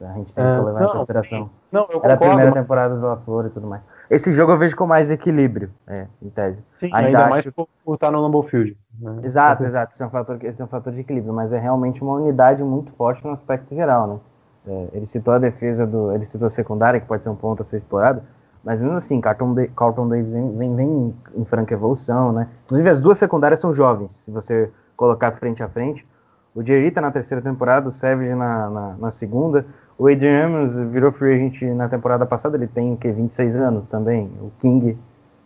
A 0.00 0.12
gente 0.14 0.32
tem 0.32 0.44
é, 0.44 0.58
que 0.58 0.64
levar 0.64 0.80
não, 0.80 0.88
em 0.88 0.92
consideração. 0.92 1.50
Não, 1.70 1.82
eu 1.82 1.86
concordo, 1.86 2.06
Era 2.06 2.14
a 2.14 2.16
primeira 2.16 2.50
mas... 2.50 2.54
temporada 2.54 2.96
do 2.96 3.06
LaFleur 3.06 3.46
e 3.46 3.50
tudo 3.50 3.66
mais. 3.66 3.82
Esse 4.10 4.32
jogo 4.32 4.52
eu 4.52 4.58
vejo 4.58 4.76
com 4.76 4.86
mais 4.86 5.10
equilíbrio, 5.10 5.70
é, 5.86 6.06
em 6.20 6.28
tese. 6.28 6.62
Sim, 6.76 6.90
ainda, 6.92 7.06
ainda 7.06 7.20
acho... 7.20 7.30
mais 7.30 7.50
por, 7.50 7.68
por 7.84 7.94
estar 7.94 8.10
no 8.10 8.20
Lambeau 8.20 8.42
Field. 8.42 8.76
Né? 9.00 9.20
Exato, 9.22 9.62
Esse... 9.62 9.70
exato. 9.70 9.92
Esse 9.92 10.02
é, 10.02 10.06
um 10.06 10.10
fator, 10.10 10.44
esse 10.44 10.60
é 10.60 10.64
um 10.64 10.68
fator 10.68 10.92
de 10.92 11.00
equilíbrio, 11.00 11.32
mas 11.32 11.52
é 11.52 11.58
realmente 11.58 12.02
uma 12.02 12.14
unidade 12.14 12.62
muito 12.62 12.92
forte 12.92 13.24
no 13.24 13.30
aspecto 13.30 13.74
geral, 13.74 14.06
né? 14.06 14.18
É, 14.66 14.88
ele 14.94 15.06
citou 15.06 15.34
a 15.34 15.38
defesa 15.38 15.86
do. 15.86 16.12
Ele 16.12 16.24
citou 16.24 16.46
a 16.46 16.50
secundária, 16.50 17.00
que 17.00 17.06
pode 17.06 17.22
ser 17.22 17.28
um 17.28 17.36
ponto 17.36 17.62
a 17.62 17.64
ser 17.64 17.78
explorado. 17.78 18.22
Mas 18.64 18.80
mesmo 18.80 18.96
assim, 18.96 19.20
Carlton, 19.20 19.54
Carlton 19.76 20.08
Davis 20.08 20.32
vem, 20.32 20.56
vem, 20.56 20.76
vem, 20.76 21.14
em 21.36 21.44
franca 21.44 21.74
evolução, 21.74 22.32
né? 22.32 22.48
Inclusive 22.64 22.88
as 22.88 22.98
duas 22.98 23.18
secundárias 23.18 23.60
são 23.60 23.74
jovens, 23.74 24.12
se 24.12 24.30
você 24.30 24.70
colocar 24.96 25.32
frente 25.32 25.62
a 25.62 25.68
frente. 25.68 26.06
O 26.54 26.62
Jerry 26.62 26.90
tá 26.90 27.00
na 27.00 27.10
terceira 27.10 27.42
temporada, 27.42 27.88
o 27.88 27.92
Savage 27.92 28.34
na, 28.34 28.70
na, 28.70 28.96
na, 28.96 29.10
segunda. 29.10 29.66
O 29.98 30.06
Adrian 30.06 30.46
Amos 30.46 30.76
virou 30.76 31.12
free 31.12 31.34
agent 31.34 31.62
na 31.74 31.88
temporada 31.88 32.24
passada, 32.24 32.56
ele 32.56 32.68
tem 32.68 32.96
que 32.96 33.10
26 33.10 33.56
anos 33.56 33.88
também. 33.88 34.30
O 34.40 34.50
King 34.60 34.96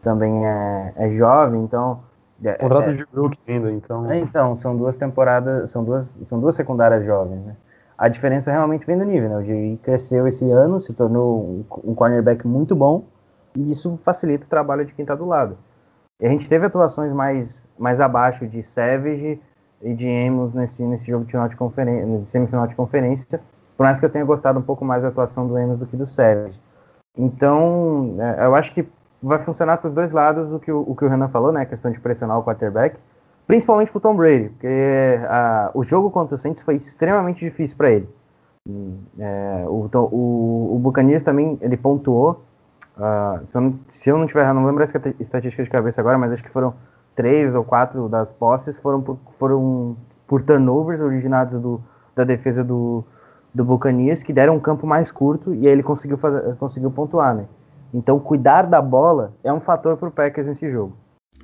também 0.03 0.47
é, 0.47 0.93
é 0.97 1.11
jovem, 1.11 1.63
então... 1.63 2.01
É, 2.45 2.53
Contrato 2.53 2.91
é, 2.91 2.93
de 2.93 3.05
Brook 3.13 3.37
ainda, 3.49 3.73
então... 3.73 4.11
É, 4.11 4.19
então, 4.19 4.57
são 4.57 4.77
duas 4.77 4.97
temporadas, 4.97 5.71
são 5.71 5.83
duas, 5.83 6.07
são 6.25 6.39
duas 6.39 6.55
secundárias 6.55 7.05
jovens, 7.05 7.45
né? 7.45 7.57
A 7.99 8.09
diferença 8.09 8.53
realmente 8.53 8.87
vem 8.87 8.97
do 8.97 9.05
nível, 9.05 9.29
né? 9.29 9.37
O 9.37 9.45
Jerry 9.45 9.77
cresceu 9.83 10.29
esse 10.29 10.49
ano, 10.49 10.81
se 10.81 10.95
tornou 10.95 11.65
um 11.85 11.95
cornerback 11.95 12.47
muito 12.47 12.77
bom, 12.77 13.05
e 13.57 13.71
isso 13.71 13.99
facilita 14.05 14.45
o 14.45 14.49
trabalho 14.49 14.85
de 14.85 14.95
quem 14.95 15.03
está 15.03 15.17
do 15.17 15.25
lado. 15.25 15.59
E 16.21 16.27
a 16.27 16.31
gente 16.31 16.49
teve 16.49 16.67
atuações 16.67 17.13
mais, 17.13 17.65
mais 17.77 18.01
abaixo 18.01 18.47
de 18.47 18.63
Savage 18.63 19.41
e 19.83 19.95
de 19.95 20.09
Amos 20.09 20.55
nesse, 20.55 20.85
nesse 20.85 21.11
jogo 21.11 21.25
de, 21.25 21.33
final 21.33 21.49
de, 21.49 21.57
conferência, 21.57 22.19
de 22.21 22.31
semifinal 22.31 22.67
de 22.69 22.77
conferência, 22.77 23.41
por 23.77 23.83
mais 23.83 23.99
que 23.99 24.07
eu 24.07 24.11
tenha 24.11 24.25
gostado 24.25 24.59
um 24.61 24.63
pouco 24.63 24.85
mais 24.85 25.03
da 25.03 25.09
atuação 25.09 25.47
do 25.47 25.57
Amos 25.57 25.79
do 25.79 25.87
que 25.87 25.97
do 25.97 26.07
Savage. 26.07 26.61
Então, 27.17 28.17
é, 28.21 28.47
eu 28.47 28.55
acho 28.55 28.73
que 28.73 28.89
vai 29.21 29.43
funcionar 29.43 29.79
para 29.79 29.89
os 29.89 29.95
dois 29.95 30.13
lados 30.13 30.53
o 30.53 30.61
que 30.61 30.71
o, 30.71 30.85
o 30.87 30.95
que 30.95 31.05
o 31.05 31.09
Renan 31.09 31.29
falou, 31.29 31.51
né? 31.51 31.63
A 31.63 31.67
questão 31.67 31.91
de 31.91 31.99
pressionar 31.99 32.39
o 32.39 32.45
quarterback, 32.45 32.97
principalmente 33.49 33.91
para 33.91 33.99
o 33.99 34.01
Tom 34.01 34.15
Brady, 34.15 34.51
porque 34.51 35.21
a, 35.27 35.71
o 35.75 35.83
jogo 35.83 36.11
contra 36.11 36.35
o 36.35 36.39
Saints 36.39 36.63
foi 36.63 36.77
extremamente 36.77 37.41
difícil 37.41 37.77
para 37.79 37.91
ele. 37.91 38.09
É, 39.19 39.65
o, 39.67 39.89
o, 39.95 40.77
o 40.77 40.79
Buccaneers 40.79 41.23
também 41.23 41.59
ele 41.63 41.77
pontuou. 41.79 42.45
Uh, 42.99 43.47
se, 43.47 43.57
eu 43.57 43.61
não, 43.61 43.81
se 43.89 44.11
eu 44.11 44.19
não 44.19 44.27
tiver, 44.27 44.53
não 44.53 44.67
lembro 44.67 44.85
essa 44.85 45.01
estatística 45.19 45.63
de 45.63 45.71
cabeça 45.71 46.01
agora, 46.01 46.19
mas 46.19 46.33
acho 46.33 46.43
que 46.43 46.51
foram 46.51 46.75
três 47.17 47.55
ou 47.55 47.65
quatro 47.65 48.09
das 48.09 48.31
posses 48.31 48.77
foram 48.77 49.01
por, 49.01 49.19
foram 49.39 49.97
por 50.27 50.43
turnovers 50.43 51.01
originados 51.01 51.59
do, 51.59 51.81
da 52.15 52.25
defesa 52.25 52.63
do, 52.63 53.03
do 53.55 53.65
Bucanias, 53.65 54.23
que 54.23 54.33
deram 54.33 54.57
um 54.57 54.61
campo 54.61 54.87
mais 54.87 55.11
curto 55.11 55.55
e 55.55 55.67
aí 55.67 55.73
ele 55.73 55.83
conseguiu, 55.83 56.19
fazer, 56.19 56.55
conseguiu 56.57 56.91
pontuar, 56.91 57.35
né? 57.35 57.47
Então, 57.95 58.21
cuidar 58.21 58.67
da 58.67 58.83
bola 58.83 59.33
é 59.43 59.51
um 59.51 59.61
fator 59.61 59.97
para 59.97 60.09
o 60.09 60.13
Packers 60.13 60.47
nesse 60.47 60.69
jogo. 60.69 60.93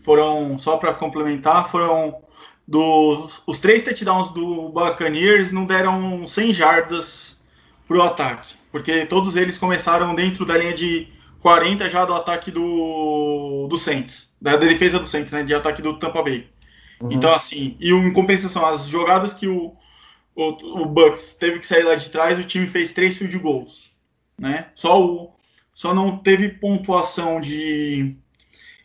Foram, 0.00 0.58
só 0.58 0.76
para 0.76 0.92
complementar, 0.92 1.68
foram 1.70 2.22
dos 2.66 3.42
os 3.46 3.58
três 3.58 3.82
touchdowns 3.82 4.28
do 4.30 4.68
Buccaneers 4.70 5.52
não 5.52 5.66
deram 5.66 6.26
100 6.26 6.52
jardas 6.52 7.42
para 7.86 7.98
o 7.98 8.02
ataque, 8.02 8.54
porque 8.72 9.04
todos 9.06 9.36
eles 9.36 9.58
começaram 9.58 10.14
dentro 10.14 10.44
da 10.46 10.56
linha 10.56 10.72
de 10.72 11.08
40 11.40 11.88
já 11.90 12.04
do 12.04 12.14
ataque 12.14 12.50
do, 12.50 13.66
do 13.68 13.76
Saints, 13.76 14.34
da, 14.40 14.52
da 14.56 14.66
defesa 14.66 14.98
do 14.98 15.06
Saints, 15.06 15.32
né, 15.32 15.42
de 15.42 15.54
ataque 15.54 15.82
do 15.82 15.98
Tampa 15.98 16.22
Bay. 16.22 16.48
Uhum. 17.00 17.12
Então, 17.12 17.32
assim, 17.32 17.76
e 17.78 17.90
em 17.90 18.12
compensação, 18.12 18.64
as 18.64 18.88
jogadas 18.88 19.34
que 19.34 19.46
o, 19.46 19.76
o, 20.34 20.82
o 20.82 20.86
Bucks 20.86 21.36
teve 21.36 21.58
que 21.58 21.66
sair 21.66 21.82
lá 21.82 21.96
de 21.96 22.08
trás, 22.08 22.38
o 22.38 22.44
time 22.44 22.66
fez 22.66 22.92
três 22.92 23.18
field 23.18 23.38
goals, 23.38 23.92
né? 24.38 24.68
Só 24.74 25.02
o 25.02 25.34
só 25.74 25.92
não 25.92 26.16
teve 26.18 26.48
pontuação 26.50 27.40
de 27.40 28.16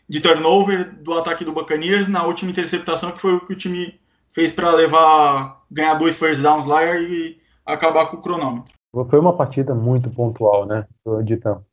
de 0.09 0.19
turnover 0.19 0.91
do 1.03 1.13
ataque 1.13 1.45
do 1.45 1.53
Buccaneers 1.53 2.07
na 2.07 2.25
última 2.25 2.49
interceptação, 2.49 3.11
que 3.11 3.21
foi 3.21 3.35
o 3.35 3.45
que 3.45 3.53
o 3.53 3.57
time 3.57 3.99
fez 4.27 4.51
para 4.51 4.71
levar 4.71 5.61
ganhar 5.71 5.93
dois 5.93 6.17
first 6.17 6.41
downs 6.41 6.65
lá 6.65 6.83
e 6.97 7.37
acabar 7.65 8.07
com 8.07 8.17
o 8.17 8.21
cronômetro. 8.21 8.73
Foi 9.09 9.19
uma 9.19 9.37
partida 9.37 9.75
muito 9.75 10.09
pontual, 10.09 10.65
né, 10.65 10.87
campo. 11.41 11.63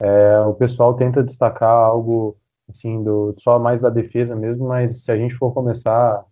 É, 0.00 0.40
o 0.40 0.54
pessoal 0.54 0.94
tenta 0.94 1.22
destacar 1.22 1.68
algo 1.68 2.36
assim 2.68 3.02
do 3.02 3.34
só 3.38 3.58
mais 3.58 3.82
da 3.82 3.90
defesa 3.90 4.36
mesmo, 4.36 4.68
mas 4.68 5.02
se 5.04 5.10
a 5.10 5.16
gente 5.16 5.34
for 5.34 5.52
começar 5.52 6.24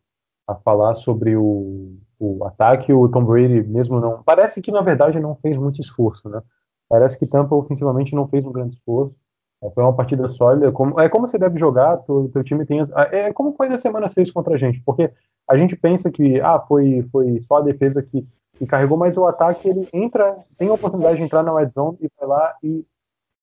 a 0.46 0.54
falar 0.54 0.94
sobre 0.94 1.36
o, 1.36 1.98
o 2.18 2.44
ataque, 2.44 2.92
o 2.92 3.08
Tom 3.08 3.24
Brady 3.24 3.62
mesmo 3.64 4.00
não 4.00 4.22
parece 4.22 4.62
que 4.62 4.70
na 4.70 4.80
verdade 4.80 5.18
não 5.18 5.34
fez 5.34 5.56
muito 5.56 5.80
esforço, 5.80 6.28
né? 6.28 6.40
Parece 6.88 7.18
que 7.18 7.26
Tampa 7.26 7.54
ofensivamente 7.54 8.14
não 8.14 8.28
fez 8.28 8.46
um 8.46 8.52
grande 8.52 8.76
esforço. 8.76 9.14
É, 9.62 9.70
foi 9.70 9.82
uma 9.82 9.94
partida 9.94 10.28
sólida. 10.28 10.70
Como, 10.72 11.00
é 11.00 11.08
como 11.08 11.26
você 11.26 11.38
deve 11.38 11.58
jogar, 11.58 12.00
o 12.08 12.28
teu 12.28 12.44
time 12.44 12.64
tem. 12.64 12.80
É 13.12 13.32
como 13.32 13.52
foi 13.54 13.68
na 13.68 13.78
semana 13.78 14.08
6 14.08 14.30
contra 14.30 14.54
a 14.54 14.58
gente, 14.58 14.80
porque 14.84 15.10
a 15.48 15.56
gente 15.56 15.76
pensa 15.76 16.10
que 16.10 16.40
ah, 16.40 16.60
foi, 16.60 17.06
foi 17.10 17.40
só 17.40 17.56
a 17.56 17.62
defesa 17.62 18.02
que, 18.02 18.26
que 18.54 18.66
carregou, 18.66 18.96
mas 18.96 19.16
o 19.16 19.26
ataque 19.26 19.68
ele 19.68 19.88
entra, 19.92 20.36
tem 20.58 20.68
a 20.68 20.74
oportunidade 20.74 21.16
de 21.16 21.22
entrar 21.22 21.42
na 21.42 21.56
red 21.56 21.70
zone 21.70 21.98
e 22.00 22.08
vai 22.18 22.28
lá 22.28 22.54
e, 22.62 22.84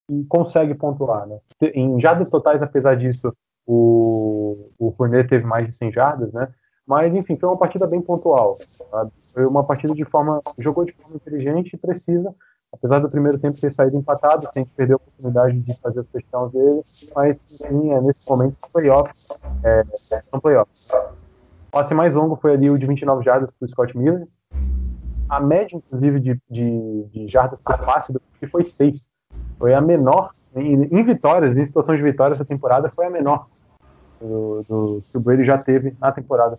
e 0.10 0.24
consegue 0.26 0.74
pontuar. 0.76 1.28
Né? 1.28 1.40
Em 1.74 2.00
jardas 2.00 2.30
totais, 2.30 2.62
apesar 2.62 2.96
disso, 2.96 3.34
o, 3.68 4.70
o 4.78 4.92
Fournier 4.92 5.28
teve 5.28 5.46
mais 5.46 5.68
de 5.68 5.76
100 5.76 5.92
jardas, 5.92 6.32
né? 6.32 6.48
Mas, 6.88 7.16
enfim, 7.16 7.36
foi 7.36 7.50
uma 7.50 7.58
partida 7.58 7.88
bem 7.88 8.00
pontual. 8.00 8.54
Sabe? 8.56 9.12
Foi 9.34 9.44
uma 9.46 9.66
partida 9.66 9.96
de 9.96 10.06
forma. 10.06 10.40
jogou 10.60 10.86
de 10.86 10.94
forma 10.94 11.16
inteligente 11.16 11.74
e 11.74 11.78
precisa 11.78 12.34
apesar 12.76 13.00
do 13.00 13.10
primeiro 13.10 13.40
tempo 13.40 13.60
ter 13.60 13.72
saído 13.72 13.98
empatado, 13.98 14.48
sem 14.54 14.66
perder 14.66 14.94
a 14.94 14.96
oportunidade 14.98 15.60
de 15.60 15.80
fazer 15.80 16.02
os 16.02 16.08
touchdowns 16.08 16.52
dele, 16.52 16.82
mas 17.16 17.38
sim, 17.46 17.92
é, 17.92 18.02
nesse 18.02 18.30
momento 18.30 18.56
são 18.60 18.70
playoffs, 18.72 19.28
é, 19.64 19.84
são 19.94 20.40
playoffs. 20.40 20.92
O 21.68 21.72
passe 21.72 21.94
mais 21.94 22.14
longo 22.14 22.36
foi 22.36 22.54
ali 22.54 22.70
o 22.70 22.78
de 22.78 22.86
29 22.86 23.24
jardas 23.24 23.50
para 23.58 23.66
o 23.66 23.70
Scott 23.70 23.98
Miller. 23.98 24.28
A 25.28 25.40
média, 25.40 25.76
inclusive, 25.76 26.20
de, 26.20 26.42
de, 26.50 27.04
de 27.12 27.28
jardas 27.28 27.60
por 27.62 27.78
passe 27.80 28.14
do 28.14 28.22
que 28.40 28.48
foi 28.48 28.64
6. 28.64 29.10
Foi 29.58 29.74
a 29.74 29.82
menor, 29.82 30.30
em, 30.56 30.84
em, 30.84 31.04
vitórias, 31.04 31.56
em 31.56 31.66
situações 31.66 31.98
de 31.98 32.04
vitórias 32.04 32.38
essa 32.38 32.46
temporada, 32.46 32.92
foi 32.94 33.06
a 33.06 33.10
menor 33.10 33.46
do, 34.20 34.60
do, 34.68 35.02
que 35.02 35.18
o 35.18 35.22
Brady 35.22 35.46
já 35.46 35.58
teve 35.58 35.96
na 36.00 36.12
temporada. 36.12 36.56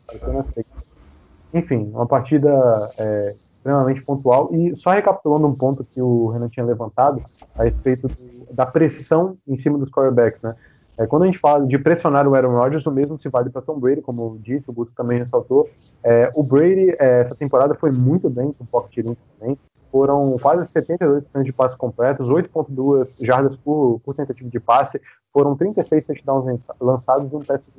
Enfim, 1.54 1.90
uma 1.94 2.06
partida 2.06 2.50
é, 2.98 3.32
extremamente 3.66 4.04
pontual. 4.04 4.48
E 4.52 4.76
só 4.76 4.92
recapitulando 4.92 5.46
um 5.48 5.54
ponto 5.54 5.84
que 5.84 6.00
o 6.00 6.28
Renan 6.28 6.48
tinha 6.48 6.64
levantado 6.64 7.22
a 7.56 7.64
respeito 7.64 8.08
do, 8.08 8.54
da 8.54 8.64
pressão 8.64 9.36
em 9.46 9.58
cima 9.58 9.76
dos 9.76 9.90
quarterbacks, 9.90 10.40
né? 10.40 10.54
É, 10.98 11.06
quando 11.06 11.24
a 11.24 11.26
gente 11.26 11.38
fala 11.38 11.66
de 11.66 11.78
pressionar 11.78 12.26
o 12.26 12.34
Aaron 12.34 12.56
Rodgers, 12.56 12.86
o 12.86 12.90
mesmo 12.90 13.20
se 13.20 13.28
vale 13.28 13.50
para 13.50 13.60
Tom 13.60 13.78
Brady, 13.78 14.00
como 14.00 14.22
eu 14.22 14.38
disse, 14.40 14.70
o 14.70 14.72
Guto 14.72 14.92
também 14.96 15.18
ressaltou. 15.18 15.68
É, 16.02 16.30
o 16.34 16.42
Brady, 16.42 16.90
é, 16.98 17.20
essa 17.20 17.36
temporada, 17.36 17.74
foi 17.74 17.92
muito 17.92 18.30
bem 18.30 18.50
com 18.52 18.64
o 18.64 18.66
pocket 18.66 19.04
também. 19.38 19.58
Foram 19.92 20.38
quase 20.40 20.66
72% 20.72 21.42
de 21.42 21.52
passes 21.52 21.76
completos, 21.76 22.26
8,2 22.26 23.26
jardas 23.26 23.56
por, 23.56 24.00
por 24.00 24.14
tentativa 24.14 24.48
de 24.48 24.58
passe, 24.58 24.98
foram 25.34 25.54
36 25.54 26.06
touchdowns 26.06 26.60
lançados 26.80 27.30
e 27.30 27.36
um 27.36 27.40
teste 27.40 27.70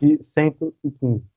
de 0.00 0.20
115. 0.22 1.31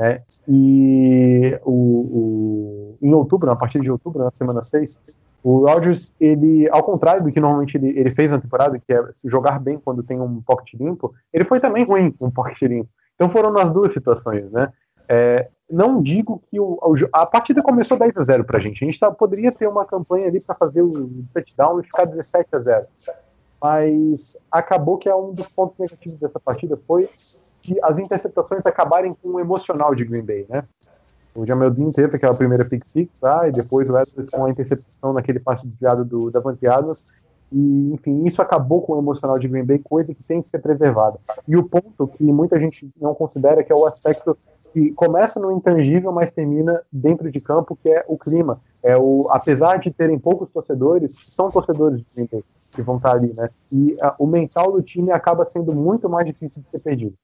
Né? 0.00 0.22
E 0.48 1.60
o, 1.62 1.72
o, 1.72 2.98
em 3.02 3.12
outubro, 3.12 3.50
a 3.50 3.56
partir 3.56 3.80
de 3.80 3.90
outubro, 3.90 4.24
na 4.24 4.30
semana 4.30 4.62
6, 4.62 4.98
o 5.42 5.66
Rodgers, 5.66 6.14
ele, 6.18 6.66
ao 6.70 6.82
contrário 6.82 7.22
do 7.22 7.30
que 7.30 7.38
normalmente 7.38 7.76
ele, 7.76 7.90
ele 7.98 8.10
fez 8.14 8.30
na 8.30 8.40
temporada, 8.40 8.78
que 8.78 8.90
é 8.90 9.04
jogar 9.26 9.60
bem 9.60 9.78
quando 9.78 10.02
tem 10.02 10.18
um 10.18 10.40
pocket 10.40 10.72
limpo, 10.80 11.12
ele 11.30 11.44
foi 11.44 11.60
também 11.60 11.84
ruim 11.84 12.10
com 12.12 12.28
um 12.28 12.30
pocket 12.30 12.62
limpo. 12.62 12.88
Então 13.14 13.28
foram 13.28 13.52
nas 13.52 13.70
duas 13.70 13.92
situações, 13.92 14.50
né? 14.50 14.72
É, 15.06 15.50
não 15.70 16.02
digo 16.02 16.42
que 16.50 16.58
o, 16.58 16.78
a 17.12 17.26
partida 17.26 17.62
começou 17.62 17.98
10 17.98 18.16
a 18.16 18.22
0 18.22 18.44
pra 18.44 18.58
gente. 18.58 18.82
A 18.82 18.86
gente 18.86 18.98
tá, 18.98 19.10
poderia 19.10 19.52
ter 19.52 19.68
uma 19.68 19.84
campanha 19.84 20.28
ali 20.28 20.42
para 20.42 20.54
fazer 20.54 20.82
o 20.82 21.24
touchdown 21.34 21.78
e 21.78 21.84
ficar 21.84 22.06
17 22.06 22.48
a 22.56 22.58
0. 22.58 22.86
Mas 23.60 24.34
acabou 24.50 24.96
que 24.96 25.10
é 25.10 25.14
um 25.14 25.34
dos 25.34 25.48
pontos 25.48 25.78
negativos 25.78 26.18
dessa 26.18 26.40
partida 26.40 26.74
foi 26.86 27.06
que 27.62 27.78
as 27.82 27.98
interceptações 27.98 28.64
acabarem 28.64 29.14
com 29.22 29.30
o 29.30 29.40
emocional 29.40 29.94
de 29.94 30.04
Green 30.04 30.24
Bay, 30.24 30.46
né? 30.48 30.64
O 31.34 31.46
Jamel 31.46 31.70
Dean 31.70 31.88
teve 31.88 32.16
aquela 32.16 32.34
primeira 32.34 32.64
pick 32.64 32.84
six, 32.84 33.18
tá? 33.20 33.48
E 33.48 33.52
depois 33.52 33.88
o 33.88 33.96
Edwards 33.96 34.32
com 34.32 34.44
a 34.44 34.50
interceptação 34.50 35.12
naquele 35.12 35.38
passe 35.38 35.66
desviado 35.66 36.04
do 36.04 36.30
Davante 36.30 36.66
Adams. 36.66 37.14
E, 37.52 37.92
enfim, 37.92 38.24
isso 38.24 38.40
acabou 38.40 38.82
com 38.82 38.94
o 38.94 38.98
emocional 38.98 39.38
de 39.38 39.48
Green 39.48 39.64
Bay, 39.64 39.78
coisa 39.78 40.14
que 40.14 40.22
tem 40.24 40.42
que 40.42 40.48
ser 40.48 40.60
preservada. 40.60 41.18
E 41.46 41.56
o 41.56 41.64
ponto 41.68 42.08
que 42.08 42.24
muita 42.24 42.58
gente 42.58 42.90
não 43.00 43.14
considera 43.14 43.62
que 43.62 43.72
é 43.72 43.76
o 43.76 43.86
aspecto 43.86 44.36
que 44.72 44.92
começa 44.92 45.40
no 45.40 45.50
intangível, 45.50 46.12
mas 46.12 46.30
termina 46.30 46.80
dentro 46.92 47.30
de 47.30 47.40
campo, 47.40 47.76
que 47.76 47.88
é 47.88 48.04
o 48.06 48.16
clima. 48.16 48.60
É 48.82 48.96
o, 48.96 49.28
apesar 49.30 49.78
de 49.78 49.92
terem 49.92 50.18
poucos 50.18 50.50
torcedores, 50.50 51.14
são 51.30 51.48
torcedores 51.48 52.00
de 52.00 52.06
Green 52.14 52.28
Bay 52.30 52.44
que 52.72 52.82
vão 52.82 52.96
estar 52.96 53.12
ali, 53.12 53.32
né? 53.36 53.48
E 53.72 53.96
a, 54.00 54.14
o 54.18 54.26
mental 54.26 54.70
do 54.70 54.82
time 54.82 55.10
acaba 55.10 55.44
sendo 55.44 55.74
muito 55.74 56.08
mais 56.08 56.24
difícil 56.26 56.62
de 56.62 56.70
ser 56.70 56.78
perdido. 56.78 57.14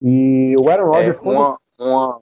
E 0.00 0.54
o 0.60 0.68
Aaron 0.68 0.86
Rodgers. 0.86 1.18
É, 1.18 1.22
uma, 1.22 1.58
uma, 1.78 2.20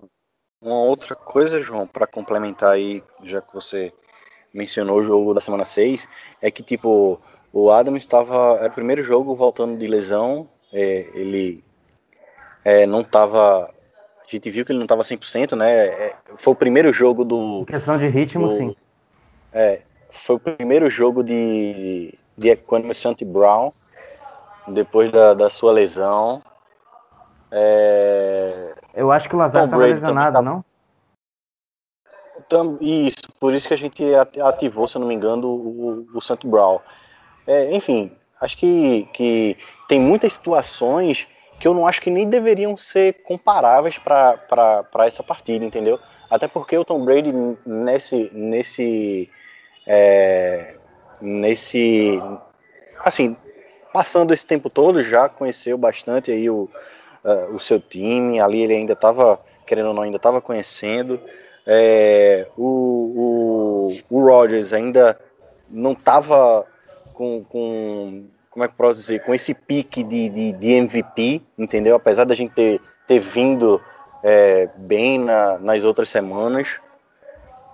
uma 0.61 0.83
outra 0.83 1.15
coisa, 1.15 1.61
João, 1.61 1.87
para 1.87 2.07
complementar 2.07 2.73
aí, 2.73 3.03
já 3.23 3.41
que 3.41 3.53
você 3.53 3.93
mencionou 4.53 4.99
o 4.99 5.05
jogo 5.05 5.35
da 5.35 5.41
semana 5.41 5.65
6, 5.65 6.09
é 6.41 6.51
que, 6.51 6.63
tipo, 6.63 7.19
o 7.53 7.71
Adam 7.71 7.97
estava. 7.97 8.59
Era 8.59 8.69
o 8.69 8.75
primeiro 8.75 9.03
jogo 9.03 9.35
voltando 9.35 9.77
de 9.77 9.87
lesão, 9.87 10.49
é, 10.73 11.07
ele 11.15 11.65
é, 12.65 12.87
não 12.87 13.01
estava. 13.01 13.65
A 13.65 14.27
gente 14.27 14.51
viu 14.51 14.65
que 14.65 14.73
ele 14.73 14.79
não 14.79 14.85
estava 14.85 15.03
100%, 15.03 15.57
né? 15.57 15.87
É, 15.87 16.17
foi 16.37 16.53
o 16.53 16.57
primeiro 16.57 16.93
jogo 16.93 17.25
do. 17.25 17.63
Em 17.63 17.65
questão 17.65 17.99
de 17.99 18.09
ritmo, 18.09 18.49
do, 18.49 18.57
sim. 18.57 18.77
É, 19.53 19.83
foi 20.11 20.37
o 20.37 20.41
primeiro 20.41 20.89
jogo 20.89 21.23
de, 21.23 22.15
de 22.37 22.49
Equanimous 22.51 23.03
Brown, 23.27 23.71
depois 24.69 25.13
da, 25.13 25.35
da 25.35 25.51
sua 25.51 25.73
lesão. 25.73 26.43
É... 27.53 28.75
Eu 28.95 29.13
acho 29.13 29.29
que 29.29 29.37
o 29.37 29.39
Lazar 29.39 29.65
estava 29.65 29.83
lesionado, 29.85 30.43
não? 30.43 30.65
Isso, 32.81 33.33
por 33.39 33.55
isso 33.55 33.69
que 33.69 33.75
a 33.75 33.79
gente 33.79 34.05
ativou, 34.43 34.87
se 34.87 34.97
eu 34.97 35.01
não 35.01 35.09
me 35.09 35.15
engano, 35.15 35.49
o, 35.49 36.07
o 36.15 36.21
Santo 36.21 36.47
Brown. 36.49 36.81
É, 37.47 37.75
enfim, 37.75 38.15
acho 38.41 38.57
que, 38.57 39.09
que 39.15 39.57
tem 39.89 40.01
muitas 40.01 40.35
situações 40.35 41.29
que 41.59 41.69
eu 41.69 41.75
não 41.75 41.87
acho 41.87 42.01
que 42.01 42.11
nem 42.11 42.29
deveriam 42.29 42.77
ser 42.77 43.23
comparáveis 43.23 43.99
para 43.99 45.07
essa 45.07 45.23
partida, 45.23 45.65
entendeu? 45.65 45.99
Até 46.29 46.49
porque 46.49 46.77
o 46.77 46.85
Tom 46.85 47.05
Brady 47.05 47.33
nesse 47.65 48.31
nesse 48.33 49.31
é, 49.87 50.75
nesse 51.21 52.21
assim 53.05 53.37
passando 53.93 54.33
esse 54.33 54.47
tempo 54.47 54.71
todo 54.71 55.03
já 55.03 55.29
conheceu 55.29 55.77
bastante 55.79 56.33
aí 56.33 56.49
o, 56.51 56.69
uh, 57.25 57.55
o 57.55 57.59
seu 57.59 57.81
time, 57.81 58.41
ali 58.41 58.63
ele 58.63 58.75
ainda 58.75 58.93
estava, 58.93 59.41
querendo 59.67 59.89
ou 59.89 59.95
não, 59.95 60.03
ainda 60.03 60.17
estava 60.17 60.41
conhecendo. 60.41 61.21
É, 61.67 62.47
o, 62.57 63.93
o, 64.11 64.17
o 64.17 64.25
Rodgers 64.25 64.73
ainda 64.73 65.19
não 65.71 65.93
estava 65.93 66.67
com, 67.15 67.45
com, 67.45 68.27
como 68.51 68.65
é 68.65 68.69
que 68.69 68.75
posso 68.75 68.99
dizer, 68.99 69.23
com 69.25 69.35
esse 69.35 69.55
pique 69.55 70.03
de, 70.03 70.29
de, 70.29 70.53
de 70.53 70.73
MVP, 70.73 71.41
entendeu? 71.57 71.97
Apesar 71.97 72.25
da 72.25 72.35
gente 72.35 72.53
ter, 72.53 72.81
ter 73.07 73.21
vindo 73.21 73.81
é, 74.23 74.67
bem 74.87 75.19
na, 75.19 75.59
nas 75.59 75.85
outras 75.85 76.09
semanas. 76.09 76.81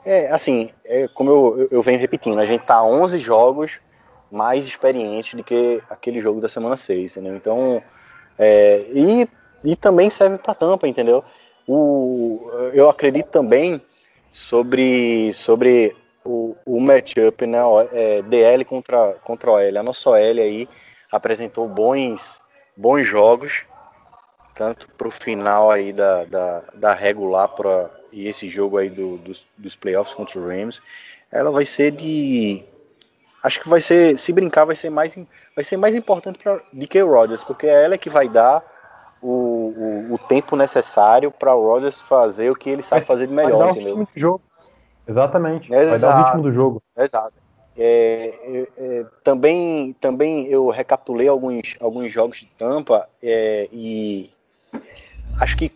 É, 0.04 0.30
assim, 0.30 0.70
é, 0.84 1.08
como 1.08 1.30
eu, 1.30 1.68
eu 1.70 1.82
venho 1.82 1.98
repetindo, 1.98 2.38
a 2.38 2.46
gente 2.46 2.64
tá 2.64 2.82
11 2.82 3.18
jogos 3.18 3.80
mais 4.30 4.66
experiente 4.66 5.37
do 5.37 5.42
que 5.42 5.82
aquele 5.88 6.20
jogo 6.20 6.40
da 6.40 6.48
semana 6.48 6.76
6, 6.76 7.16
entendeu? 7.16 7.37
Então, 7.37 7.82
é, 8.38 8.85
e, 8.92 9.29
e 9.64 9.77
também 9.77 10.11
serve 10.11 10.38
para 10.38 10.55
Tampa, 10.55 10.87
entendeu? 10.87 11.24
O, 11.66 12.51
eu 12.72 12.88
acredito 12.88 13.29
também 13.29 13.81
sobre, 14.31 15.33
sobre 15.33 15.94
o, 16.24 16.57
o 16.64 16.81
matchup, 16.81 17.46
né? 17.46 17.59
É, 17.92 18.22
DL 18.22 18.64
contra, 18.64 19.14
contra 19.24 19.51
OL. 19.51 19.79
A 19.79 19.83
nossa 19.83 20.11
OL 20.11 20.16
aí 20.16 20.68
apresentou 21.11 21.68
bons, 21.68 22.40
bons 22.77 23.05
jogos, 23.07 23.66
tanto 24.55 24.88
para 24.90 25.09
o 25.09 25.11
final 25.11 25.70
aí 25.70 25.92
da, 25.92 26.24
da, 26.24 26.62
da 26.74 26.94
regular 26.94 27.48
pra, 27.48 27.90
e 28.12 28.27
esse 28.27 28.48
jogo 28.48 28.79
aí 28.79 28.90
do, 28.90 29.16
dos, 29.18 29.46
dos 29.57 29.77
playoffs 29.77 30.14
contra 30.14 30.38
o 30.38 30.46
Rams. 30.46 30.81
Ela 31.31 31.51
vai 31.51 31.66
ser 31.66 31.92
de. 31.92 32.62
Acho 33.42 33.61
que 33.61 33.68
vai 33.68 33.81
ser, 33.81 34.18
se 34.18 34.33
brincar, 34.33 34.64
vai 34.64 34.74
ser 34.74 34.90
mais, 34.90 35.16
vai 35.58 35.64
ser 35.64 35.76
mais 35.76 35.96
importante 35.96 36.38
pra, 36.38 36.60
de 36.72 36.86
que 36.86 37.02
o 37.02 37.12
Rodgers, 37.12 37.42
porque 37.42 37.66
é 37.66 37.84
ela 37.84 37.98
que 37.98 38.08
vai 38.08 38.28
dar 38.28 38.62
o, 39.20 39.72
o, 40.08 40.14
o 40.14 40.18
tempo 40.28 40.54
necessário 40.54 41.32
para 41.32 41.52
o 41.52 41.66
Rodgers 41.66 42.00
fazer 42.02 42.48
o 42.48 42.54
que 42.54 42.70
ele 42.70 42.80
sabe 42.80 43.04
fazer 43.04 43.26
de 43.26 43.32
melhor, 43.32 43.58
vai 43.58 43.66
dar 43.66 43.70
entendeu? 43.72 43.96
O 43.96 43.98
ritmo 43.98 44.14
do 44.14 44.20
jogo. 44.20 44.42
Exatamente. 45.08 45.74
Exato. 45.74 45.88
Vai 45.88 45.98
dar 45.98 46.20
o 46.20 46.24
ritmo 46.24 46.42
do 46.42 46.52
jogo. 46.52 46.80
Exato. 46.96 47.34
É, 47.76 48.34
é, 48.40 48.68
é, 48.78 49.06
também, 49.24 49.96
também 50.00 50.46
eu 50.46 50.68
recapitulei 50.68 51.26
alguns, 51.26 51.76
alguns 51.80 52.12
jogos 52.12 52.38
de 52.38 52.46
tampa 52.56 53.08
é, 53.20 53.68
e 53.72 54.30
acho 55.40 55.56
que 55.56 55.72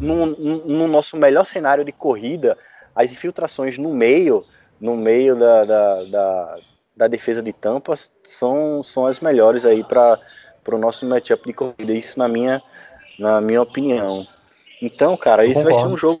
no, 0.00 0.26
no, 0.26 0.86
nosso 0.86 1.16
melhor 1.16 1.44
cenário 1.44 1.84
de 1.84 1.90
corrida, 1.90 2.56
as 2.94 3.10
infiltrações 3.10 3.76
no 3.76 3.92
meio, 3.92 4.44
no 4.80 4.96
meio 4.96 5.34
da, 5.34 5.64
da, 5.64 6.04
da, 6.04 6.58
da 7.00 7.08
defesa 7.08 7.42
de 7.42 7.50
tampas 7.50 8.12
são, 8.22 8.82
são 8.82 9.06
as 9.06 9.20
melhores 9.20 9.64
aí 9.64 9.82
para 9.82 10.20
o 10.68 10.76
nosso 10.76 11.06
matchup 11.06 11.46
de 11.46 11.54
corrida. 11.54 11.94
Isso 11.94 12.18
na 12.18 12.28
minha, 12.28 12.62
na 13.18 13.40
minha 13.40 13.62
opinião. 13.62 14.26
Então, 14.82 15.16
cara, 15.16 15.46
isso 15.46 15.64
vai 15.64 15.72
ser 15.72 15.86
um 15.86 15.96
jogo. 15.96 16.20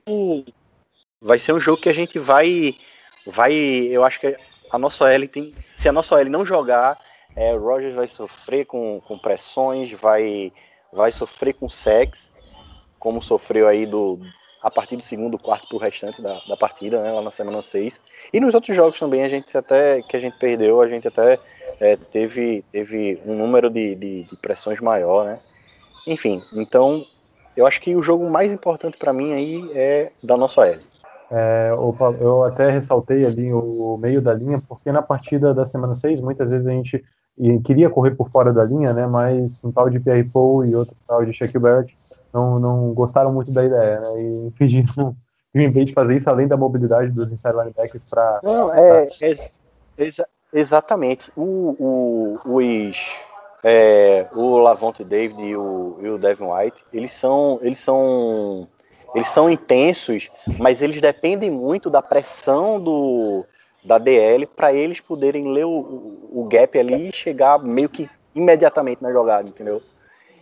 Vai 1.20 1.38
ser 1.38 1.52
um 1.52 1.60
jogo 1.60 1.82
que 1.82 1.90
a 1.90 1.92
gente 1.92 2.18
vai. 2.18 2.74
Vai. 3.26 3.52
Eu 3.52 4.02
acho 4.04 4.18
que 4.20 4.34
a 4.70 4.78
nossa 4.78 5.12
L 5.12 5.28
tem. 5.28 5.54
Se 5.76 5.86
a 5.86 5.92
nossa 5.92 6.18
L 6.18 6.30
não 6.30 6.46
jogar, 6.46 6.98
é, 7.36 7.54
o 7.54 7.58
Rogers 7.58 7.94
vai 7.94 8.08
sofrer 8.08 8.64
com, 8.64 9.02
com 9.06 9.18
pressões, 9.18 9.92
vai, 9.92 10.50
vai 10.90 11.12
sofrer 11.12 11.52
com 11.52 11.68
sex, 11.68 12.32
como 12.98 13.20
sofreu 13.20 13.68
aí 13.68 13.84
do, 13.84 14.18
a 14.62 14.70
partir 14.70 14.96
do 14.96 15.02
segundo 15.02 15.38
quarto 15.38 15.66
para 15.68 15.76
o 15.76 15.80
restante 15.80 16.20
da, 16.20 16.40
da 16.46 16.56
partida, 16.56 17.02
né, 17.02 17.10
lá 17.10 17.22
na 17.22 17.30
semana 17.30 17.62
6. 17.62 18.00
E 18.32 18.40
nos 18.40 18.54
outros 18.54 18.76
jogos 18.76 18.98
também, 18.98 19.24
a 19.24 19.28
gente 19.28 19.56
até 19.56 20.02
que 20.02 20.16
a 20.16 20.20
gente 20.20 20.38
perdeu, 20.38 20.80
a 20.80 20.88
gente 20.88 21.08
até 21.08 21.38
é, 21.80 21.96
teve, 21.96 22.64
teve 22.70 23.20
um 23.24 23.34
número 23.34 23.70
de, 23.70 23.94
de, 23.94 24.22
de, 24.24 24.36
pressões 24.36 24.80
maior, 24.80 25.24
né? 25.24 25.38
Enfim, 26.06 26.42
então 26.52 27.04
eu 27.56 27.66
acho 27.66 27.80
que 27.80 27.96
o 27.96 28.02
jogo 28.02 28.28
mais 28.28 28.52
importante 28.52 28.98
para 28.98 29.12
mim 29.12 29.32
aí 29.32 29.70
é 29.74 30.12
da 30.22 30.36
nossa 30.36 30.66
L. 30.66 30.80
É, 31.30 31.70
eu 32.20 32.44
até 32.44 32.70
ressaltei 32.70 33.24
ali 33.24 33.52
o 33.52 33.96
meio 33.96 34.20
da 34.20 34.34
linha, 34.34 34.60
porque 34.68 34.90
na 34.90 35.00
partida 35.00 35.54
da 35.54 35.64
semana 35.64 35.94
6, 35.94 36.20
muitas 36.20 36.48
vezes 36.50 36.66
a 36.66 36.72
gente 36.72 37.04
queria 37.64 37.88
correr 37.88 38.10
por 38.10 38.28
fora 38.30 38.52
da 38.52 38.64
linha, 38.64 38.92
né? 38.92 39.06
Mas 39.06 39.64
um 39.64 39.72
tal 39.72 39.88
de 39.88 40.00
Pierre 40.00 40.28
Paul 40.28 40.64
e 40.64 40.74
outro 40.74 40.94
tal 41.06 41.24
de 41.24 41.32
Shaquille 41.32 41.62
Barrett 41.62 41.94
não, 42.32 42.58
não 42.58 42.94
gostaram 42.94 43.32
muito 43.32 43.52
da 43.52 43.64
ideia, 43.64 44.00
né? 44.00 44.22
E 44.22 44.50
fingiram, 44.56 45.16
em 45.54 45.70
vez 45.70 45.86
de 45.86 45.92
fazer 45.92 46.16
isso, 46.16 46.30
além 46.30 46.46
da 46.46 46.56
mobilidade 46.56 47.10
dos 47.10 47.30
inside 47.32 47.56
linebackers 47.56 48.04
para. 48.08 48.40
Não, 48.42 48.74
é, 48.74 49.06
é 49.22 49.36
exa 49.98 50.26
exatamente. 50.52 51.30
O, 51.36 51.76
o, 52.44 52.56
os, 52.56 52.96
é, 53.62 54.28
o 54.34 54.58
Lavonte 54.58 55.04
David 55.04 55.40
e 55.40 55.56
o, 55.56 55.98
e 56.00 56.08
o 56.08 56.18
Devin 56.18 56.44
White, 56.44 56.82
eles 56.92 57.12
são, 57.12 57.58
eles 57.62 57.78
são 57.78 58.68
eles 59.14 59.28
são 59.28 59.50
intensos, 59.50 60.30
mas 60.58 60.80
eles 60.80 61.00
dependem 61.00 61.50
muito 61.50 61.90
da 61.90 62.00
pressão 62.00 62.80
do, 62.80 63.44
da 63.84 63.98
DL 63.98 64.46
para 64.46 64.72
eles 64.72 65.00
poderem 65.00 65.52
ler 65.52 65.64
o, 65.64 66.28
o, 66.32 66.46
gap 66.48 66.78
ali 66.78 67.08
e 67.08 67.12
chegar 67.12 67.58
meio 67.58 67.88
que 67.88 68.08
imediatamente 68.34 69.02
na 69.02 69.10
jogada, 69.10 69.48
entendeu? 69.48 69.82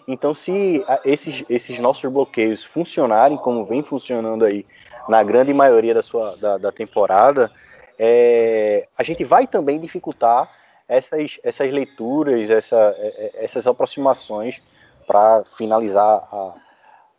Então, 0.08 0.32
se 0.32 0.82
esses, 1.04 1.44
esses 1.50 1.78
nossos 1.78 2.10
bloqueios 2.10 2.64
funcionarem 2.64 3.36
como 3.36 3.66
vem 3.66 3.82
funcionando 3.82 4.46
aí 4.46 4.64
na 5.06 5.22
grande 5.22 5.52
maioria 5.52 5.92
da, 5.92 6.00
sua, 6.02 6.34
da, 6.38 6.56
da 6.56 6.72
temporada, 6.72 7.52
é, 7.98 8.88
a 8.96 9.02
gente 9.02 9.22
vai 9.22 9.46
também 9.46 9.78
dificultar 9.78 10.50
essas, 10.88 11.38
essas 11.42 11.70
leituras, 11.70 12.48
essa, 12.48 12.96
é, 12.96 13.08
é, 13.08 13.44
essas 13.44 13.66
aproximações 13.66 14.62
para 15.06 15.44
finalizar 15.44 16.26
a, 16.32 16.54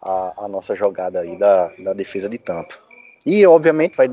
a, 0.02 0.34
a, 0.46 0.48
nossa 0.48 0.74
jogada 0.74 1.20
aí 1.20 1.38
da, 1.38 1.72
da 1.84 1.94
defesa 1.94 2.28
de 2.28 2.40
tampa. 2.40 2.74
E 3.24 3.46
obviamente 3.46 3.96
vai. 3.96 4.10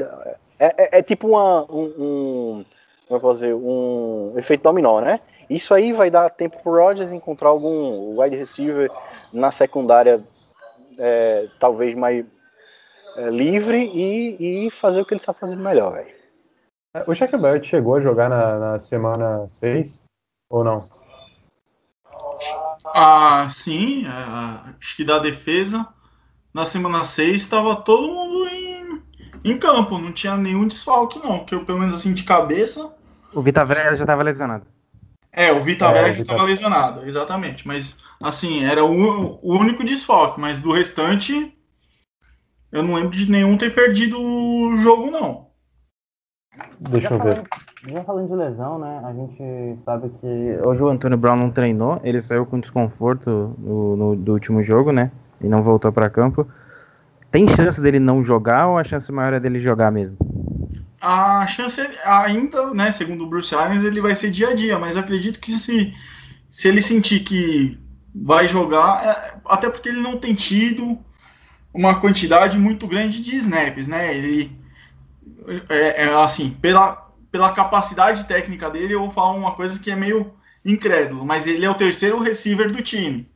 É, 0.59 0.75
é, 0.77 0.99
é 0.99 1.03
tipo 1.03 1.29
uma, 1.29 1.63
um, 1.73 1.85
um, 1.99 2.65
como 3.09 3.17
eu 3.17 3.21
posso 3.21 3.41
dizer, 3.41 3.55
um 3.55 4.35
efeito 4.37 4.63
dominó, 4.63 5.01
né? 5.01 5.19
Isso 5.49 5.73
aí 5.73 5.93
vai 5.93 6.11
dar 6.11 6.29
tempo 6.31 6.61
pro 6.63 6.73
Rodgers 6.73 7.13
encontrar 7.13 7.49
algum 7.49 8.21
wide 8.21 8.37
receiver 8.37 8.91
na 9.33 9.53
secundária, 9.53 10.23
é, 10.99 11.47
talvez 11.61 11.97
mais 11.97 12.27
é, 13.17 13.31
livre 13.31 13.79
e, 13.79 14.67
e, 14.67 14.71
fazer 14.71 15.01
o 15.01 15.05
que 15.05 15.15
ele 15.15 15.21
está 15.21 15.33
fazendo 15.33 15.63
melhor, 15.63 15.93
velho. 15.93 16.15
É, 16.95 17.05
o 17.07 17.15
Shaq 17.15 17.37
Barrett 17.37 17.67
chegou 17.67 17.95
a 17.95 18.01
jogar 18.01 18.29
na, 18.29 18.59
na 18.59 18.85
semana 18.85 19.47
6 19.49 20.03
ou 20.51 20.65
não? 20.65 20.79
Ah, 22.87 23.47
sim, 23.49 24.07
é, 24.07 24.11
acho 24.79 24.97
que 24.97 25.05
da 25.05 25.19
defesa. 25.19 25.87
Na 26.53 26.65
semana 26.65 27.05
6 27.05 27.41
estava 27.41 27.77
todo 27.77 28.13
mundo 28.13 28.49
em, 28.49 29.03
em 29.45 29.59
campo, 29.59 29.99
não 29.99 30.13
tinha 30.13 30.37
nenhum 30.37 30.67
desfalque, 30.67 31.19
não. 31.19 31.45
Que 31.45 31.55
eu, 31.55 31.65
pelo 31.65 31.79
menos 31.79 31.95
assim, 31.95 32.13
de 32.13 32.25
cabeça. 32.25 32.93
O 33.33 33.43
Vitor 33.43 33.67
já 33.67 33.93
estava 33.93 34.23
lesionado. 34.23 34.67
É, 35.37 35.53
o 35.53 35.61
Vitor 35.61 35.95
é, 35.95 36.13
estava 36.13 36.45
lesionado, 36.45 37.07
exatamente. 37.07 37.69
Mas, 37.69 37.99
assim, 38.23 38.65
era 38.65 38.83
o, 38.83 39.39
o, 39.43 39.59
único 39.59 39.85
desfalque, 39.85 40.41
mas 40.41 40.63
do 40.63 40.73
restante, 40.73 41.55
eu 42.73 42.83
não 42.83 42.95
lembro 42.95 43.11
de 43.11 43.31
nenhum 43.31 43.59
ter 43.59 43.75
perdido 43.75 44.19
o 44.19 44.75
jogo, 44.79 45.11
não. 45.11 45.49
Deixa 46.81 47.13
eu 47.13 47.19
ver. 47.21 47.43
Já 47.87 48.03
falando 48.03 48.29
de 48.29 48.35
lesão, 48.35 48.79
né? 48.79 49.03
A 49.05 49.13
gente 49.13 49.79
sabe 49.85 50.11
que 50.21 50.59
hoje 50.65 50.83
o 50.83 50.89
Antônio 50.89 51.19
Brown 51.19 51.37
não 51.37 51.51
treinou, 51.51 52.01
ele 52.03 52.21
saiu 52.21 52.47
com 52.47 52.59
desconforto 52.59 53.55
no, 53.59 53.95
no 53.95 54.17
do 54.17 54.33
último 54.33 54.63
jogo, 54.63 54.91
né? 54.91 55.13
E 55.39 55.47
não 55.47 55.63
voltou 55.63 55.93
para 55.93 56.09
campo. 56.09 56.49
Tem 57.31 57.47
chance 57.47 57.79
dele 57.79 58.01
não 58.01 58.25
jogar 58.25 58.69
ou 58.69 58.79
a 58.79 58.85
chance 58.85 59.13
maior 59.13 59.35
é 59.35 59.41
dele 59.41 59.61
jogar 59.61 59.93
mesmo? 59.93 60.17
A 61.09 61.47
chance 61.47 61.81
ainda, 62.05 62.75
né, 62.75 62.91
segundo 62.91 63.25
o 63.25 63.29
Bruce 63.29 63.55
Arians, 63.55 63.85
ele 63.85 64.01
vai 64.01 64.15
ser 64.15 64.31
dia 64.31 64.49
a 64.49 64.55
dia, 64.55 64.79
mas 64.79 64.97
acredito 64.97 65.39
que 65.39 65.53
se, 65.53 65.95
se 66.51 66.67
ele 66.67 66.83
sentir 66.83 67.21
que 67.21 67.79
vai 68.15 68.49
jogar, 68.49 69.05
é, 69.07 69.39
até 69.45 69.71
porque 69.71 69.89
ele 69.89 70.01
não 70.01 70.19
tem 70.19 70.35
tido 70.35 70.99
uma 71.73 72.01
quantidade 72.01 72.59
muito 72.59 72.87
grande 72.87 73.23
de 73.23 73.37
snaps, 73.37 73.87
né? 73.87 74.17
Ele 74.17 74.59
é, 75.69 76.07
é 76.07 76.15
assim, 76.15 76.51
pela 76.51 77.07
pela 77.31 77.53
capacidade 77.53 78.25
técnica 78.25 78.71
dele, 78.71 78.95
eu 78.95 79.01
vou 79.01 79.11
falar 79.11 79.33
uma 79.33 79.53
coisa 79.53 79.79
que 79.79 79.91
é 79.91 79.97
meio 79.97 80.33
incrédulo, 80.65 81.25
mas 81.25 81.47
ele 81.47 81.67
é 81.67 81.71
o 81.71 81.75
terceiro 81.75 82.19
receiver 82.19 82.73
do 82.73 82.83
time. 82.83 83.29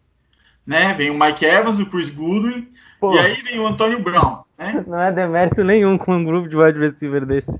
Né? 0.70 0.94
Vem 0.94 1.10
o 1.10 1.18
Mike 1.18 1.44
Evans, 1.44 1.80
o 1.80 1.86
Chris 1.86 2.10
Goodwin, 2.10 2.68
Pô. 3.00 3.12
e 3.12 3.18
aí 3.18 3.34
vem 3.42 3.58
o 3.58 3.66
Antônio 3.66 3.98
Brown. 3.98 4.44
Né? 4.56 4.84
Não 4.86 5.00
é 5.00 5.10
demérito 5.10 5.64
nenhum 5.64 5.98
com 5.98 6.14
um 6.14 6.24
grupo 6.24 6.48
de 6.48 6.54
wide 6.56 6.78
receiver 6.78 7.26
desse. 7.26 7.58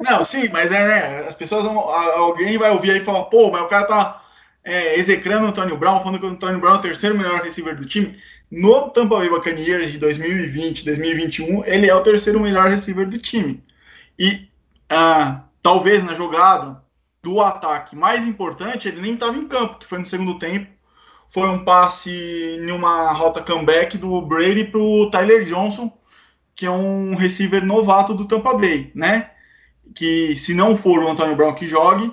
Não, 0.00 0.24
sim, 0.24 0.48
mas 0.50 0.72
é, 0.72 0.86
né? 0.88 1.28
As 1.28 1.34
pessoas 1.34 1.66
vão. 1.66 1.78
Alguém 1.78 2.56
vai 2.56 2.70
ouvir 2.70 2.92
aí 2.92 2.98
e 3.00 3.04
falar, 3.04 3.24
pô, 3.24 3.50
mas 3.50 3.60
o 3.60 3.66
cara 3.66 3.84
tá 3.84 4.22
é, 4.64 4.98
execrando 4.98 5.44
o 5.44 5.48
Antônio 5.50 5.76
Brown, 5.76 6.00
falando 6.00 6.18
que 6.18 6.24
o 6.24 6.30
Antônio 6.30 6.58
Brown 6.58 6.76
é 6.76 6.78
o 6.78 6.80
terceiro 6.80 7.18
melhor 7.18 7.42
receiver 7.42 7.76
do 7.76 7.84
time. 7.84 8.18
No 8.50 8.88
Tampa 8.88 9.18
Bay 9.18 9.28
Buccaneers 9.28 9.92
de 9.92 9.98
2020, 9.98 10.86
2021, 10.86 11.66
ele 11.66 11.86
é 11.86 11.94
o 11.94 12.02
terceiro 12.02 12.40
melhor 12.40 12.66
receiver 12.68 13.06
do 13.06 13.18
time. 13.18 13.62
E 14.18 14.48
ah, 14.88 15.42
talvez 15.62 16.02
na 16.02 16.14
jogada 16.14 16.82
do 17.22 17.42
ataque 17.42 17.94
mais 17.94 18.26
importante, 18.26 18.88
ele 18.88 19.02
nem 19.02 19.14
estava 19.14 19.36
em 19.36 19.46
campo, 19.46 19.76
que 19.78 19.86
foi 19.86 19.98
no 19.98 20.06
segundo 20.06 20.38
tempo. 20.38 20.75
Foi 21.28 21.48
um 21.48 21.64
passe 21.64 22.10
em 22.10 22.70
uma 22.70 23.12
rota 23.12 23.42
comeback 23.42 23.98
do 23.98 24.22
Brady 24.22 24.64
para 24.64 24.80
o 24.80 25.10
Tyler 25.10 25.44
Johnson, 25.44 25.92
que 26.54 26.66
é 26.66 26.70
um 26.70 27.14
receiver 27.14 27.64
novato 27.64 28.14
do 28.14 28.26
Tampa 28.26 28.54
Bay, 28.54 28.90
né? 28.94 29.30
Que 29.94 30.36
se 30.36 30.54
não 30.54 30.76
for 30.76 31.02
o 31.02 31.08
Antônio 31.08 31.36
Brown 31.36 31.54
que 31.54 31.66
jogue, 31.66 32.06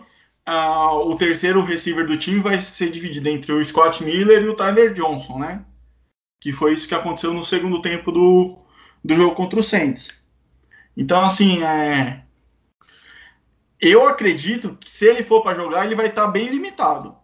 uh, 0.48 1.08
o 1.08 1.16
terceiro 1.16 1.64
receiver 1.64 2.06
do 2.06 2.18
time 2.18 2.40
vai 2.40 2.60
ser 2.60 2.92
dividido 2.92 3.30
entre 3.30 3.54
o 3.54 3.64
Scott 3.64 4.04
Miller 4.04 4.44
e 4.44 4.50
o 4.50 4.56
Tyler 4.56 4.92
Johnson, 4.94 5.40
né? 5.40 5.64
Que 6.40 6.52
foi 6.52 6.74
isso 6.74 6.88
que 6.88 6.96
aconteceu 6.96 7.34
no 7.34 7.44
segundo 7.44 7.82
tempo 7.82 8.12
do, 8.12 8.58
do 9.04 9.16
jogo 9.16 9.36
contra 9.36 9.60
o 9.60 9.64
Saints. 9.64 10.10
Então, 10.96 11.22
assim, 11.22 11.64
é, 11.64 12.24
eu 13.80 14.08
acredito 14.08 14.78
que 14.78 14.90
se 14.90 15.06
ele 15.06 15.24
for 15.24 15.42
para 15.42 15.56
jogar, 15.56 15.86
ele 15.86 15.96
vai 15.96 16.08
estar 16.08 16.26
tá 16.26 16.32
bem 16.32 16.48
limitado. 16.48 17.16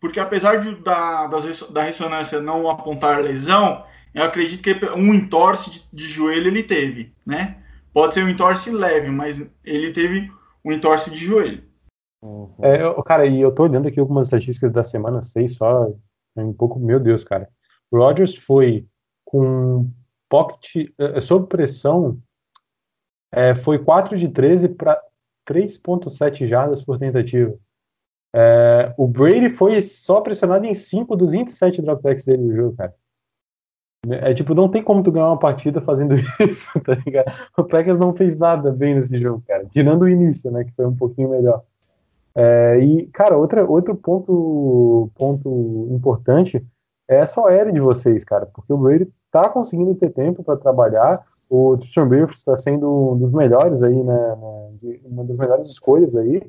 Porque 0.00 0.18
apesar 0.18 0.56
de, 0.60 0.74
da, 0.76 1.26
da 1.26 1.82
ressonância 1.82 2.40
não 2.40 2.68
apontar 2.68 3.20
lesão, 3.20 3.84
eu 4.14 4.24
acredito 4.24 4.62
que 4.62 4.86
um 4.96 5.14
entorse 5.14 5.70
de, 5.70 5.84
de 5.92 6.04
joelho 6.04 6.48
ele 6.48 6.62
teve, 6.62 7.14
né? 7.24 7.62
Pode 7.92 8.14
ser 8.14 8.24
um 8.24 8.28
entorse 8.28 8.70
leve, 8.70 9.10
mas 9.10 9.46
ele 9.64 9.92
teve 9.92 10.32
um 10.64 10.72
entorse 10.72 11.10
de 11.10 11.16
joelho. 11.16 11.64
É, 12.62 12.82
eu- 12.82 13.02
cara, 13.02 13.26
e 13.26 13.40
eu 13.40 13.52
tô 13.52 13.64
olhando 13.64 13.88
aqui 13.88 13.98
algumas 14.00 14.26
estatísticas 14.28 14.72
da 14.72 14.84
semana 14.84 15.22
6 15.22 15.56
só, 15.56 15.92
é 16.36 16.40
um 16.42 16.52
pouco, 16.52 16.78
meu 16.78 16.98
Deus, 17.00 17.24
cara. 17.24 17.48
Rodgers 17.92 18.34
foi 18.34 18.86
com 19.24 19.90
pocket, 20.28 20.90
eh, 20.98 21.20
sob 21.20 21.46
pressão, 21.48 22.20
é, 23.32 23.54
foi 23.54 23.78
4 23.78 24.16
de 24.18 24.28
13 24.28 24.68
para 24.68 25.00
3.7 25.44 26.46
jardas 26.46 26.82
por 26.82 26.98
tentativa. 26.98 27.56
É, 28.34 28.94
o 28.96 29.08
Brady 29.08 29.50
foi 29.50 29.82
só 29.82 30.20
pressionado 30.20 30.64
em 30.64 30.74
5 30.74 31.16
dos 31.16 31.32
27 31.32 31.82
dropbacks 31.82 32.24
dele 32.24 32.42
no 32.42 32.54
jogo, 32.54 32.76
cara. 32.76 32.94
É 34.08 34.32
tipo, 34.32 34.54
não 34.54 34.68
tem 34.68 34.82
como 34.82 35.02
tu 35.02 35.12
ganhar 35.12 35.26
uma 35.26 35.38
partida 35.38 35.80
fazendo 35.82 36.14
isso, 36.40 36.80
tá 36.80 36.94
ligado? 37.04 37.32
O 37.56 37.64
Packers 37.64 37.98
não 37.98 38.14
fez 38.14 38.36
nada 38.36 38.72
bem 38.72 38.94
nesse 38.94 39.18
jogo, 39.20 39.42
cara. 39.46 39.66
Tirando 39.66 40.02
o 40.02 40.08
início, 40.08 40.50
né, 40.50 40.64
que 40.64 40.72
foi 40.72 40.86
um 40.86 40.96
pouquinho 40.96 41.28
melhor. 41.28 41.62
É, 42.34 42.78
e, 42.78 43.06
cara, 43.08 43.36
outra, 43.36 43.64
outro 43.68 43.94
ponto, 43.94 45.10
ponto 45.14 45.88
importante 45.90 46.64
é 47.08 47.16
essa 47.16 47.40
OL 47.40 47.72
de 47.72 47.80
vocês, 47.80 48.24
cara, 48.24 48.46
porque 48.46 48.72
o 48.72 48.78
Brady 48.78 49.12
tá 49.30 49.48
conseguindo 49.48 49.94
ter 49.96 50.10
tempo 50.10 50.42
para 50.42 50.56
trabalhar, 50.56 51.20
o 51.50 51.76
Tristan 51.76 52.04
Wirfs 52.04 52.38
está 52.38 52.56
sendo 52.56 53.12
um 53.12 53.18
dos 53.18 53.32
melhores 53.32 53.82
aí, 53.82 54.02
né, 54.02 54.36
né, 54.82 55.00
uma 55.04 55.24
das 55.24 55.36
melhores 55.36 55.68
escolhas 55.68 56.14
aí, 56.14 56.40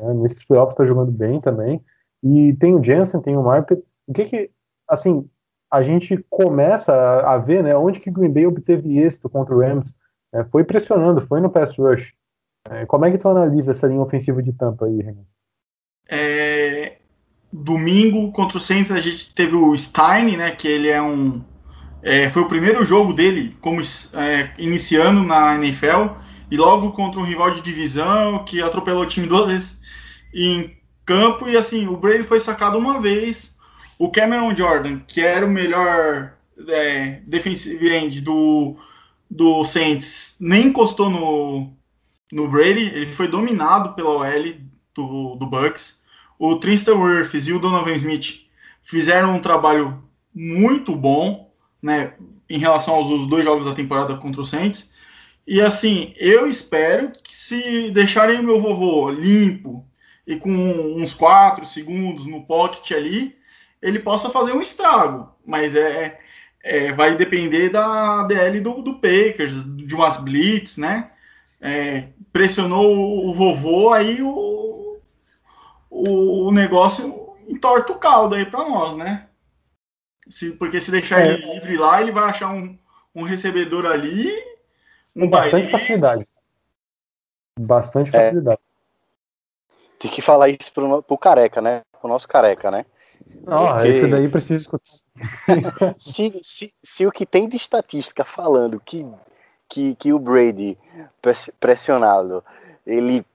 né, 0.00 0.14
nesses 0.14 0.44
playoffs 0.44 0.76
tá 0.76 0.84
jogando 0.84 1.12
bem 1.12 1.40
também, 1.40 1.82
e 2.22 2.54
tem 2.54 2.74
o 2.74 2.82
Jensen, 2.82 3.20
tem 3.20 3.36
o 3.36 3.42
Marpet, 3.42 3.82
o 4.06 4.12
que 4.12 4.24
que, 4.24 4.50
assim, 4.88 5.28
a 5.70 5.82
gente 5.82 6.16
começa 6.30 6.92
a, 6.92 7.34
a 7.34 7.38
ver, 7.38 7.62
né, 7.62 7.76
onde 7.76 8.00
que 8.00 8.10
Green 8.10 8.32
Bay 8.32 8.46
obteve 8.46 8.98
êxito 8.98 9.28
contra 9.28 9.54
o 9.54 9.60
Rams, 9.60 9.94
né, 10.32 10.46
foi 10.50 10.64
pressionando, 10.64 11.26
foi 11.26 11.40
no 11.40 11.50
pass 11.50 11.76
rush, 11.76 12.12
É, 12.70 12.86
como 12.86 13.04
é 13.04 13.10
que 13.10 13.18
tu 13.18 13.28
analisa 13.28 13.72
essa 13.72 13.86
linha 13.86 14.00
ofensiva 14.00 14.42
de 14.42 14.52
Tampa 14.52 14.86
aí, 14.86 15.00
Renan? 15.00 15.24
É, 16.08 16.98
domingo 17.52 18.30
contra 18.32 18.58
o 18.58 18.60
Saints 18.60 18.90
a 18.92 19.00
gente 19.00 19.34
teve 19.34 19.54
o 19.54 19.76
Stein, 19.76 20.36
né? 20.36 20.50
Que 20.50 20.68
ele 20.68 20.88
é 20.88 21.00
um. 21.00 21.42
é, 22.02 22.28
foi 22.30 22.42
o 22.42 22.48
primeiro 22.48 22.84
jogo 22.84 23.12
dele 23.12 23.56
como 23.60 23.80
é, 23.80 24.50
iniciando 24.58 25.22
na 25.22 25.54
NFL 25.54 26.14
e 26.50 26.56
logo 26.56 26.92
contra 26.92 27.20
um 27.20 27.24
rival 27.24 27.50
de 27.50 27.60
divisão 27.60 28.44
que 28.44 28.62
atropelou 28.62 29.02
o 29.02 29.06
time 29.06 29.26
duas 29.26 29.48
vezes 29.48 29.80
em 30.34 30.76
campo 31.04 31.48
e 31.48 31.56
assim 31.56 31.86
o 31.86 31.96
Brady 31.96 32.24
foi 32.24 32.40
sacado 32.40 32.78
uma 32.78 33.00
vez. 33.00 33.56
O 33.98 34.10
Cameron 34.10 34.54
Jordan, 34.54 35.00
que 35.00 35.20
era 35.20 35.44
o 35.44 35.50
melhor 35.50 36.34
é, 36.68 37.20
defensive 37.26 37.88
end 37.92 38.20
do 38.20 38.76
do 39.30 39.62
Saints, 39.64 40.36
nem 40.40 40.68
encostou 40.68 41.10
no 41.10 41.72
no 42.32 42.48
Brady. 42.48 42.86
Ele 42.94 43.12
foi 43.12 43.28
dominado 43.28 43.94
pela 43.94 44.10
OL 44.10 44.54
do, 44.94 45.36
do 45.36 45.46
Bucks 45.46 45.98
o 46.38 46.56
Tristan 46.56 46.94
Wirfs 46.94 47.48
e 47.48 47.52
o 47.52 47.58
Donovan 47.58 47.92
Smith 47.94 48.46
fizeram 48.82 49.34
um 49.34 49.40
trabalho 49.40 50.02
muito 50.32 50.94
bom, 50.94 51.52
né, 51.82 52.14
em 52.48 52.58
relação 52.58 52.94
aos 52.94 53.10
os 53.10 53.26
dois 53.26 53.44
jogos 53.44 53.64
da 53.64 53.74
temporada 53.74 54.16
contra 54.16 54.40
o 54.40 54.44
Saints. 54.44 54.90
E 55.50 55.62
assim, 55.62 56.12
eu 56.18 56.46
espero 56.46 57.10
que 57.24 57.34
se 57.34 57.90
deixarem 57.90 58.38
o 58.38 58.42
meu 58.42 58.60
vovô 58.60 59.08
limpo 59.08 59.82
e 60.26 60.36
com 60.36 60.50
uns 60.50 61.14
4 61.14 61.64
segundos 61.64 62.26
no 62.26 62.44
pocket 62.44 62.90
ali, 62.90 63.34
ele 63.80 63.98
possa 63.98 64.28
fazer 64.28 64.52
um 64.52 64.60
estrago. 64.60 65.34
Mas 65.46 65.74
é, 65.74 66.20
é, 66.62 66.92
vai 66.92 67.14
depender 67.14 67.70
da 67.70 68.24
DL 68.24 68.60
do, 68.60 68.82
do 68.82 68.96
Packers, 68.96 69.54
de 69.74 69.94
umas 69.94 70.18
blitz, 70.18 70.76
né? 70.76 71.12
É, 71.58 72.08
pressionou 72.30 73.26
o 73.26 73.32
vovô, 73.32 73.90
aí 73.94 74.20
o, 74.20 74.98
o, 75.88 76.52
negócio 76.52 77.34
entorta 77.48 77.94
o 77.94 77.98
caldo 77.98 78.34
aí 78.34 78.44
para 78.44 78.68
nós, 78.68 78.98
né? 78.98 79.28
Se, 80.28 80.52
porque 80.52 80.78
se 80.78 80.90
deixar 80.90 81.22
É. 81.22 81.32
ele 81.32 81.54
livre 81.54 81.78
lá, 81.78 82.02
ele 82.02 82.12
vai 82.12 82.24
achar 82.24 82.52
um, 82.52 82.78
um 83.14 83.22
recebedor 83.22 83.86
ali, 83.86 84.30
Com 85.18 85.28
bastante 85.28 85.70
facilidade. 85.70 86.26
Bastante 87.58 88.14
É. 88.14 88.20
facilidade. 88.20 88.60
Tem 89.98 90.10
que 90.10 90.22
falar 90.22 90.48
isso 90.48 90.72
pro, 90.72 91.02
pro 91.02 91.18
careca, 91.18 91.60
né? 91.60 91.82
Pro 92.00 92.08
nosso 92.08 92.28
careca, 92.28 92.70
né? 92.70 92.86
Não, 93.42 93.66
Porque- 93.66 93.88
esse 93.88 94.06
daí 94.06 94.28
precisa 94.28 94.62
escutar. 94.62 94.84
Se, 95.98 96.38
se, 96.42 96.74
se 96.82 97.06
o 97.06 97.10
que 97.10 97.26
tem 97.26 97.48
de 97.48 97.56
estatística 97.56 98.24
falando 98.24 98.80
que, 98.80 99.04
que, 99.68 99.94
que 99.96 100.12
o 100.12 100.18
Brady 100.18 100.78
press- 101.20 101.50
pressionado, 101.58 102.44
ele, 102.86 103.26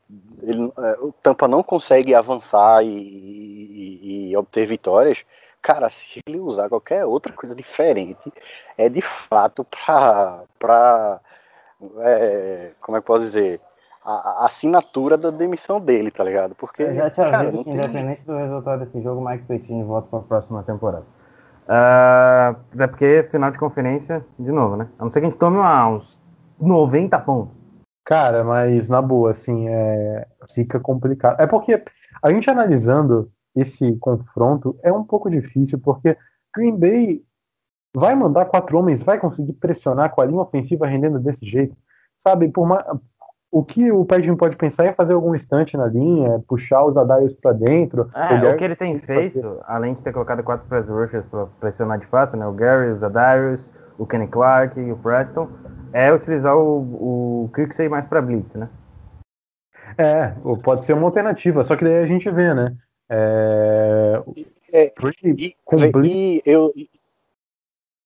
ele, 0.42 0.72
é, 0.78 0.92
o 1.02 1.12
Tampa 1.22 1.48
não 1.48 1.62
consegue 1.62 2.16
avançar 2.16 2.84
e, 2.84 2.88
e- 2.88 4.30
e 4.32 4.38
obter 4.38 4.66
vitórias, 4.66 5.26
cara, 5.62 5.90
se 5.90 6.22
ele 6.26 6.40
usar 6.40 6.70
qualquer 6.70 7.06
outra 7.06 7.34
coisa 7.34 7.54
diferente, 7.54 8.32
é 8.78 8.88
de 8.90 9.02
fato 9.02 9.66
pra, 9.66 10.44
pra 10.58 11.20
é, 12.00 12.72
como 12.82 12.98
é 12.98 13.02
que 13.02 13.08
posso 13.08 13.24
dizer, 13.24 13.60
a, 14.04 14.44
a 14.44 14.46
assinatura 14.46 15.18
da 15.18 15.30
demissão 15.30 15.80
dele, 15.80 16.12
tá 16.12 16.24
ligado? 16.24 16.56
Porque, 16.56 16.84
Eu 16.84 16.96
já 16.96 17.10
te 17.10 17.16
cara, 17.16 17.40
aviso 17.40 17.58
que, 17.60 17.64
tem... 17.66 17.74
independente 17.74 18.22
do 18.26 18.36
resultado 18.36 18.86
desse 18.86 19.02
jogo, 19.02 19.22
o 19.22 19.26
Mike 19.30 19.46
Pettine 19.46 19.84
volta 19.84 20.08
para 20.10 20.20
a 20.20 20.24
próxima 20.24 20.64
temporada. 20.64 21.06
Ah, 21.68 22.56
até 22.74 22.88
porque 22.88 23.28
final 23.32 23.50
de 23.52 23.58
conferência, 23.58 24.26
de 24.38 24.52
novo, 24.52 24.76
né? 24.76 24.90
A 25.00 25.04
não 25.04 25.12
ser 25.12 25.22
que 25.22 25.28
a 25.28 25.30
gente 25.30 25.40
tome 25.40 25.58
uma- 25.58 25.88
uns 25.88 26.18
90 26.60 27.18
pontos. 27.20 27.56
Cara, 28.06 28.44
mas 28.44 28.90
na 28.90 29.02
boa, 29.02 29.32
assim, 29.32 29.70
é, 29.70 30.28
fica 30.54 30.80
complicado. 30.80 31.40
É 31.40 31.48
porque 31.48 31.82
a 32.22 32.30
gente 32.32 32.50
analisando 32.50 33.32
esse 33.56 33.96
confronto 33.98 34.78
é 34.84 34.92
um 34.92 35.04
pouco 35.06 35.30
difícil, 35.30 35.80
porque 35.80 36.18
Green 36.54 36.76
Bay 36.78 37.24
vai 37.96 38.16
mandar 38.16 38.46
quatro 38.46 38.78
homens, 38.78 39.04
vai 39.04 39.20
conseguir 39.20 39.54
pressionar 39.54 40.12
com 40.12 40.22
a 40.22 40.26
linha 40.26 40.42
ofensiva 40.42 40.88
rendendo 40.88 41.20
desse 41.20 41.46
jeito. 41.46 41.76
Sabe, 42.18 42.48
por 42.50 42.66
ma- 42.68 42.86
o 43.52 43.64
que 43.64 43.92
o 43.92 44.04
Pedro 44.04 44.36
pode 44.36 44.56
pensar 44.56 44.86
é 44.86 44.94
fazer 44.94 45.14
algum 45.14 45.36
instante 45.36 45.78
na 45.78 45.86
linha, 45.86 46.42
puxar 46.48 46.84
os 46.86 46.98
Adaios 46.98 47.34
para 47.36 47.52
dentro. 47.54 48.10
É, 48.16 48.34
olhar- 48.34 48.56
o 48.56 48.58
que 48.58 48.64
ele 48.64 48.76
tem 48.76 48.98
feito, 49.00 49.60
além 49.66 49.94
de 49.94 50.02
ter 50.02 50.12
colocado 50.12 50.42
quatro 50.44 50.68
press 50.68 50.88
rushers 50.88 51.26
para 51.28 51.46
pressionar 51.60 52.00
de 52.00 52.08
fato, 52.08 52.36
né? 52.36 52.48
O 52.48 52.54
Gary, 52.54 52.92
o 52.92 52.98
Zadarius, 52.98 53.62
o 53.98 54.08
Kenny 54.08 54.28
Clark 54.28 54.80
e 54.80 54.92
o 54.92 54.98
Preston, 54.98 55.48
é 55.92 56.12
utilizar 56.12 56.58
o, 56.58 57.44
o 57.46 57.52
Kirksey 57.54 57.88
mais 57.88 58.08
para 58.08 58.22
blitz, 58.22 58.56
né? 58.56 58.68
É, 59.98 60.34
pode 60.64 60.86
ser 60.86 60.94
uma 60.94 61.06
alternativa, 61.06 61.64
só 61.64 61.76
que 61.76 61.84
daí 61.84 61.98
a 62.02 62.06
gente 62.08 62.28
vê, 62.32 62.54
né? 62.56 62.76
É, 63.10 64.24
É, 64.74 64.92
E, 65.38 65.56
blitz- 65.92 66.16
e 66.16 66.42
eu, 66.46 66.72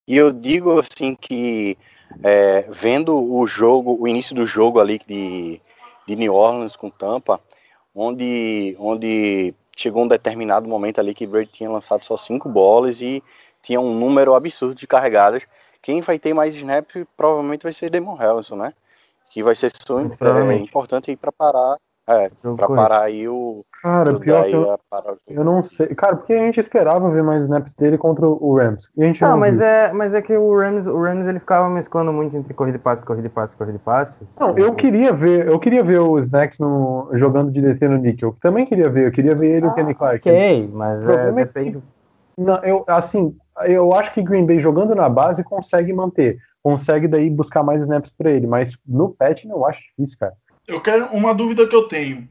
e 0.08 0.16
eu 0.16 0.32
digo 0.32 0.80
assim 0.80 1.16
que 1.16 1.78
é, 2.24 2.62
vendo 2.70 3.18
o 3.18 3.46
jogo, 3.46 3.98
o 4.00 4.08
início 4.08 4.34
do 4.34 4.46
jogo 4.46 4.80
ali 4.80 5.00
de, 5.06 5.62
de 6.08 6.16
New 6.16 6.34
Orleans 6.34 6.76
com 6.76 6.90
Tampa, 6.90 7.42
onde, 7.94 8.76
onde 8.80 9.54
chegou 9.76 10.04
um 10.04 10.08
determinado 10.08 10.68
momento 10.68 11.00
ali 11.00 11.14
que 11.14 11.28
Brady 11.28 11.52
tinha 11.52 11.70
lançado 11.70 12.04
só 12.04 12.16
cinco 12.16 12.48
bolas 12.48 13.02
e 13.02 13.24
tinha 13.62 13.80
um 13.80 13.94
número 13.94 14.34
absurdo 14.34 14.76
de 14.76 14.88
carregadas. 14.88 15.44
Quem 15.82 16.02
vai 16.02 16.18
ter 16.18 16.34
mais 16.34 16.56
snap 16.56 16.90
provavelmente 17.16 17.64
vai 17.64 17.74
ser 17.74 17.90
Damon 17.90 18.16
Harrison, 18.16 18.56
né? 18.56 18.74
Que 19.30 19.44
vai 19.44 19.56
ser 19.56 19.72
é, 20.52 20.56
importante 20.56 21.12
aí 21.12 21.18
para 21.18 21.32
parar, 21.32 21.78
é, 22.08 22.30
para 22.56 22.68
parar 22.68 23.02
aí 23.04 23.28
o 23.28 23.66
Cara, 23.82 24.10
ajudar 24.10 24.20
pior 24.20 24.46
que 24.46 24.56
eu, 24.56 24.80
eu 25.28 25.44
não 25.44 25.64
sei. 25.64 25.88
Cara, 25.88 26.16
porque 26.16 26.34
a 26.34 26.38
gente 26.40 26.60
esperava 26.60 27.10
ver 27.12 27.24
mais 27.24 27.44
snaps 27.44 27.74
dele 27.74 27.98
contra 27.98 28.28
o 28.28 28.56
Rams. 28.56 28.90
E 28.98 29.04
a 29.04 29.06
gente 29.08 29.22
Não, 29.22 29.32
não 29.32 29.40
mas 29.40 29.58
viu. 29.58 29.66
é, 29.66 29.94
mas 29.94 30.14
é 30.14 30.22
que 30.22 30.36
o 30.36 30.58
Rams, 30.58 30.88
o 30.88 31.00
Rams 31.02 31.28
ele 31.28 31.40
ficava 31.40 31.70
mesclando 31.70 32.12
muito 32.12 32.36
entre 32.36 32.54
corrida 32.54 32.78
e 32.78 32.82
passe, 32.82 33.06
corrida 33.06 33.28
e 33.28 33.30
passe, 33.30 33.56
corrida 33.56 33.78
e 33.78 33.80
passe. 33.80 34.28
Não, 34.40 34.58
eu 34.58 34.74
queria 34.74 35.14
ver, 35.14 35.48
eu 35.48 35.60
queria 35.60 35.84
ver 35.84 36.00
o 36.00 36.18
Snacks 36.20 36.60
no, 36.60 37.10
jogando 37.14 37.52
de 37.52 37.62
DT 37.62 37.88
no 37.88 37.98
Nickel. 37.98 38.36
Também 38.42 38.66
queria 38.66 38.90
ver, 38.90 39.08
eu 39.08 39.12
queria 39.12 39.36
ver 39.36 39.58
ele 39.58 39.66
e 39.66 39.70
o 39.70 39.74
Kenny 39.74 39.94
Clark. 39.94 40.28
Ok, 40.28 40.70
mas 40.74 41.00
O 41.00 41.04
é, 41.04 41.06
problema 41.06 41.42
é 41.42 41.46
que- 41.46 41.54
depende. 41.54 41.84
Não, 42.38 42.64
eu, 42.64 42.84
assim, 42.88 43.36
eu 43.66 43.94
acho 43.94 44.14
que 44.14 44.22
Green 44.22 44.46
Bay 44.46 44.60
jogando 44.60 44.94
na 44.94 45.10
base 45.10 45.44
consegue 45.44 45.92
manter. 45.92 46.38
Consegue 46.62 47.08
daí 47.08 47.30
buscar 47.30 47.64
mais 47.64 47.82
snaps 47.82 48.12
pra 48.12 48.30
ele, 48.30 48.46
mas 48.46 48.78
no 48.86 49.10
patch 49.10 49.46
não 49.46 49.66
acho 49.66 49.80
difícil, 49.82 50.18
cara. 50.20 50.34
Eu 50.68 50.82
quero 50.82 51.06
uma 51.08 51.34
dúvida 51.34 51.66
que 51.68 51.76
eu 51.76 51.88
tenho. 51.88 52.28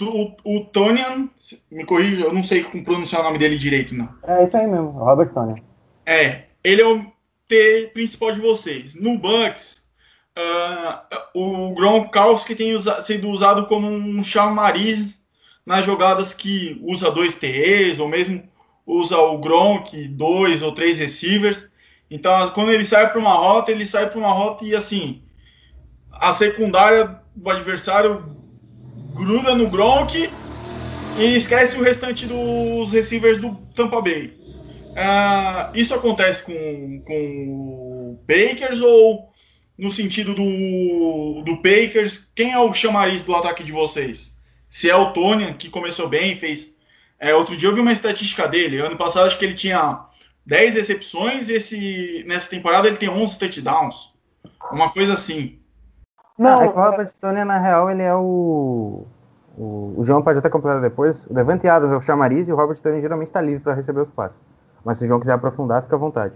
O, 0.00 0.34
o 0.44 0.64
Tonian, 0.64 1.28
me 1.70 1.84
corrija, 1.84 2.24
eu 2.24 2.32
não 2.32 2.42
sei 2.42 2.64
como 2.64 2.84
pronunciar 2.84 3.20
o 3.20 3.24
nome 3.24 3.38
dele 3.38 3.56
direito, 3.56 3.94
não. 3.94 4.08
É 4.24 4.44
isso 4.44 4.56
aí 4.56 4.66
mesmo, 4.66 4.90
Robert 4.90 5.32
Tony. 5.32 5.62
É, 6.04 6.46
ele 6.64 6.82
é 6.82 6.86
o 6.86 7.04
T 7.46 7.90
principal 7.94 8.32
de 8.32 8.40
vocês. 8.40 8.96
No 8.96 9.16
Bucks, 9.16 9.84
ah, 10.34 11.04
o 11.34 11.72
Gronkowski 11.72 12.56
tem 12.56 12.74
usa- 12.74 13.00
sido 13.02 13.28
usado 13.28 13.66
como 13.66 13.88
um 13.88 14.24
chamariz 14.24 15.20
nas 15.64 15.84
jogadas 15.84 16.34
que 16.34 16.80
usa 16.82 17.10
dois 17.10 17.34
TEs, 17.34 18.00
ou 18.00 18.08
mesmo 18.08 18.42
usa 18.84 19.16
o 19.16 19.38
Gronk, 19.38 20.08
dois 20.08 20.62
ou 20.62 20.72
três 20.72 20.98
receivers. 20.98 21.70
Então, 22.10 22.50
quando 22.50 22.72
ele 22.72 22.84
sai 22.84 23.08
para 23.10 23.20
uma 23.20 23.34
rota, 23.34 23.70
ele 23.70 23.86
sai 23.86 24.10
para 24.10 24.18
uma 24.18 24.32
rota 24.32 24.64
e 24.64 24.74
assim, 24.74 25.22
a 26.12 26.32
secundária 26.32 27.20
do 27.34 27.50
adversário 27.50 28.35
gruda 29.16 29.54
no 29.54 29.68
Gronk 29.68 30.30
e 31.18 31.24
esquece 31.36 31.76
o 31.76 31.82
restante 31.82 32.26
dos 32.26 32.92
receivers 32.92 33.40
do 33.40 33.54
Tampa 33.74 34.00
Bay. 34.00 34.36
Uh, 34.92 35.74
isso 35.74 35.94
acontece 35.94 36.44
com, 36.44 37.02
com 37.04 37.48
o 37.48 38.24
Bakers 38.26 38.80
ou 38.80 39.30
no 39.76 39.90
sentido 39.90 40.34
do, 40.34 41.42
do 41.42 41.56
Bakers, 41.56 42.30
quem 42.34 42.52
é 42.52 42.58
o 42.58 42.72
chamariz 42.72 43.22
do 43.22 43.34
ataque 43.34 43.62
de 43.62 43.72
vocês? 43.72 44.34
Se 44.70 44.88
é 44.88 44.96
o 44.96 45.12
Tony, 45.12 45.52
que 45.54 45.68
começou 45.68 46.08
bem, 46.08 46.36
fez. 46.36 46.74
É, 47.18 47.34
outro 47.34 47.56
dia 47.56 47.68
eu 47.68 47.74
vi 47.74 47.80
uma 47.80 47.92
estatística 47.92 48.46
dele. 48.48 48.78
Ano 48.78 48.96
passado 48.96 49.26
acho 49.26 49.38
que 49.38 49.44
ele 49.44 49.54
tinha 49.54 50.06
10 50.46 50.76
recepções, 50.76 51.48
esse, 51.48 52.24
nessa 52.26 52.48
temporada 52.48 52.88
ele 52.88 52.96
tem 52.96 53.08
11 53.08 53.38
touchdowns. 53.38 54.12
Uma 54.72 54.90
coisa 54.90 55.14
assim. 55.14 55.58
Não, 56.38 56.62
é 56.62 56.68
que 56.68 56.78
o 56.78 56.82
Robert 56.82 57.10
Tony, 57.20 57.44
na 57.44 57.58
real, 57.58 57.90
ele 57.90 58.02
é 58.02 58.14
o. 58.14 59.06
O, 59.56 59.94
o 59.96 60.04
João 60.04 60.22
pode 60.22 60.38
até 60.38 60.50
completar 60.50 60.82
depois. 60.82 61.24
O 61.26 61.32
Devante 61.32 61.66
Adams 61.66 61.92
é 61.92 61.96
o 61.96 62.00
chamariz 62.00 62.46
e 62.46 62.52
o 62.52 62.56
Robert 62.56 62.78
Tony 62.78 63.00
geralmente 63.00 63.28
está 63.28 63.40
livre 63.40 63.60
para 63.60 63.72
receber 63.72 64.00
os 64.00 64.10
passes. 64.10 64.38
Mas 64.84 64.98
se 64.98 65.04
o 65.04 65.06
João 65.06 65.18
quiser 65.18 65.32
aprofundar, 65.32 65.82
fica 65.82 65.96
à 65.96 65.98
vontade. 65.98 66.34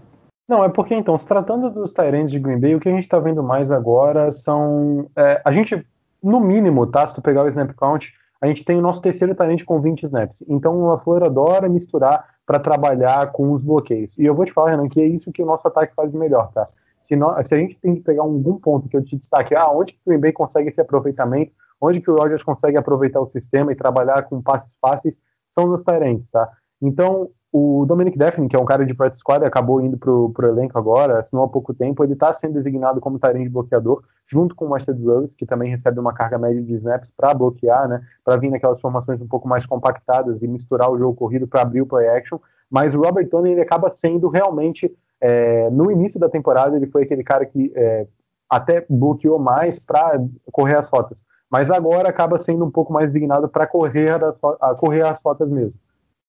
Não, 0.48 0.64
é 0.64 0.68
porque 0.68 0.94
então, 0.94 1.16
se 1.18 1.26
tratando 1.26 1.70
dos 1.70 1.92
Tyrants 1.92 2.32
de 2.32 2.40
Green 2.40 2.58
Bay, 2.58 2.74
o 2.74 2.80
que 2.80 2.88
a 2.88 2.92
gente 2.92 3.04
está 3.04 3.18
vendo 3.18 3.42
mais 3.42 3.70
agora 3.70 4.30
são. 4.30 5.08
É, 5.14 5.40
a 5.44 5.52
gente, 5.52 5.86
no 6.22 6.40
mínimo, 6.40 6.86
tá? 6.86 7.06
Se 7.06 7.14
tu 7.14 7.20
pegar 7.20 7.44
o 7.44 7.48
snap 7.48 7.72
count, 7.74 8.12
a 8.40 8.46
gente 8.46 8.64
tem 8.64 8.78
o 8.78 8.82
nosso 8.82 9.02
terceiro 9.02 9.34
Tyrant 9.34 9.62
com 9.64 9.80
20 9.80 10.04
snaps. 10.04 10.42
Então 10.48 10.74
o 10.76 10.88
LaFleur 10.88 11.22
adora 11.22 11.68
misturar 11.68 12.24
para 12.46 12.58
trabalhar 12.58 13.30
com 13.32 13.52
os 13.52 13.62
bloqueios. 13.62 14.18
E 14.18 14.24
eu 14.24 14.34
vou 14.34 14.46
te 14.46 14.52
falar, 14.52 14.70
Renan, 14.70 14.88
que 14.88 15.00
é 15.00 15.06
isso 15.06 15.30
que 15.30 15.42
o 15.42 15.46
nosso 15.46 15.68
ataque 15.68 15.94
faz 15.94 16.12
melhor, 16.12 16.50
tá? 16.52 16.66
Se, 17.10 17.16
nós, 17.16 17.48
se 17.48 17.54
a 17.56 17.58
gente 17.58 17.76
tem 17.80 17.96
que 17.96 18.02
pegar 18.02 18.22
algum 18.22 18.56
ponto 18.60 18.88
que 18.88 18.96
eu 18.96 19.02
te 19.02 19.16
destaque, 19.16 19.52
ah, 19.52 19.68
onde 19.68 19.94
que 19.94 19.98
o 20.06 20.08
Green 20.10 20.20
Bay 20.20 20.32
consegue 20.32 20.68
esse 20.68 20.80
aproveitamento, 20.80 21.50
onde 21.80 22.00
que 22.00 22.08
o 22.08 22.14
Rogers 22.14 22.44
consegue 22.44 22.76
aproveitar 22.76 23.20
o 23.20 23.26
sistema 23.26 23.72
e 23.72 23.74
trabalhar 23.74 24.22
com 24.28 24.40
passes 24.40 24.76
fáceis, 24.80 25.18
são 25.52 25.66
nos 25.66 25.82
Tyrants, 25.82 26.28
tá? 26.30 26.48
Então, 26.80 27.28
o 27.52 27.84
Dominic 27.84 28.16
Defin, 28.16 28.46
que 28.46 28.54
é 28.54 28.58
um 28.60 28.64
cara 28.64 28.86
de 28.86 28.94
practice 28.94 29.18
squad, 29.18 29.44
acabou 29.44 29.80
indo 29.80 29.98
pro, 29.98 30.30
pro 30.30 30.46
elenco 30.46 30.78
agora, 30.78 31.18
assinou 31.18 31.44
há 31.44 31.48
pouco 31.48 31.74
tempo, 31.74 32.04
ele 32.04 32.12
está 32.12 32.32
sendo 32.32 32.54
designado 32.54 33.00
como 33.00 33.18
de 33.18 33.48
bloqueador, 33.48 34.04
junto 34.28 34.54
com 34.54 34.66
o 34.66 34.70
Mercedes 34.70 35.04
Rose, 35.04 35.34
que 35.36 35.44
também 35.44 35.68
recebe 35.68 35.98
uma 35.98 36.12
carga 36.12 36.38
média 36.38 36.62
de 36.62 36.74
snaps 36.74 37.10
para 37.16 37.34
bloquear, 37.34 37.88
né, 37.88 38.00
para 38.24 38.36
vir 38.36 38.50
naquelas 38.50 38.80
formações 38.80 39.20
um 39.20 39.26
pouco 39.26 39.48
mais 39.48 39.66
compactadas 39.66 40.40
e 40.42 40.46
misturar 40.46 40.88
o 40.92 40.96
jogo 40.96 41.16
corrido 41.16 41.48
para 41.48 41.62
abrir 41.62 41.82
o 41.82 41.86
play 41.86 42.08
action, 42.08 42.38
mas 42.70 42.94
o 42.94 43.02
Robert 43.02 43.28
Tony 43.28 43.50
ele 43.50 43.62
acaba 43.62 43.90
sendo 43.90 44.28
realmente, 44.28 44.96
é, 45.20 45.68
no 45.70 45.90
início 45.90 46.18
da 46.18 46.28
temporada, 46.28 46.76
ele 46.76 46.86
foi 46.86 47.02
aquele 47.02 47.22
cara 47.22 47.44
que 47.44 47.72
é, 47.74 48.06
até 48.48 48.84
bloqueou 48.88 49.38
mais 49.38 49.78
para 49.78 50.20
correr 50.50 50.76
as 50.76 50.88
rotas, 50.90 51.24
mas 51.50 51.70
agora 51.70 52.08
acaba 52.08 52.38
sendo 52.38 52.64
um 52.64 52.70
pouco 52.70 52.92
mais 52.92 53.12
designado 53.12 53.48
para 53.48 53.66
correr, 53.66 54.18
correr 54.78 55.06
as 55.06 55.20
rotas 55.22 55.48
mesmo. 55.48 55.80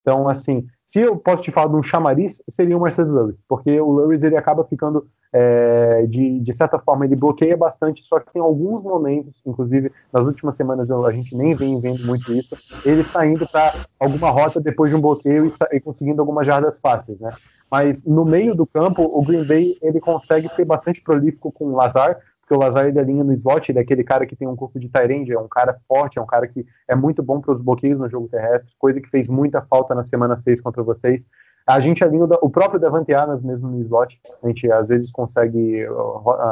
Então, 0.01 0.27
assim, 0.27 0.65
se 0.85 0.99
eu 0.99 1.15
posso 1.15 1.43
te 1.43 1.51
falar 1.51 1.69
de 1.69 1.75
um 1.75 1.83
chamariz, 1.83 2.41
seria 2.49 2.77
o 2.77 2.81
Mercedes 2.81 3.13
Lewis, 3.13 3.35
porque 3.47 3.79
o 3.79 3.93
Lewis 3.93 4.23
ele 4.23 4.35
acaba 4.35 4.63
ficando, 4.65 5.07
é, 5.31 6.05
de, 6.07 6.39
de 6.39 6.53
certa 6.53 6.79
forma, 6.79 7.05
ele 7.05 7.15
bloqueia 7.15 7.55
bastante, 7.55 8.03
só 8.03 8.19
que 8.19 8.37
em 8.37 8.41
alguns 8.41 8.83
momentos, 8.83 9.41
inclusive 9.45 9.91
nas 10.11 10.25
últimas 10.25 10.57
semanas 10.57 10.89
a 10.89 11.11
gente 11.11 11.37
nem 11.37 11.55
vem 11.55 11.79
vendo 11.79 12.05
muito 12.05 12.33
isso, 12.33 12.57
ele 12.83 13.03
saindo 13.03 13.47
para 13.47 13.73
alguma 13.99 14.31
rota 14.31 14.59
depois 14.59 14.89
de 14.89 14.97
um 14.97 15.01
bloqueio 15.01 15.45
e, 15.45 15.77
e 15.77 15.79
conseguindo 15.79 16.19
algumas 16.19 16.45
jardas 16.45 16.77
fáceis, 16.79 17.19
né? 17.19 17.31
Mas 17.71 18.03
no 18.03 18.25
meio 18.25 18.53
do 18.53 18.67
campo, 18.67 19.01
o 19.01 19.23
Green 19.23 19.45
Bay 19.45 19.77
ele 19.81 20.01
consegue 20.01 20.49
ser 20.49 20.65
bastante 20.65 21.01
prolífico 21.01 21.51
com 21.53 21.67
o 21.67 21.75
Lazar, 21.75 22.19
porque 22.41 22.53
o 22.53 22.57
Lazar 22.57 22.87
ele 22.87 22.99
alinha 22.99 23.23
no 23.23 23.31
slot, 23.33 23.71
ele 23.71 23.79
é 23.79 23.81
aquele 23.81 24.03
cara 24.03 24.25
que 24.25 24.35
tem 24.35 24.45
um 24.45 24.57
corpo 24.57 24.77
de 24.77 24.89
Tyrande, 24.89 25.31
é 25.31 25.39
um 25.39 25.47
cara 25.47 25.79
forte, 25.87 26.19
é 26.19 26.21
um 26.21 26.25
cara 26.25 26.47
que 26.47 26.65
é 26.85 26.95
muito 26.95 27.23
bom 27.23 27.39
para 27.39 27.53
os 27.53 27.61
bloqueios 27.61 27.97
no 27.97 28.09
jogo 28.09 28.27
terrestre, 28.27 28.73
coisa 28.77 28.99
que 28.99 29.09
fez 29.09 29.29
muita 29.29 29.61
falta 29.61 29.95
na 29.95 30.05
semana 30.05 30.41
6 30.43 30.59
contra 30.59 30.83
vocês. 30.83 31.25
A 31.65 31.79
gente 31.79 32.03
alinha 32.03 32.25
o 32.41 32.49
próprio 32.49 32.79
Devante 32.79 33.13
Adams 33.13 33.41
mesmo 33.41 33.69
no 33.69 33.79
slot, 33.83 34.19
a 34.43 34.47
gente 34.47 34.69
às 34.69 34.87
vezes 34.89 35.09
consegue 35.09 35.85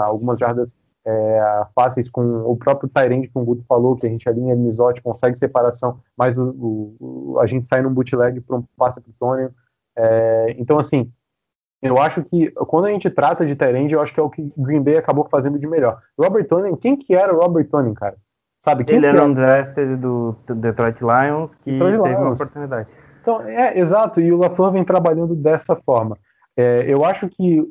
algumas 0.05 0.39
jardas 0.39 0.73
é, 1.05 1.65
fáceis 1.75 2.09
com 2.09 2.21
o 2.45 2.55
próprio 2.55 2.89
Tyrande 2.89 3.27
que 3.27 3.37
o 3.37 3.43
Guto 3.43 3.63
falou, 3.67 3.95
que 3.95 4.05
a 4.05 4.09
gente 4.09 4.29
alinha 4.29 4.55
no 4.55 4.69
slot, 4.69 5.01
consegue 5.01 5.37
separação, 5.37 5.99
mas 6.15 6.37
o, 6.37 6.95
o, 6.99 7.39
a 7.41 7.47
gente 7.47 7.65
sai 7.65 7.81
num 7.81 7.93
bootleg 7.93 8.39
para 8.41 8.55
um 8.55 8.63
passe 8.77 9.01
para 9.01 9.09
o 9.09 9.13
Tônio. 9.19 9.51
É, 10.01 10.55
então, 10.57 10.79
assim, 10.79 11.11
eu 11.81 11.97
acho 11.97 12.23
que 12.23 12.51
quando 12.51 12.85
a 12.85 12.91
gente 12.91 13.09
trata 13.09 13.45
de 13.45 13.55
Tyrande, 13.55 13.93
eu 13.93 14.01
acho 14.01 14.13
que 14.13 14.19
é 14.19 14.23
o 14.23 14.29
que 14.29 14.51
Green 14.57 14.81
Bay 14.81 14.97
acabou 14.97 15.27
fazendo 15.29 15.59
de 15.59 15.67
melhor. 15.67 15.99
Robert 16.17 16.47
Tonin, 16.47 16.75
quem 16.77 16.95
que 16.95 17.13
era 17.13 17.33
o 17.33 17.39
Robert 17.39 17.67
Tonin, 17.69 17.93
cara? 17.93 18.15
Sabe 18.61 18.83
quem 18.83 18.97
Ele 18.97 19.07
era 19.07 19.23
um 19.23 19.33
drafted 19.33 19.97
do 19.97 20.35
Detroit 20.55 20.99
Lions 21.01 21.53
que 21.55 21.71
Detroit 21.71 22.01
teve 22.03 22.09
Lions. 22.09 22.21
uma 22.21 22.33
oportunidade. 22.33 22.93
Então, 23.21 23.41
é, 23.41 23.77
exato, 23.77 24.19
e 24.19 24.31
o 24.31 24.37
LaFleur 24.37 24.71
vem 24.71 24.83
trabalhando 24.83 25.35
dessa 25.35 25.75
forma. 25.75 26.17
É, 26.57 26.83
eu 26.87 27.05
acho 27.05 27.29
que 27.29 27.61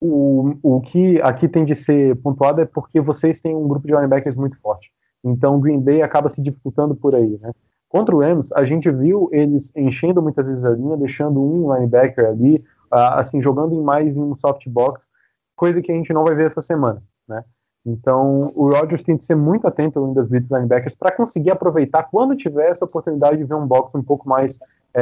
o, 0.00 0.54
o 0.62 0.80
que 0.80 1.20
aqui 1.22 1.48
tem 1.48 1.64
de 1.64 1.74
ser 1.74 2.16
pontuado 2.16 2.60
é 2.60 2.66
porque 2.66 3.00
vocês 3.00 3.40
têm 3.40 3.54
um 3.54 3.66
grupo 3.66 3.86
de 3.86 3.94
linebackers 3.94 4.36
muito 4.36 4.58
forte. 4.60 4.90
Então, 5.24 5.56
o 5.56 5.60
Green 5.60 5.80
Bay 5.80 6.02
acaba 6.02 6.28
se 6.28 6.42
dificultando 6.42 6.94
por 6.94 7.14
aí, 7.14 7.38
né? 7.40 7.50
Contra 7.88 8.14
o 8.14 8.20
Rams, 8.20 8.52
a 8.52 8.64
gente 8.64 8.90
viu 8.90 9.28
eles 9.32 9.72
enchendo 9.76 10.20
muitas 10.20 10.44
vezes 10.44 10.64
a 10.64 10.70
linha, 10.70 10.96
deixando 10.96 11.40
um 11.40 11.72
linebacker 11.74 12.26
ali, 12.26 12.64
assim, 12.90 13.40
jogando 13.40 13.74
em 13.74 13.82
mais 13.82 14.16
em 14.16 14.22
um 14.22 14.36
softbox, 14.36 15.08
coisa 15.54 15.80
que 15.80 15.90
a 15.90 15.94
gente 15.94 16.12
não 16.12 16.24
vai 16.24 16.34
ver 16.34 16.46
essa 16.46 16.60
semana, 16.60 17.02
né? 17.28 17.44
Então, 17.86 18.52
o 18.56 18.68
Rodgers 18.68 19.04
tem 19.04 19.16
que 19.16 19.24
ser 19.24 19.36
muito 19.36 19.64
atento 19.68 20.00
ao 20.00 20.12
das 20.12 20.28
blitz 20.28 20.50
linebackers 20.50 20.96
para 20.96 21.12
conseguir 21.12 21.52
aproveitar 21.52 22.02
quando 22.02 22.36
tiver 22.36 22.70
essa 22.70 22.84
oportunidade 22.84 23.36
de 23.38 23.44
ver 23.44 23.54
um 23.54 23.64
box 23.64 23.96
um 23.96 24.02
pouco 24.02 24.28
mais 24.28 24.58
é, 24.92 25.00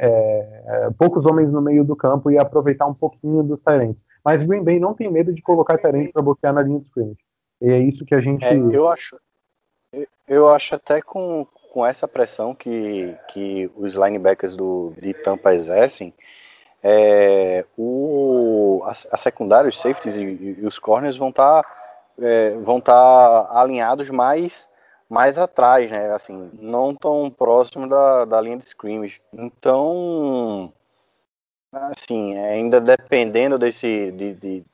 é, 0.00 0.64
é, 0.66 0.90
poucos 0.98 1.24
homens 1.24 1.52
no 1.52 1.62
meio 1.62 1.84
do 1.84 1.94
campo 1.94 2.28
e 2.28 2.36
aproveitar 2.36 2.86
um 2.86 2.94
pouquinho 2.94 3.44
dos 3.44 3.60
Tyrants. 3.60 4.04
Mas 4.24 4.42
Green 4.42 4.64
Bay 4.64 4.80
não 4.80 4.92
tem 4.92 5.08
medo 5.08 5.32
de 5.32 5.40
colocar 5.40 5.78
Tyrants 5.78 6.10
para 6.10 6.22
bloquear 6.22 6.52
na 6.52 6.62
linha 6.62 6.80
de 6.80 6.86
scrimmage. 6.86 7.20
E 7.60 7.70
é 7.70 7.78
isso 7.78 8.04
que 8.04 8.14
a 8.14 8.20
gente. 8.20 8.44
É, 8.44 8.54
eu 8.56 8.88
acho. 8.88 9.16
Eu 10.26 10.48
acho 10.48 10.74
até 10.74 11.00
com, 11.00 11.46
com 11.76 11.84
essa 11.84 12.08
pressão 12.08 12.54
que, 12.54 13.14
que 13.28 13.70
os 13.76 13.92
linebackers 13.92 14.56
do, 14.56 14.94
de 14.98 15.12
Tampa 15.12 15.52
exercem, 15.52 16.10
é, 16.82 17.66
o, 17.76 18.80
a, 18.86 18.92
a, 18.92 19.16
secundária, 19.18 19.68
os 19.68 19.78
safeties 19.78 20.16
e, 20.16 20.22
e 20.58 20.66
os 20.66 20.78
corners 20.78 21.18
vão 21.18 21.28
estar 21.28 21.62
tá, 21.62 21.68
é, 22.18 22.52
vão 22.52 22.80
tá 22.80 23.50
alinhados 23.52 24.08
mais 24.08 24.70
mais 25.06 25.36
atrás, 25.36 25.90
né? 25.90 26.14
Assim, 26.14 26.50
não 26.54 26.94
tão 26.94 27.30
próximo 27.30 27.86
da, 27.86 28.24
da 28.24 28.40
linha 28.40 28.56
de 28.56 28.64
scrimmage. 28.64 29.20
Então, 29.30 30.72
assim, 31.70 32.38
ainda 32.38 32.80
dependendo 32.80 33.58
desse 33.58 34.12
de, 34.12 34.32
de, 34.32 34.64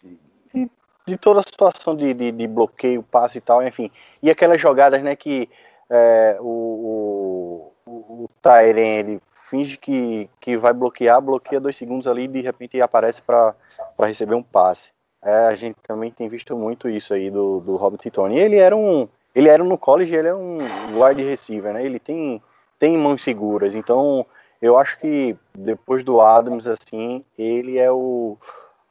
de, 0.54 0.70
de 1.04 1.16
toda 1.16 1.40
a 1.40 1.42
situação 1.42 1.96
de, 1.96 2.14
de, 2.14 2.30
de, 2.30 2.46
bloqueio, 2.46 3.02
passe 3.02 3.38
e 3.38 3.40
tal, 3.40 3.60
enfim, 3.60 3.90
e 4.22 4.30
aquelas 4.30 4.60
jogadas, 4.60 5.02
né, 5.02 5.16
que 5.16 5.50
é, 5.94 6.38
o, 6.40 7.72
o, 7.86 8.22
o 8.24 8.30
Tyren, 8.40 8.96
ele 8.98 9.22
finge 9.50 9.76
que, 9.76 10.30
que 10.40 10.56
vai 10.56 10.72
bloquear, 10.72 11.20
bloqueia 11.20 11.60
dois 11.60 11.76
segundos 11.76 12.06
ali 12.06 12.24
e 12.24 12.28
de 12.28 12.40
repente 12.40 12.80
aparece 12.80 13.20
para 13.20 13.54
receber 14.00 14.34
um 14.34 14.42
passe. 14.42 14.90
É, 15.22 15.46
a 15.48 15.54
gente 15.54 15.76
também 15.86 16.10
tem 16.10 16.30
visto 16.30 16.56
muito 16.56 16.88
isso 16.88 17.12
aí 17.12 17.30
do, 17.30 17.60
do 17.60 17.76
Robert 17.76 18.00
Tony. 18.10 18.38
Ele 18.38 18.56
era 18.56 18.74
um. 18.74 19.06
Ele 19.34 19.48
era 19.48 19.62
no 19.62 19.76
college, 19.76 20.14
ele 20.14 20.28
é 20.28 20.34
um 20.34 20.58
wide 20.98 21.22
receiver, 21.22 21.74
né? 21.74 21.84
Ele 21.84 21.98
tem, 21.98 22.42
tem 22.78 22.96
mãos 22.96 23.22
seguras. 23.22 23.74
Então, 23.74 24.26
eu 24.60 24.78
acho 24.78 24.98
que 24.98 25.36
depois 25.54 26.02
do 26.04 26.20
Adams, 26.20 26.66
assim, 26.66 27.24
ele 27.38 27.78
é 27.78 27.90
o 27.92 28.38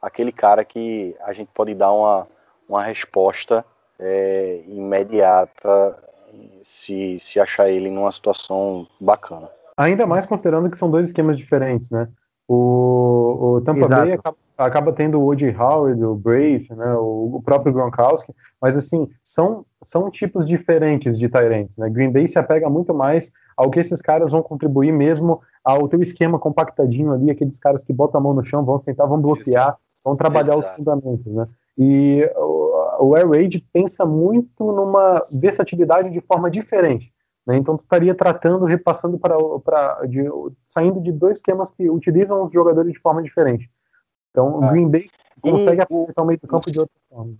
aquele 0.00 0.32
cara 0.32 0.64
que 0.64 1.14
a 1.20 1.32
gente 1.32 1.50
pode 1.54 1.74
dar 1.74 1.92
uma, 1.92 2.26
uma 2.68 2.82
resposta 2.82 3.64
é, 3.98 4.62
imediata 4.66 5.96
se, 6.62 7.18
se 7.18 7.40
achar 7.40 7.70
ele 7.70 7.90
numa 7.90 8.10
situação 8.12 8.86
bacana. 9.00 9.48
Ainda 9.76 10.06
mais 10.06 10.26
considerando 10.26 10.70
que 10.70 10.78
são 10.78 10.90
dois 10.90 11.06
esquemas 11.06 11.36
diferentes, 11.36 11.90
né? 11.90 12.08
O, 12.48 13.56
o 13.56 13.60
Tampa 13.62 13.86
Exato. 13.86 14.02
Bay 14.02 14.12
acaba, 14.12 14.36
acaba, 14.58 14.92
tendo 14.92 15.18
o 15.18 15.22
Woody 15.22 15.54
Howard, 15.56 16.04
o 16.04 16.14
Brace, 16.14 16.72
né? 16.74 16.94
O, 16.94 17.36
o, 17.36 17.42
próprio 17.42 17.72
Gronkowski, 17.72 18.34
mas 18.60 18.76
assim, 18.76 19.08
são, 19.22 19.64
são 19.84 20.10
tipos 20.10 20.46
diferentes 20.46 21.18
de 21.18 21.28
Tyrants, 21.28 21.76
né? 21.76 21.88
Green 21.88 22.10
Bay 22.10 22.28
se 22.28 22.38
apega 22.38 22.68
muito 22.68 22.92
mais 22.92 23.32
ao 23.56 23.70
que 23.70 23.80
esses 23.80 24.02
caras 24.02 24.30
vão 24.30 24.42
contribuir 24.42 24.92
mesmo 24.92 25.40
ao 25.64 25.88
teu 25.88 26.02
esquema 26.02 26.38
compactadinho 26.38 27.12
ali, 27.12 27.30
aqueles 27.30 27.58
caras 27.58 27.84
que 27.84 27.92
botam 27.92 28.20
a 28.20 28.22
mão 28.22 28.34
no 28.34 28.44
chão, 28.44 28.64
vão 28.64 28.78
tentar, 28.78 29.06
vão 29.06 29.20
bloquear, 29.20 29.76
vão 30.04 30.16
trabalhar 30.16 30.54
Exato. 30.54 30.68
os 30.68 30.76
fundamentos, 30.76 31.32
né? 31.32 31.48
E 31.78 32.30
o, 32.36 32.71
o 33.02 33.14
Air 33.14 33.28
Raid 33.28 33.64
pensa 33.72 34.04
muito 34.04 34.72
numa 34.72 35.22
versatilidade 35.32 36.10
de 36.10 36.20
forma 36.20 36.50
diferente. 36.50 37.12
Né? 37.46 37.56
Então, 37.56 37.76
tu 37.76 37.82
estaria 37.82 38.14
tratando, 38.14 38.64
repassando 38.64 39.18
para, 39.18 39.36
saindo 40.68 41.00
de 41.00 41.10
dois 41.10 41.38
esquemas 41.38 41.70
que 41.70 41.90
utilizam 41.90 42.44
os 42.44 42.52
jogadores 42.52 42.92
de 42.92 43.00
forma 43.00 43.22
diferente. 43.22 43.70
Então, 44.30 44.60
o 44.60 44.64
ah. 44.64 44.70
Green 44.70 44.88
Bay 44.88 45.10
consegue 45.40 45.80
o- 45.80 45.82
aproveitar 45.82 46.22
o 46.22 46.26
meio 46.26 46.40
do 46.40 46.46
campo 46.48 46.70
de 46.70 46.78
outra 46.78 46.94
forma. 47.08 47.34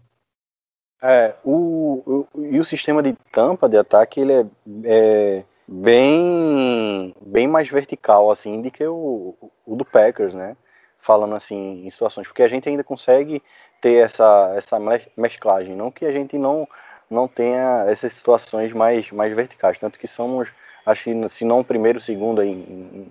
É, 1.00 1.34
o, 1.44 2.26
o- 2.34 2.44
e 2.44 2.60
o 2.60 2.64
sistema 2.64 3.02
de 3.02 3.14
tampa 3.32 3.68
de 3.68 3.76
ataque 3.76 4.20
ele 4.20 4.32
é, 4.32 4.46
é 4.84 5.44
bem 5.66 7.14
bem 7.20 7.48
mais 7.48 7.68
vertical 7.68 8.30
assim 8.30 8.60
do 8.62 8.70
que 8.70 8.86
o, 8.86 9.34
o 9.66 9.76
do 9.76 9.84
Packers, 9.84 10.34
né? 10.34 10.56
Falando 10.98 11.34
assim 11.34 11.84
em 11.84 11.90
situações, 11.90 12.28
porque 12.28 12.42
a 12.42 12.48
gente 12.48 12.68
ainda 12.68 12.84
consegue 12.84 13.42
ter 13.82 14.04
essa 14.06 14.54
essa 14.56 14.80
mes- 14.80 15.08
mesclagem, 15.18 15.76
não 15.76 15.90
que 15.92 16.06
a 16.06 16.12
gente 16.12 16.38
não 16.38 16.68
não 17.10 17.28
tenha 17.28 17.84
essas 17.88 18.14
situações 18.14 18.72
mais 18.72 19.10
mais 19.12 19.34
verticais, 19.34 19.78
tanto 19.80 19.98
que 20.00 20.08
somos 20.08 20.48
acho 20.86 21.04
que 21.04 21.28
se 21.28 21.44
não 21.44 21.62
primeiro, 21.64 22.00
segundo 22.00 22.42
em, 22.42 22.52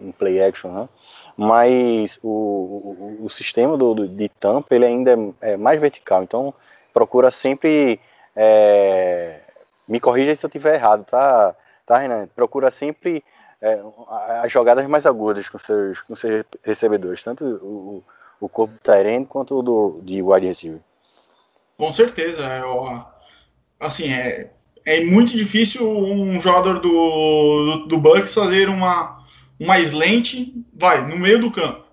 em 0.08 0.14
play 0.18 0.42
action, 0.44 0.72
né? 0.72 0.90
Mas 1.38 2.20
o, 2.24 2.30
o, 3.22 3.26
o 3.26 3.30
sistema 3.30 3.78
do, 3.78 3.94
do- 3.94 4.08
de 4.08 4.30
tampa 4.30 4.76
ele 4.76 4.86
ainda 4.86 5.12
é, 5.42 5.54
é 5.54 5.58
mais 5.58 5.80
vertical, 5.80 6.24
então 6.24 6.54
procura 6.94 7.32
sempre. 7.32 8.00
é, 8.36 9.42
me 9.88 10.00
corrija 10.00 10.36
se 10.36 10.46
eu 10.46 10.48
estiver 10.50 10.76
errado, 10.76 11.04
tá, 11.06 11.56
tá, 11.86 11.98
Renan? 11.98 12.28
Procura 12.36 12.72
sempre 12.72 13.24
é, 13.62 13.80
as 14.44 14.52
jogadas 14.52 14.86
mais 14.88 15.06
agudas 15.06 15.50
com 15.50 15.58
seus, 15.58 16.02
com 16.02 16.16
seus 16.16 16.46
recebedores, 16.64 17.24
tanto 17.24 17.44
o 17.46 18.04
corpo 18.50 18.74
do 18.74 18.80
Tyrene 18.80 19.26
quanto 19.26 19.60
o 19.60 19.62
do, 19.62 20.02
de 20.04 20.22
wide 20.22 20.48
receiver. 20.48 20.80
Com 21.78 21.92
certeza. 21.92 22.44
É, 22.44 22.64
ó, 22.64 23.06
assim, 23.80 24.12
é, 24.12 24.52
é 24.86 25.04
muito 25.04 25.36
difícil 25.36 25.90
um 25.90 26.40
jogador 26.40 26.80
do, 26.80 26.90
do, 26.90 27.86
do 27.88 27.98
Bucks 27.98 28.34
fazer 28.34 28.70
uma, 28.70 29.24
uma 29.60 29.80
slant, 29.80 30.54
vai, 30.74 31.08
no 31.08 31.18
meio 31.18 31.40
do 31.40 31.52
campo. 31.52 31.84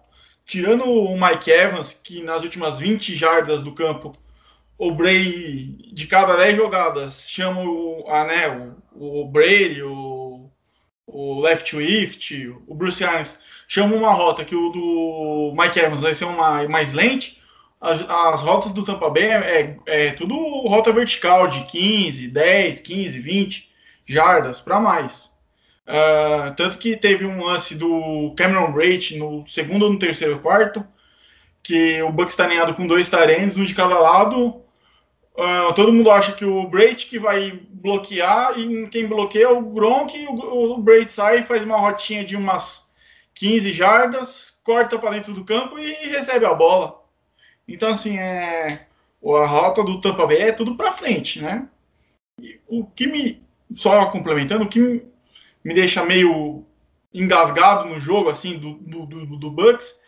Tirando 0.44 0.84
o 0.84 1.18
Mike 1.20 1.50
Evans, 1.50 1.92
que 1.92 2.22
nas 2.22 2.42
últimas 2.42 2.78
20 2.78 3.14
jardas 3.14 3.62
do 3.62 3.72
campo, 3.72 4.12
o 4.78 4.92
Brady, 4.92 5.92
de 5.92 6.06
cada 6.06 6.36
10 6.36 6.56
jogadas, 6.56 7.28
chama 7.28 7.62
o, 7.62 8.04
a, 8.08 8.24
né, 8.24 8.72
o, 8.94 9.22
o 9.22 9.28
Brady, 9.28 9.82
o, 9.82 9.92
o 11.08 11.40
Left 11.40 11.70
Swift, 11.70 12.54
o 12.66 12.74
Bruce 12.74 13.02
Arians, 13.02 13.40
chama 13.66 13.96
uma 13.96 14.12
rota 14.12 14.44
que 14.44 14.54
o 14.54 14.70
do 14.70 15.54
Mike 15.56 15.78
Evans 15.78 16.02
vai 16.02 16.14
ser 16.14 16.26
uma, 16.26 16.62
uma 16.62 16.82
slant, 16.82 17.36
as, 17.80 18.08
as 18.08 18.42
rotas 18.42 18.72
do 18.72 18.84
Tampa 18.84 19.08
Bay 19.08 19.24
é, 19.24 19.78
é, 19.86 20.06
é 20.06 20.10
tudo 20.12 20.36
rota 20.66 20.92
vertical 20.92 21.48
de 21.48 21.64
15, 21.64 22.28
10, 22.28 22.80
15, 22.80 23.20
20 23.20 23.70
jardas 24.06 24.60
para 24.60 24.80
mais. 24.80 25.30
Ah, 25.86 26.52
tanto 26.54 26.76
que 26.76 26.96
teve 26.96 27.24
um 27.24 27.42
lance 27.42 27.74
do 27.74 28.34
Cameron 28.36 28.70
Brate 28.72 29.16
no 29.16 29.46
segundo 29.48 29.86
ou 29.86 29.92
no 29.92 29.98
terceiro 29.98 30.38
quarto, 30.40 30.84
que 31.62 32.02
o 32.02 32.12
Bucks 32.12 32.34
está 32.34 32.44
alinhado 32.44 32.74
com 32.74 32.86
dois 32.86 33.08
tarendos, 33.08 33.56
um 33.56 33.64
de 33.64 33.74
cada 33.74 33.98
lado. 33.98 34.62
Ah, 35.40 35.72
todo 35.72 35.92
mundo 35.92 36.10
acha 36.10 36.32
que 36.32 36.44
o 36.44 36.66
Brate 36.66 37.06
que 37.06 37.16
vai 37.16 37.52
bloquear, 37.70 38.58
e 38.58 38.88
quem 38.88 39.06
bloqueia 39.06 39.44
é 39.44 39.48
o 39.48 39.62
Gronk, 39.62 40.12
o, 40.26 40.74
o 40.74 40.78
Brate 40.78 41.12
sai 41.12 41.44
faz 41.44 41.62
uma 41.62 41.76
rotinha 41.76 42.24
de 42.24 42.34
umas 42.34 42.90
15 43.34 43.70
jardas, 43.70 44.60
corta 44.64 44.98
para 44.98 45.12
dentro 45.12 45.32
do 45.32 45.44
campo 45.44 45.78
e 45.78 45.92
recebe 46.08 46.44
a 46.44 46.52
bola. 46.52 47.04
Então, 47.68 47.90
assim, 47.90 48.18
é, 48.18 48.88
a 49.24 49.46
rota 49.46 49.84
do 49.84 50.00
Tampa 50.00 50.26
Bay 50.26 50.38
é 50.42 50.52
tudo 50.52 50.76
para 50.76 50.90
frente, 50.90 51.40
né? 51.40 51.68
E 52.40 52.58
o 52.66 52.84
que 52.84 53.06
me, 53.06 53.40
só 53.76 54.06
complementando, 54.06 54.64
o 54.64 54.68
que 54.68 55.04
me 55.62 55.72
deixa 55.72 56.04
meio 56.04 56.64
engasgado 57.14 57.88
no 57.88 58.00
jogo, 58.00 58.28
assim, 58.28 58.58
do, 58.58 58.74
do, 58.74 59.06
do, 59.06 59.36
do 59.36 59.50
Bucks, 59.52 60.00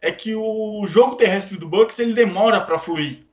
é 0.00 0.10
que 0.10 0.34
o 0.34 0.86
jogo 0.86 1.16
terrestre 1.16 1.58
do 1.58 1.68
Bucks, 1.68 1.98
ele 1.98 2.14
demora 2.14 2.58
para 2.62 2.78
fluir. 2.78 3.27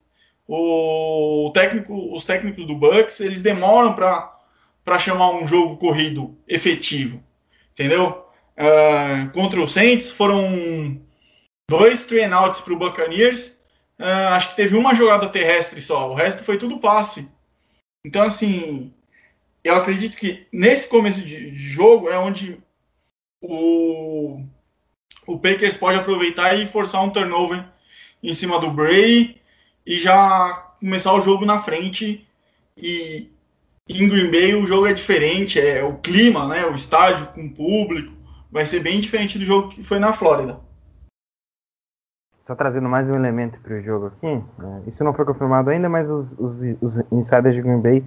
O 0.47 1.51
técnico, 1.53 2.13
os 2.13 2.23
técnicos 2.23 2.67
do 2.67 2.75
Bucks, 2.75 3.19
eles 3.19 3.41
demoram 3.41 3.93
para 3.93 4.99
chamar 4.99 5.31
um 5.31 5.47
jogo 5.47 5.77
corrido 5.77 6.37
efetivo, 6.47 7.23
entendeu? 7.71 8.25
Ah, 8.55 9.27
contra 9.33 9.59
o 9.59 9.67
Saints 9.67 10.11
foram 10.11 11.01
dois 11.69 12.05
three 12.05 12.23
and 12.23 12.35
outs 12.35 12.61
para 12.61 12.73
o 12.73 12.77
Buccaneers, 12.77 13.59
ah, 13.97 14.35
acho 14.35 14.49
que 14.51 14.55
teve 14.55 14.77
uma 14.77 14.93
jogada 14.93 15.29
terrestre 15.29 15.81
só, 15.81 16.11
o 16.11 16.13
resto 16.13 16.43
foi 16.43 16.57
tudo 16.57 16.79
passe. 16.79 17.27
Então, 18.05 18.21
assim, 18.23 18.93
eu 19.63 19.75
acredito 19.75 20.15
que 20.15 20.45
nesse 20.53 20.87
começo 20.87 21.25
de 21.25 21.55
jogo 21.55 22.07
é 22.07 22.19
onde 22.19 22.59
o, 23.41 24.43
o 25.25 25.39
Packers 25.39 25.75
pode 25.75 25.97
aproveitar 25.97 26.53
e 26.53 26.67
forçar 26.67 27.03
um 27.03 27.09
turnover 27.09 27.65
em 28.21 28.33
cima 28.35 28.59
do 28.59 28.69
Brady 28.69 29.41
e 29.85 29.99
já 29.99 30.73
começar 30.79 31.13
o 31.13 31.21
jogo 31.21 31.45
na 31.45 31.59
frente. 31.59 32.27
E 32.77 33.31
em 33.87 34.09
Green 34.09 34.31
Bay 34.31 34.55
o 34.55 34.65
jogo 34.65 34.87
é 34.87 34.93
diferente, 34.93 35.59
é 35.59 35.83
o 35.83 35.97
clima, 35.97 36.47
né? 36.47 36.65
O 36.65 36.73
estádio 36.75 37.27
com 37.27 37.45
o 37.45 37.53
público 37.53 38.13
vai 38.51 38.65
ser 38.65 38.79
bem 38.79 38.99
diferente 38.99 39.37
do 39.37 39.45
jogo 39.45 39.69
que 39.69 39.83
foi 39.83 39.99
na 39.99 40.13
Flórida. 40.13 40.59
Só 42.47 42.53
trazendo 42.55 42.87
mais 42.87 43.09
um 43.09 43.15
elemento 43.15 43.59
para 43.59 43.75
o 43.75 43.81
jogo 43.81 44.07
aqui. 44.07 44.43
né, 44.59 44.83
Isso 44.85 45.03
não 45.03 45.13
foi 45.13 45.25
confirmado 45.25 45.69
ainda, 45.69 45.89
mas 45.89 46.09
os, 46.09 46.31
os, 46.37 46.55
os 46.79 47.11
insiders 47.11 47.55
de 47.55 47.61
Green 47.61 47.81
Bay 47.81 48.05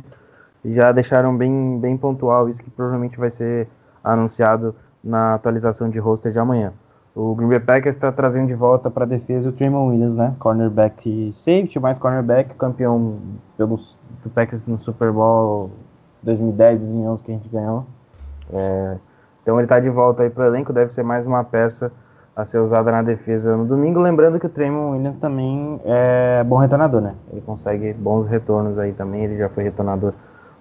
já 0.65 0.93
deixaram 0.93 1.37
bem, 1.37 1.79
bem 1.81 1.97
pontual 1.97 2.49
isso 2.49 2.63
que 2.63 2.71
provavelmente 2.71 3.19
vai 3.19 3.31
ser 3.31 3.69
anunciado 4.03 4.75
na 5.03 5.35
atualização 5.35 5.91
de 5.91 5.99
roster 5.99 6.33
de 6.33 6.39
amanhã. 6.39 6.73
O 7.19 7.35
Green 7.35 7.49
Bay 7.49 7.59
Packers 7.59 7.97
está 7.97 8.13
trazendo 8.13 8.47
de 8.47 8.55
volta 8.55 8.89
para 8.89 9.03
a 9.03 9.07
defesa 9.07 9.49
o 9.49 9.53
Tremon 9.53 9.89
Williams, 9.89 10.15
né? 10.15 10.37
Cornerback 10.39 11.33
safety, 11.33 11.81
mais 11.81 11.99
cornerback, 11.99 12.55
campeão 12.55 13.19
pelos, 13.57 13.99
do 14.23 14.31
Packers 14.31 14.65
no 14.69 14.79
Super 14.79 15.11
Bowl 15.11 15.69
2010, 16.23 16.79
2011 16.79 17.23
que 17.25 17.33
a 17.33 17.35
gente 17.35 17.49
ganhou. 17.49 17.85
É, 18.53 18.97
então 19.43 19.57
ele 19.57 19.65
está 19.65 19.81
de 19.81 19.91
volta 19.91 20.23
aí 20.23 20.31
para 20.31 20.45
o 20.45 20.47
elenco, 20.47 20.73
deve 20.73 20.93
ser 20.93 21.03
mais 21.03 21.27
uma 21.27 21.43
peça 21.43 21.91
a 22.37 22.45
ser 22.45 22.61
usada 22.61 22.93
na 22.93 23.03
defesa 23.03 23.57
no 23.57 23.65
domingo. 23.65 23.99
Lembrando 23.99 24.39
que 24.39 24.47
o 24.47 24.49
Tremon 24.49 24.93
Williams 24.93 25.19
também 25.19 25.81
é 25.85 26.45
bom 26.45 26.59
retornador, 26.59 27.01
né? 27.01 27.17
Ele 27.33 27.41
consegue 27.41 27.95
bons 27.95 28.29
retornos 28.29 28.79
aí 28.79 28.93
também, 28.93 29.25
ele 29.25 29.37
já 29.37 29.49
foi 29.49 29.65
retornador 29.65 30.13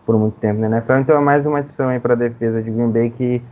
por 0.08 0.18
muito 0.18 0.39
tempo 0.39 0.60
na 0.60 0.66
NFL, 0.66 0.93
então 0.93 1.18
é 1.18 1.20
mais 1.20 1.45
uma 1.45 1.60
adição 1.60 1.89
aí 1.89 1.99
para 1.99 2.14
a 2.14 2.18
defesa 2.18 2.64
de 2.64 2.72
Green 2.72 2.89
Bay 2.89 3.12
que 3.12 3.43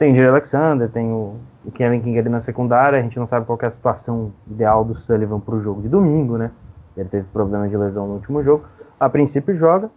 tem 0.00 0.12
o 0.12 0.14
Jerry 0.14 0.28
Alexander, 0.28 0.90
tem 0.90 1.12
o, 1.12 1.38
o 1.62 1.70
Kevin 1.70 2.00
King 2.00 2.18
ali 2.18 2.30
na 2.30 2.40
secundária, 2.40 2.98
a 2.98 3.02
gente 3.02 3.18
não 3.18 3.26
sabe 3.26 3.44
qual 3.44 3.58
é 3.60 3.66
a 3.66 3.70
situação 3.70 4.32
ideal 4.50 4.82
do 4.82 4.96
Sullivan 4.98 5.38
para 5.38 5.54
o 5.54 5.60
jogo 5.60 5.82
de 5.82 5.90
domingo, 5.90 6.38
né? 6.38 6.50
Ele 6.96 7.10
teve 7.10 7.26
problema 7.28 7.68
de 7.68 7.76
lesão 7.76 8.06
no 8.06 8.14
último 8.14 8.42
jogo. 8.42 8.66
A 8.98 9.10
princípio 9.10 9.54
joga, 9.54 9.90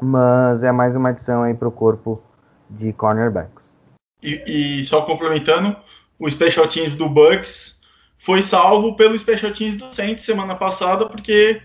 mas 0.00 0.62
é 0.62 0.70
mais 0.70 0.94
uma 0.94 1.08
adição 1.08 1.42
aí 1.42 1.52
para 1.52 1.66
o 1.66 1.72
corpo 1.72 2.22
de 2.70 2.92
cornerbacks. 2.92 3.76
E, 4.22 4.80
e 4.80 4.84
só 4.84 5.02
complementando, 5.02 5.76
o 6.16 6.30
Special 6.30 6.68
Teams 6.68 6.94
do 6.94 7.08
Bucks 7.08 7.80
foi 8.16 8.40
salvo 8.40 8.94
pelo 8.94 9.18
Special 9.18 9.52
Teams 9.52 9.78
do 9.78 9.92
Saints 9.92 10.24
semana 10.24 10.54
passada, 10.54 11.08
porque 11.08 11.60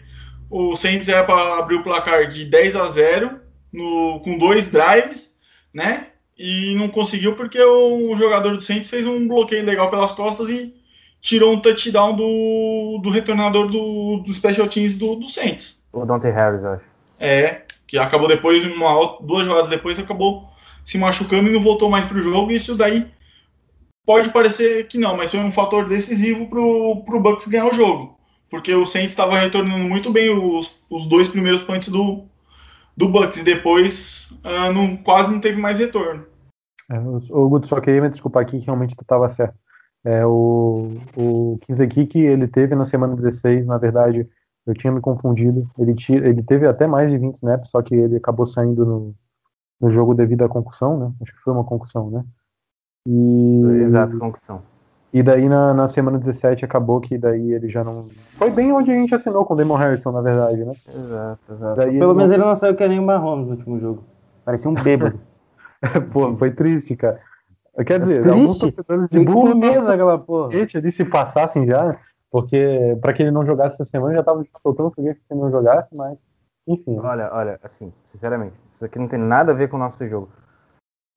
o 0.50 0.76
Saints 0.76 1.08
era 1.08 1.24
para 1.24 1.60
abrir 1.60 1.76
o 1.76 1.84
placar 1.84 2.32
de 2.32 2.46
10 2.46 2.76
a 2.76 2.88
0 2.88 3.40
no, 3.72 4.22
com 4.22 4.40
dois 4.40 4.72
drives, 4.72 5.38
né? 5.72 6.08
E 6.38 6.76
não 6.76 6.88
conseguiu 6.88 7.36
porque 7.36 7.60
o 7.60 8.16
jogador 8.16 8.56
do 8.56 8.62
Saints 8.62 8.90
fez 8.90 9.06
um 9.08 9.28
bloqueio 9.28 9.66
legal 9.66 9.90
pelas 9.90 10.12
costas 10.12 10.50
e 10.50 10.74
tirou 11.20 11.54
um 11.54 11.60
touchdown 11.60 12.16
do, 12.16 13.00
do 13.02 13.10
retornador 13.10 13.68
do, 13.68 14.18
do 14.18 14.34
Special 14.34 14.68
Teams 14.68 14.96
do, 14.96 15.16
do 15.16 15.28
Saints. 15.28 15.84
O 15.92 16.06
Dante 16.06 16.30
Harris, 16.30 16.62
eu 16.64 16.74
acho. 16.74 16.84
É, 17.20 17.64
que 17.88 17.98
acabou 17.98 18.28
depois, 18.28 18.64
uma, 18.64 19.18
duas 19.22 19.46
jogadas 19.46 19.70
depois, 19.70 19.98
acabou 19.98 20.48
se 20.86 20.98
machucando 20.98 21.50
e 21.50 21.54
não 21.54 21.62
voltou 21.62 21.90
mais 21.90 22.06
para 22.06 22.18
o 22.18 22.22
jogo. 22.22 22.52
E 22.52 22.56
isso 22.56 22.76
daí 22.76 23.08
pode 24.06 24.30
parecer 24.30 24.88
que 24.88 24.98
não, 24.98 25.18
mas 25.18 25.32
foi 25.32 25.40
um 25.40 25.52
fator 25.52 25.88
decisivo 25.88 26.48
para 26.48 26.60
o 26.60 27.20
Bucks 27.20 27.48
ganhar 27.48 27.66
o 27.66 27.74
jogo. 27.74 28.18
Porque 28.50 28.74
o 28.74 28.86
Saints 28.86 29.12
estava 29.12 29.38
retornando 29.38 29.84
muito 29.84 30.12
bem 30.12 30.30
os, 30.30 30.78
os 30.90 31.08
dois 31.08 31.28
primeiros 31.28 31.62
pontos 31.64 31.90
do, 31.90 32.24
do 32.98 33.08
Bucks 33.08 33.38
e 33.38 33.43
depois 33.43 34.32
uh, 34.43 34.74
não, 34.74 34.98
quase 34.98 35.32
não 35.32 35.39
teve 35.39 35.62
mais 35.62 35.78
retorno. 35.78 36.26
É, 36.89 36.98
o 37.00 37.50
Guto, 37.50 37.68
só 37.68 37.80
queria 37.80 38.02
me 38.02 38.10
desculpar 38.10 38.43
aqui 38.43 38.60
que 38.60 38.66
realmente 38.66 38.95
tu 38.95 39.02
estava 39.02 39.30
certo. 39.30 39.56
É, 40.04 40.26
o, 40.26 40.98
o 41.16 41.60
que 41.60 42.20
ele 42.20 42.48
teve 42.48 42.76
na 42.76 42.86
semana 42.86 43.16
16, 43.16 43.66
na 43.66 43.78
verdade, 43.78 44.28
eu 44.66 44.74
tinha 44.74 44.91
me 44.91 45.02
confundido. 45.02 45.70
Ele, 45.78 45.93
tira, 45.93 46.28
ele 46.28 46.41
teve 46.41 46.66
até 46.66 46.88
mais 46.88 47.12
de 47.12 47.18
20 47.18 47.36
snaps, 47.36 47.70
só 47.70 47.82
que 47.82 47.93
ele 47.93 48.16
acabou 48.16 48.48
saindo 48.48 48.86
no, 48.86 49.16
no 49.82 49.91
jogo 49.91 50.14
devido 50.14 50.43
à 50.43 50.50
concussão, 50.50 50.98
né? 50.98 51.14
Acho 51.22 51.34
que 51.34 51.41
foi 51.41 51.54
uma 51.54 51.66
concussão, 51.66 52.10
né? 52.10 52.26
E, 53.06 53.62
Exato, 53.84 54.18
concussão. 54.18 54.64
E 55.14 55.24
daí 55.24 55.47
na, 55.47 55.74
na 55.74 55.88
semana 55.88 56.18
17 56.20 56.66
acabou 56.66 56.99
que 56.99 57.18
daí 57.18 57.53
ele 57.53 57.70
já 57.70 57.84
não. 57.84 58.05
Foi 58.38 58.51
bem 58.51 58.72
onde 58.74 58.91
a 58.91 58.93
gente 58.95 59.16
assinou 59.16 59.45
com 59.45 59.53
o 59.53 59.58
Damon 59.58 59.76
Harrison, 59.76 60.12
na 60.12 60.22
verdade, 60.22 60.66
né? 60.66 60.74
Exato, 60.88 61.39
exato. 61.53 61.76
Daí 61.78 61.97
Pelo 61.97 62.12
ele 62.12 62.18
menos 62.18 62.32
não- 62.32 62.38
ele 62.38 62.45
não 62.45 62.55
saiu 62.55 62.76
que 62.76 62.88
nem 62.88 62.99
o 62.99 63.03
Mahomes 63.05 63.47
no 63.47 63.53
último 63.53 63.80
jogo. 63.80 64.03
Parecia 64.43 64.70
um 64.70 64.74
bêbado. 64.74 65.20
Pô, 66.12 66.36
foi 66.38 66.51
triste, 66.51 66.95
cara. 66.95 67.20
Quer 67.86 67.99
dizer, 67.99 68.24
Triste? 68.24 68.39
alguns 68.39 68.58
torcedores 68.58 69.10
de 69.10 69.20
medo 69.20 69.30
estavam 69.60 69.86
daquela 69.86 70.18
porra. 70.18 70.49
ali 70.58 70.91
se 70.91 71.05
passassem 71.05 71.66
já. 71.68 71.95
Porque 72.32 72.97
para 72.99 73.14
que 73.14 73.22
ele 73.24 73.32
não 73.32 73.45
jogasse 73.45 73.76
essa 73.76 73.86
semana, 73.86 74.16
já 74.16 74.24
tava 74.24 74.43
soltando 74.62 74.91
foguete 74.91 75.20
que 75.20 75.34
ele 75.34 75.39
não 75.41 75.49
jogasse, 75.51 75.95
mas 75.95 76.18
enfim. 76.68 76.99
Olha, 76.99 77.30
olha, 77.32 77.60
assim, 77.64 77.93
sinceramente, 78.03 78.55
isso 78.70 78.84
aqui 78.84 78.99
não 78.99 79.08
tem 79.08 79.18
nada 79.20 79.51
a 79.53 79.55
ver 79.55 79.70
com 79.70 79.78
o 79.78 79.80
nosso 79.80 80.05
jogo. 80.08 80.28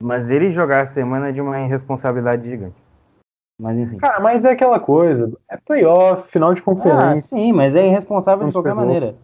Mas 0.03 0.31
ele 0.31 0.51
jogar 0.51 0.83
a 0.83 0.87
semana 0.87 1.31
é 1.31 1.33
de 1.33 1.41
uma 1.41 1.61
irresponsabilidade 1.61 2.49
gigante. 2.49 2.77
Mas 3.61 3.77
enfim. 3.79 3.99
Cara, 3.99 4.19
mas 4.21 4.45
é 4.45 4.53
aquela 4.53 4.81
coisa, 4.81 5.31
é 5.51 5.57
playoff, 5.59 6.31
final 6.31 6.55
de 6.55 6.63
Ah, 6.63 6.65
conferência. 6.65 7.29
sim, 7.29 7.53
mas 7.53 7.75
é 7.75 7.87
irresponsável 7.87 8.47
de 8.47 8.53
qualquer 8.53 8.71
pegou. 8.71 8.85
maneira. 8.85 9.15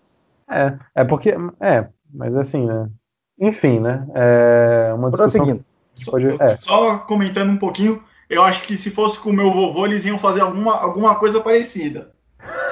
É, 0.49 0.75
é 0.95 1.05
porque, 1.05 1.35
é, 1.59 1.89
mas 2.13 2.37
assim, 2.37 2.67
né? 2.67 2.89
Enfim, 3.41 3.81
né? 3.81 4.07
É 4.15 4.93
uma 4.95 5.11
discussão 5.11 5.41
Prosseguindo. 5.41 5.65
que 5.95 6.11
pode, 6.11 6.27
é, 6.43 6.57
Só 6.59 6.99
comentando 6.99 7.51
um 7.51 7.57
pouquinho, 7.57 8.03
eu 8.29 8.43
acho 8.43 8.63
que 8.67 8.77
se 8.77 8.91
fosse 8.91 9.19
com 9.19 9.31
o 9.31 9.33
meu 9.33 9.51
vovô, 9.51 9.87
eles 9.87 10.05
iam 10.05 10.19
fazer 10.19 10.43
alguma, 10.43 10.77
alguma 10.81 11.15
coisa 11.15 11.41
parecida. 11.41 12.13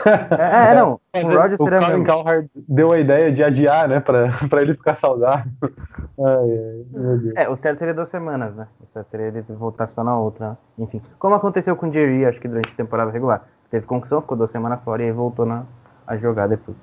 É, 0.07 0.71
é, 0.71 0.75
não. 0.75 1.01
Mas 1.13 1.25
o 1.25 1.29
Roger 1.29 1.55
o 1.55 1.65
seria 1.65 1.81
Colin. 1.81 2.05
Cowherd 2.05 2.51
deu 2.55 2.93
a 2.93 2.99
ideia 2.99 3.33
de 3.33 3.43
adiar, 3.43 3.89
né, 3.89 4.01
pra, 4.01 4.29
pra 4.49 4.63
ele 4.63 4.75
ficar 4.75 4.95
saudável. 4.95 5.51
Ai, 5.63 5.71
ai, 6.19 6.85
meu 6.93 7.19
Deus. 7.19 7.37
É, 7.37 7.49
o 7.49 7.57
certo 7.57 7.79
seria 7.79 7.95
duas 7.95 8.09
semanas, 8.09 8.55
né? 8.55 8.67
O 8.81 8.87
certo 8.93 9.11
seria 9.11 9.27
ele 9.29 9.43
voltar 9.49 9.87
só 9.89 10.05
na 10.05 10.19
outra. 10.19 10.51
né? 10.51 10.57
Enfim. 10.79 11.03
Como 11.19 11.35
aconteceu 11.35 11.75
com 11.77 11.89
o 11.89 11.93
Jerry, 11.93 12.25
acho 12.27 12.41
que 12.41 12.49
durante 12.49 12.71
a 12.71 12.77
temporada 12.77 13.11
regular. 13.11 13.47
Teve 13.71 13.87
concussão, 13.87 14.21
ficou 14.21 14.37
duas 14.37 14.51
semanas 14.51 14.83
fora 14.83 15.03
e 15.03 15.07
aí 15.07 15.13
voltou 15.13 15.47
na, 15.47 15.65
a 16.07 16.17
jogar 16.17 16.47
depois. 16.49 16.77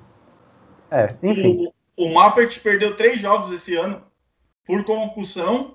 É, 0.90 1.14
enfim. 1.22 1.68
O, 1.96 2.06
o 2.06 2.14
Mappert 2.14 2.60
perdeu 2.62 2.96
três 2.96 3.18
jogos 3.18 3.50
esse 3.52 3.74
ano 3.76 4.02
por 4.66 4.84
concussão, 4.84 5.74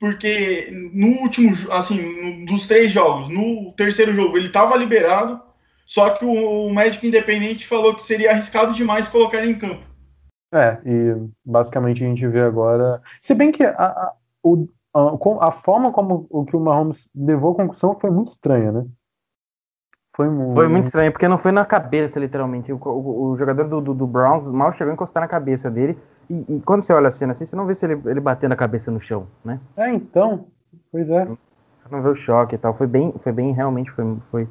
porque 0.00 0.68
no 0.94 1.08
último, 1.22 1.52
assim, 1.72 2.44
dos 2.46 2.66
três 2.66 2.90
jogos, 2.90 3.28
no 3.28 3.72
terceiro 3.72 4.14
jogo 4.14 4.36
ele 4.36 4.46
estava 4.46 4.76
liberado, 4.76 5.40
só 5.88 6.10
que 6.10 6.22
o, 6.22 6.66
o 6.66 6.74
médico 6.74 7.06
independente 7.06 7.66
falou 7.66 7.94
que 7.94 8.02
seria 8.02 8.30
arriscado 8.30 8.74
demais 8.74 9.08
colocar 9.08 9.38
ele 9.38 9.52
em 9.52 9.58
campo. 9.58 9.82
É, 10.52 10.78
e 10.84 11.16
basicamente 11.42 12.04
a 12.04 12.06
gente 12.06 12.26
vê 12.28 12.42
agora. 12.42 13.00
Se 13.22 13.34
bem 13.34 13.50
que 13.50 13.64
a, 13.64 13.70
a, 13.72 14.12
o- 14.42 14.68
a, 14.92 15.16
com- 15.16 15.42
a 15.42 15.50
forma 15.50 15.90
como 15.90 16.26
o 16.28 16.44
que 16.44 16.54
o 16.54 16.60
Mahomes 16.60 17.08
levou 17.14 17.52
a 17.52 17.56
concussão 17.56 17.98
foi 17.98 18.10
muito 18.10 18.28
estranha, 18.28 18.70
né? 18.70 18.86
Foi, 20.14 20.28
mu- 20.28 20.52
Foi 20.54 20.68
muito 20.68 20.86
estranho, 20.86 21.10
porque 21.12 21.26
não 21.28 21.38
foi 21.38 21.52
na 21.52 21.64
cabeça, 21.64 22.18
literalmente. 22.20 22.70
O, 22.70 22.76
o- 22.76 23.30
o 23.30 23.36
jogador 23.38 23.64
do, 23.66 23.80
do, 23.80 23.94
do 23.94 24.06
Browns 24.06 24.46
mal 24.48 24.74
chegou 24.74 24.90
a 24.90 24.94
encostar 24.94 25.22
na 25.22 25.28
cabeça 25.28 25.70
dele. 25.70 25.98
E, 26.28 26.56
e 26.56 26.60
quando 26.60 26.82
você 26.82 26.92
olha 26.92 27.08
a 27.08 27.10
cena 27.10 27.32
assim, 27.32 27.46
você 27.46 27.56
não 27.56 27.64
vê 27.66 27.74
se 27.74 27.86
ele, 27.86 27.98
ele 28.04 28.20
batendo 28.20 28.52
a 28.52 28.56
cabeça 28.56 28.90
no 28.90 29.00
chão, 29.00 29.26
né? 29.42 29.58
É, 29.76 29.90
então. 29.90 30.48
Pois 30.92 31.08
é. 31.08 31.24
Você 31.24 31.38
não 31.90 32.02
vê 32.02 32.08
o 32.10 32.14
choque 32.14 32.56
e 32.56 32.58
tal. 32.58 32.74
Foi 32.74 32.86
bem, 32.86 33.14
foi 33.22 33.32
bem 33.32 33.52
realmente, 33.52 33.90
foi, 33.92 34.16
foi, 34.30 34.48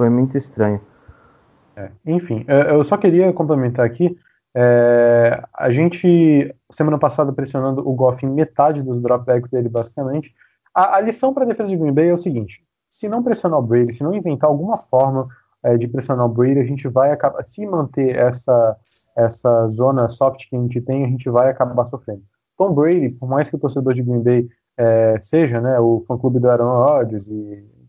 foi 0.00 0.08
muito 0.08 0.34
estranho. 0.34 0.80
Enfim, 2.06 2.42
é, 2.48 2.72
eu 2.72 2.82
só 2.84 2.96
queria 2.96 3.30
complementar 3.34 3.84
aqui. 3.84 4.16
é, 4.54 5.42
a 5.52 5.70
gente, 5.70 6.54
semana 6.70 6.98
passada, 6.98 7.30
pressionando 7.34 7.86
o 7.86 7.92
Goff 7.92 8.24
em 8.24 8.30
metade 8.30 8.82
dos 8.82 9.02
dropbacks 9.02 9.50
dele, 9.50 9.68
basicamente. 9.68 10.32
A, 10.74 10.96
a 10.96 11.00
lição 11.02 11.34
para 11.34 11.44
a 11.44 11.46
defesa 11.46 11.68
de 11.68 11.76
Green 11.76 11.92
Bay 11.92 12.08
é 12.08 12.14
o 12.14 12.18
seguinte: 12.18 12.64
se 12.88 13.10
não 13.10 13.22
pressionar 13.22 13.58
o 13.58 13.62
Brady, 13.62 13.92
se 13.92 14.02
não 14.02 14.14
inventar 14.14 14.48
alguma 14.48 14.78
forma 14.78 15.26
é, 15.62 15.76
de 15.76 15.86
pressionar 15.86 16.24
o 16.24 16.30
Brady, 16.30 16.60
a 16.60 16.64
gente 16.64 16.88
vai 16.88 17.12
acabar. 17.12 17.44
Se 17.44 17.66
manter 17.66 18.16
essa, 18.16 18.76
essa 19.14 19.68
zona 19.68 20.08
soft 20.08 20.48
que 20.48 20.56
a 20.56 20.58
gente 20.58 20.80
tem, 20.80 21.04
a 21.04 21.08
gente 21.08 21.28
vai 21.28 21.50
acabar 21.50 21.84
sofrendo. 21.90 22.22
Tom 22.56 22.72
Brady, 22.72 23.10
por 23.18 23.28
mais 23.28 23.50
que 23.50 23.56
o 23.56 23.58
torcedor 23.58 23.92
de 23.92 24.02
Green 24.02 24.22
Bay 24.22 24.48
é, 24.78 25.18
seja 25.20 25.60
né, 25.60 25.78
o 25.78 26.02
fã-clube 26.08 26.40
do 26.40 26.48
Aaron 26.48 26.86
Rodgers, 26.86 27.28
e 27.28 27.79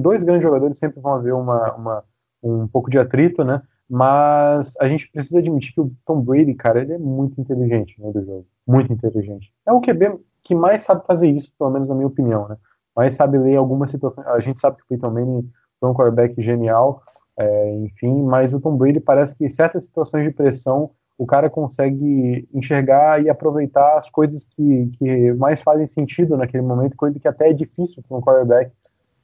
dois 0.00 0.22
grandes 0.22 0.42
jogadores 0.42 0.78
sempre 0.78 1.00
vão 1.00 1.14
haver 1.14 1.34
uma, 1.34 1.72
uma 1.74 2.04
um 2.42 2.66
pouco 2.68 2.90
de 2.90 2.98
atrito, 2.98 3.44
né? 3.44 3.62
Mas 3.88 4.74
a 4.80 4.88
gente 4.88 5.10
precisa 5.10 5.38
admitir 5.38 5.72
que 5.72 5.80
o 5.80 5.92
Tom 6.04 6.20
Brady, 6.20 6.54
cara, 6.54 6.80
ele 6.80 6.94
é 6.94 6.98
muito 6.98 7.40
inteligente 7.40 8.00
né, 8.00 8.10
do 8.12 8.24
jogo. 8.24 8.46
Muito 8.66 8.92
inteligente. 8.92 9.52
É 9.64 9.72
o 9.72 9.80
QB 9.80 10.18
que 10.42 10.54
mais 10.54 10.82
sabe 10.82 11.04
fazer 11.06 11.28
isso, 11.28 11.52
pelo 11.58 11.70
menos 11.70 11.88
na 11.88 11.94
minha 11.94 12.06
opinião, 12.06 12.48
né? 12.48 12.56
Mais 12.94 13.14
sabe 13.14 13.38
ler 13.38 13.56
algumas 13.56 13.90
situações. 13.90 14.26
A 14.26 14.40
gente 14.40 14.60
sabe 14.60 14.76
que 14.76 14.82
o 14.82 14.86
Peyton 14.86 15.10
Manning 15.10 15.50
foi 15.80 15.90
um 15.90 15.94
quarterback 15.94 16.40
genial, 16.40 17.02
é, 17.38 17.74
enfim, 17.76 18.22
mas 18.22 18.52
o 18.54 18.60
Tom 18.60 18.76
Brady 18.76 19.00
parece 19.00 19.34
que 19.34 19.44
em 19.44 19.50
certas 19.50 19.84
situações 19.84 20.24
de 20.24 20.30
pressão 20.30 20.90
o 21.18 21.26
cara 21.26 21.48
consegue 21.50 22.48
enxergar 22.52 23.22
e 23.22 23.28
aproveitar 23.28 23.98
as 23.98 24.08
coisas 24.10 24.44
que, 24.44 24.90
que 24.98 25.32
mais 25.34 25.62
fazem 25.62 25.86
sentido 25.86 26.36
naquele 26.36 26.62
momento, 26.62 26.96
coisa 26.96 27.18
que 27.18 27.28
até 27.28 27.50
é 27.50 27.52
difícil 27.52 28.02
para 28.06 28.16
um 28.16 28.20
quarterback 28.20 28.70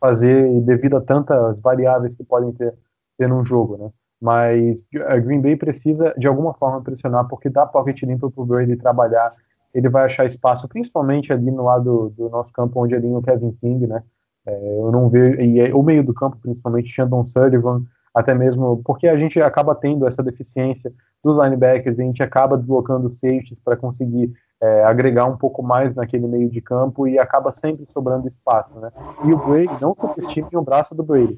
fazer 0.02 0.60
devido 0.62 0.96
a 0.96 1.00
tantas 1.00 1.60
variáveis 1.60 2.16
que 2.16 2.24
podem 2.24 2.52
ter, 2.52 2.74
ter 3.16 3.28
num 3.28 3.44
jogo, 3.44 3.76
né? 3.76 3.90
Mas 4.20 4.84
a 5.06 5.16
Green 5.18 5.40
Bay 5.40 5.54
precisa 5.54 6.12
de 6.18 6.26
alguma 6.26 6.52
forma 6.54 6.82
pressionar, 6.82 7.28
porque 7.28 7.48
dá 7.48 7.64
pocket 7.64 8.02
limpa 8.02 8.28
para 8.28 8.42
o 8.42 8.44
Brady 8.44 8.76
trabalhar. 8.76 9.30
Ele 9.72 9.88
vai 9.88 10.04
achar 10.04 10.26
espaço, 10.26 10.68
principalmente 10.68 11.32
ali 11.32 11.52
no 11.52 11.62
lado 11.62 12.12
do 12.16 12.28
nosso 12.28 12.52
campo, 12.52 12.82
onde 12.82 12.96
ali 12.96 13.06
o 13.06 13.22
Kevin 13.22 13.52
King, 13.60 13.86
né? 13.86 14.02
É, 14.44 14.78
eu 14.80 14.90
não 14.90 15.08
vejo, 15.08 15.40
e 15.40 15.60
é, 15.60 15.72
o 15.72 15.84
meio 15.84 16.02
do 16.02 16.12
campo, 16.12 16.36
principalmente 16.42 16.88
Shandon 16.88 17.24
Sullivan, 17.24 17.84
até 18.12 18.34
mesmo 18.34 18.82
porque 18.84 19.06
a 19.06 19.16
gente 19.16 19.40
acaba 19.40 19.72
tendo 19.72 20.06
essa 20.06 20.22
deficiência 20.22 20.92
dos 21.22 21.40
linebackers, 21.40 21.98
a 21.98 22.02
gente 22.02 22.22
acaba 22.24 22.58
deslocando 22.58 23.08
safeties 23.10 23.58
para 23.64 23.76
conseguir 23.76 24.32
é, 24.62 24.84
agregar 24.84 25.26
um 25.26 25.36
pouco 25.36 25.60
mais 25.60 25.92
naquele 25.96 26.28
meio 26.28 26.48
de 26.48 26.60
campo 26.60 27.08
e 27.08 27.18
acaba 27.18 27.50
sempre 27.50 27.84
sobrando 27.90 28.28
espaço, 28.28 28.78
né? 28.78 28.92
E 29.24 29.32
o 29.32 29.36
Brady, 29.36 29.72
não 29.80 29.92
subestime 29.92 30.46
o 30.54 30.62
braço 30.62 30.94
do 30.94 31.02
Brady. 31.02 31.36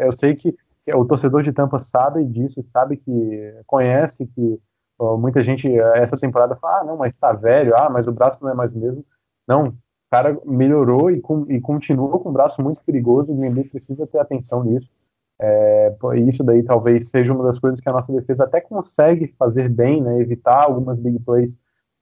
Eu 0.00 0.12
sei 0.12 0.34
que 0.34 0.52
o 0.92 1.04
torcedor 1.04 1.44
de 1.44 1.52
Tampa 1.52 1.78
sabe 1.78 2.24
disso, 2.24 2.64
sabe 2.72 2.96
que 2.96 3.54
conhece 3.64 4.26
que 4.26 4.60
muita 4.98 5.44
gente 5.44 5.72
essa 5.94 6.16
temporada 6.16 6.56
fala, 6.56 6.80
ah, 6.80 6.84
não, 6.84 6.96
mas 6.96 7.16
tá 7.16 7.32
velho, 7.32 7.76
ah, 7.76 7.88
mas 7.88 8.08
o 8.08 8.12
braço 8.12 8.38
não 8.42 8.50
é 8.50 8.54
mais 8.54 8.74
o 8.74 8.78
mesmo. 8.78 9.04
Não, 9.46 9.68
o 9.68 9.74
cara 10.10 10.36
melhorou 10.44 11.12
e, 11.12 11.20
com, 11.20 11.46
e 11.48 11.60
continua 11.60 12.18
com 12.18 12.30
um 12.30 12.32
braço 12.32 12.60
muito 12.60 12.80
perigoso, 12.82 13.30
o 13.30 13.36
Green 13.36 13.54
Bay 13.54 13.64
precisa 13.68 14.04
ter 14.04 14.18
atenção 14.18 14.64
nisso. 14.64 14.90
É, 15.40 15.94
isso 16.16 16.42
daí 16.42 16.64
talvez 16.64 17.08
seja 17.08 17.32
uma 17.32 17.44
das 17.44 17.60
coisas 17.60 17.80
que 17.80 17.88
a 17.88 17.92
nossa 17.92 18.12
defesa 18.12 18.42
até 18.42 18.60
consegue 18.60 19.32
fazer 19.38 19.68
bem, 19.68 20.02
né, 20.02 20.20
evitar 20.20 20.64
algumas 20.64 20.98
big 20.98 21.20
plays 21.20 21.56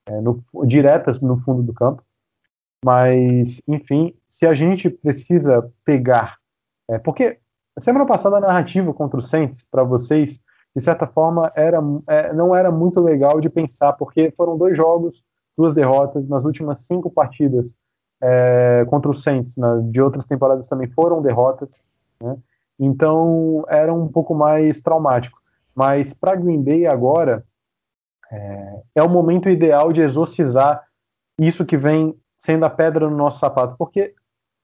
é, 0.07 0.20
no, 0.20 0.42
diretas 0.64 1.20
no 1.20 1.36
fundo 1.36 1.62
do 1.62 1.74
campo. 1.74 2.02
Mas, 2.84 3.61
enfim, 3.66 4.14
se 4.28 4.46
a 4.46 4.54
gente 4.54 4.88
precisa 4.88 5.70
pegar. 5.84 6.36
É, 6.88 6.98
porque 6.98 7.38
semana 7.78 8.07
passada 8.07 8.36
a 8.36 8.40
narrativa 8.40 8.92
contra 8.94 9.18
o 9.18 9.22
Saints, 9.22 9.64
para 9.70 9.82
vocês, 9.82 10.40
de 10.74 10.82
certa 10.82 11.07
forma, 11.07 11.50
era, 11.57 11.80
é, 12.09 12.32
não 12.32 12.54
era 12.54 12.70
muito 12.70 13.00
legal 13.00 13.40
de 13.40 13.48
pensar, 13.48 13.92
porque 13.94 14.32
foram 14.36 14.57
dois 14.57 14.76
jogos, 14.76 15.22
duas 15.57 15.74
derrotas 15.74 16.28
nas 16.28 16.44
últimas 16.44 16.80
cinco 16.80 17.11
partidas 17.11 17.74
é, 18.20 18.86
contra 18.88 19.11
o 19.11 19.14
Saints, 19.14 19.57
na, 19.57 19.78
de 19.80 20.00
outras 20.00 20.26
temporadas 20.26 20.68
também 20.68 20.88
foram 20.88 21.20
derrotas, 21.20 21.68
né? 22.22 22.36
então 22.78 23.64
era 23.68 23.92
um 23.92 24.09
pouco 24.09 24.34
mais 24.34 24.80
traumático. 24.80 25.38
Mas 25.74 26.14
para 26.14 26.36
Green 26.36 26.62
Bay 26.62 26.86
agora 26.86 27.44
é, 28.33 28.81
é 28.97 29.03
o 29.03 29.09
momento 29.09 29.49
ideal 29.49 29.93
de 29.93 30.01
exorcizar 30.01 30.83
isso 31.39 31.64
que 31.64 31.77
vem 31.77 32.14
sendo 32.39 32.64
a 32.64 32.70
pedra 32.70 33.09
no 33.09 33.16
nosso 33.16 33.39
sapato, 33.39 33.77
porque 33.79 34.14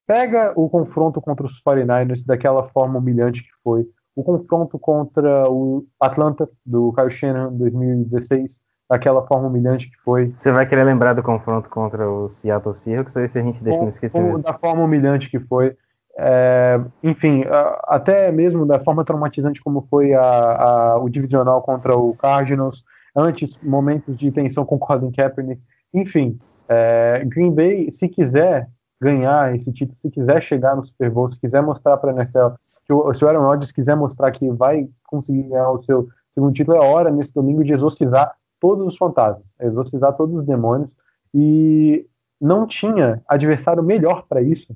pega 0.06 0.52
o 0.56 0.68
confronto 0.68 1.20
contra 1.20 1.46
os 1.46 1.62
49ers 1.62 2.24
daquela 2.24 2.68
forma 2.68 2.98
humilhante 2.98 3.42
que 3.42 3.50
foi, 3.62 3.86
o 4.14 4.22
confronto 4.22 4.78
contra 4.78 5.50
o 5.50 5.86
Atlanta 5.98 6.48
do 6.64 6.92
Kyle 6.92 7.10
Shanahan 7.10 7.52
em 7.52 7.58
2016 7.58 8.60
daquela 8.90 9.26
forma 9.26 9.48
humilhante 9.48 9.90
que 9.90 9.96
foi. 10.04 10.30
Você 10.32 10.52
vai 10.52 10.66
querer 10.66 10.84
lembrar 10.84 11.14
do 11.14 11.22
confronto 11.22 11.68
contra 11.70 12.08
o 12.08 12.28
Seattle 12.28 12.74
Seahawks 12.74 13.16
ou 13.16 13.26
se 13.26 13.38
a 13.38 13.42
gente 13.42 13.64
deixa 13.64 13.80
no 13.80 13.88
esquecimento? 13.88 14.38
Da 14.40 14.52
forma 14.52 14.84
humilhante 14.84 15.30
que 15.30 15.40
foi. 15.40 15.74
É, 16.18 16.78
enfim, 17.02 17.42
até 17.84 18.30
mesmo 18.30 18.66
da 18.66 18.78
forma 18.78 19.02
traumatizante 19.02 19.62
como 19.62 19.86
foi 19.88 20.12
a, 20.12 20.22
a, 20.22 20.98
o 20.98 21.08
divisional 21.08 21.62
contra 21.62 21.96
o 21.96 22.14
Cardinals, 22.14 22.84
antes 23.14 23.58
momentos 23.62 24.16
de 24.16 24.30
tensão 24.30 24.64
com 24.64 24.78
Colin 24.78 25.12
Kaepernick, 25.12 25.60
enfim, 25.92 26.38
é, 26.68 27.22
Green 27.26 27.52
Bay, 27.52 27.90
se 27.92 28.08
quiser 28.08 28.68
ganhar 29.00 29.54
esse 29.54 29.72
título, 29.72 29.98
se 29.98 30.10
quiser 30.10 30.42
chegar 30.42 30.76
no 30.76 30.84
Super 30.86 31.10
Bowl, 31.10 31.30
se 31.30 31.40
quiser 31.40 31.62
mostrar 31.62 31.96
para 31.96 32.12
a 32.12 32.14
NFL, 32.14 32.54
que 32.84 32.92
o, 32.92 33.12
se 33.14 33.24
o 33.24 33.28
Aaron 33.28 33.42
Rodgers 33.42 33.72
quiser 33.72 33.96
mostrar 33.96 34.30
que 34.30 34.48
vai 34.50 34.88
conseguir 35.04 35.42
ganhar 35.42 35.70
o 35.70 35.82
seu 35.82 36.08
segundo 36.32 36.54
título, 36.54 36.76
é 36.76 36.80
hora 36.80 37.10
nesse 37.10 37.34
domingo 37.34 37.64
de 37.64 37.72
exorcizar 37.72 38.32
todos 38.60 38.86
os 38.86 38.96
fantasmas, 38.96 39.44
exorcizar 39.60 40.16
todos 40.16 40.36
os 40.36 40.46
demônios, 40.46 40.90
e 41.34 42.06
não 42.40 42.66
tinha 42.66 43.20
adversário 43.26 43.82
melhor 43.82 44.24
para 44.28 44.40
isso, 44.40 44.74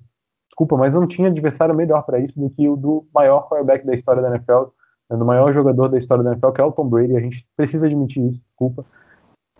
desculpa, 0.49 0.77
mas 0.77 0.95
não 0.95 1.07
tinha 1.07 1.29
adversário 1.29 1.75
melhor 1.75 2.03
para 2.03 2.19
isso 2.19 2.39
do 2.39 2.51
que 2.51 2.69
o 2.69 2.77
do 2.77 3.07
maior 3.15 3.49
quarterback 3.49 3.87
da 3.87 3.95
história 3.95 4.23
da 4.23 4.31
NFL, 4.31 4.71
né, 5.11 5.17
do 5.17 5.25
maior 5.25 5.53
jogador 5.53 5.89
da 5.89 5.99
história 5.99 6.23
da 6.23 6.33
NFL, 6.33 6.51
que 6.51 6.61
é 6.61 6.65
o 6.65 6.73
Tom 6.73 6.89
Brady, 6.89 7.17
a 7.17 7.21
gente 7.21 7.47
precisa 7.57 7.87
admitir 7.87 8.25
isso, 8.25 8.41
desculpa, 8.41 8.85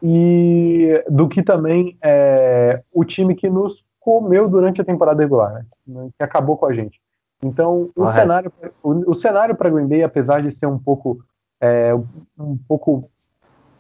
e 0.03 1.03
do 1.09 1.29
que 1.29 1.43
também 1.43 1.97
é, 2.03 2.83
o 2.95 3.05
time 3.05 3.35
que 3.35 3.49
nos 3.49 3.85
comeu 4.01 4.49
durante 4.49 4.81
a 4.81 4.85
temporada 4.85 5.23
regular, 5.23 5.67
né, 5.87 6.09
que 6.17 6.23
acabou 6.23 6.57
com 6.57 6.67
a 6.67 6.73
gente. 6.73 7.01
Então, 7.43 7.91
o 7.95 8.07
cenário, 8.07 8.53
o, 8.83 9.11
o 9.11 9.15
cenário 9.15 9.55
para 9.55 9.71
Green 9.71 9.87
Bay, 9.87 10.03
apesar 10.03 10.43
de 10.43 10.53
ser 10.53 10.67
um 10.67 10.79
pouco, 10.79 11.19
é, 11.61 11.95
um 12.39 12.57
pouco 12.69 13.11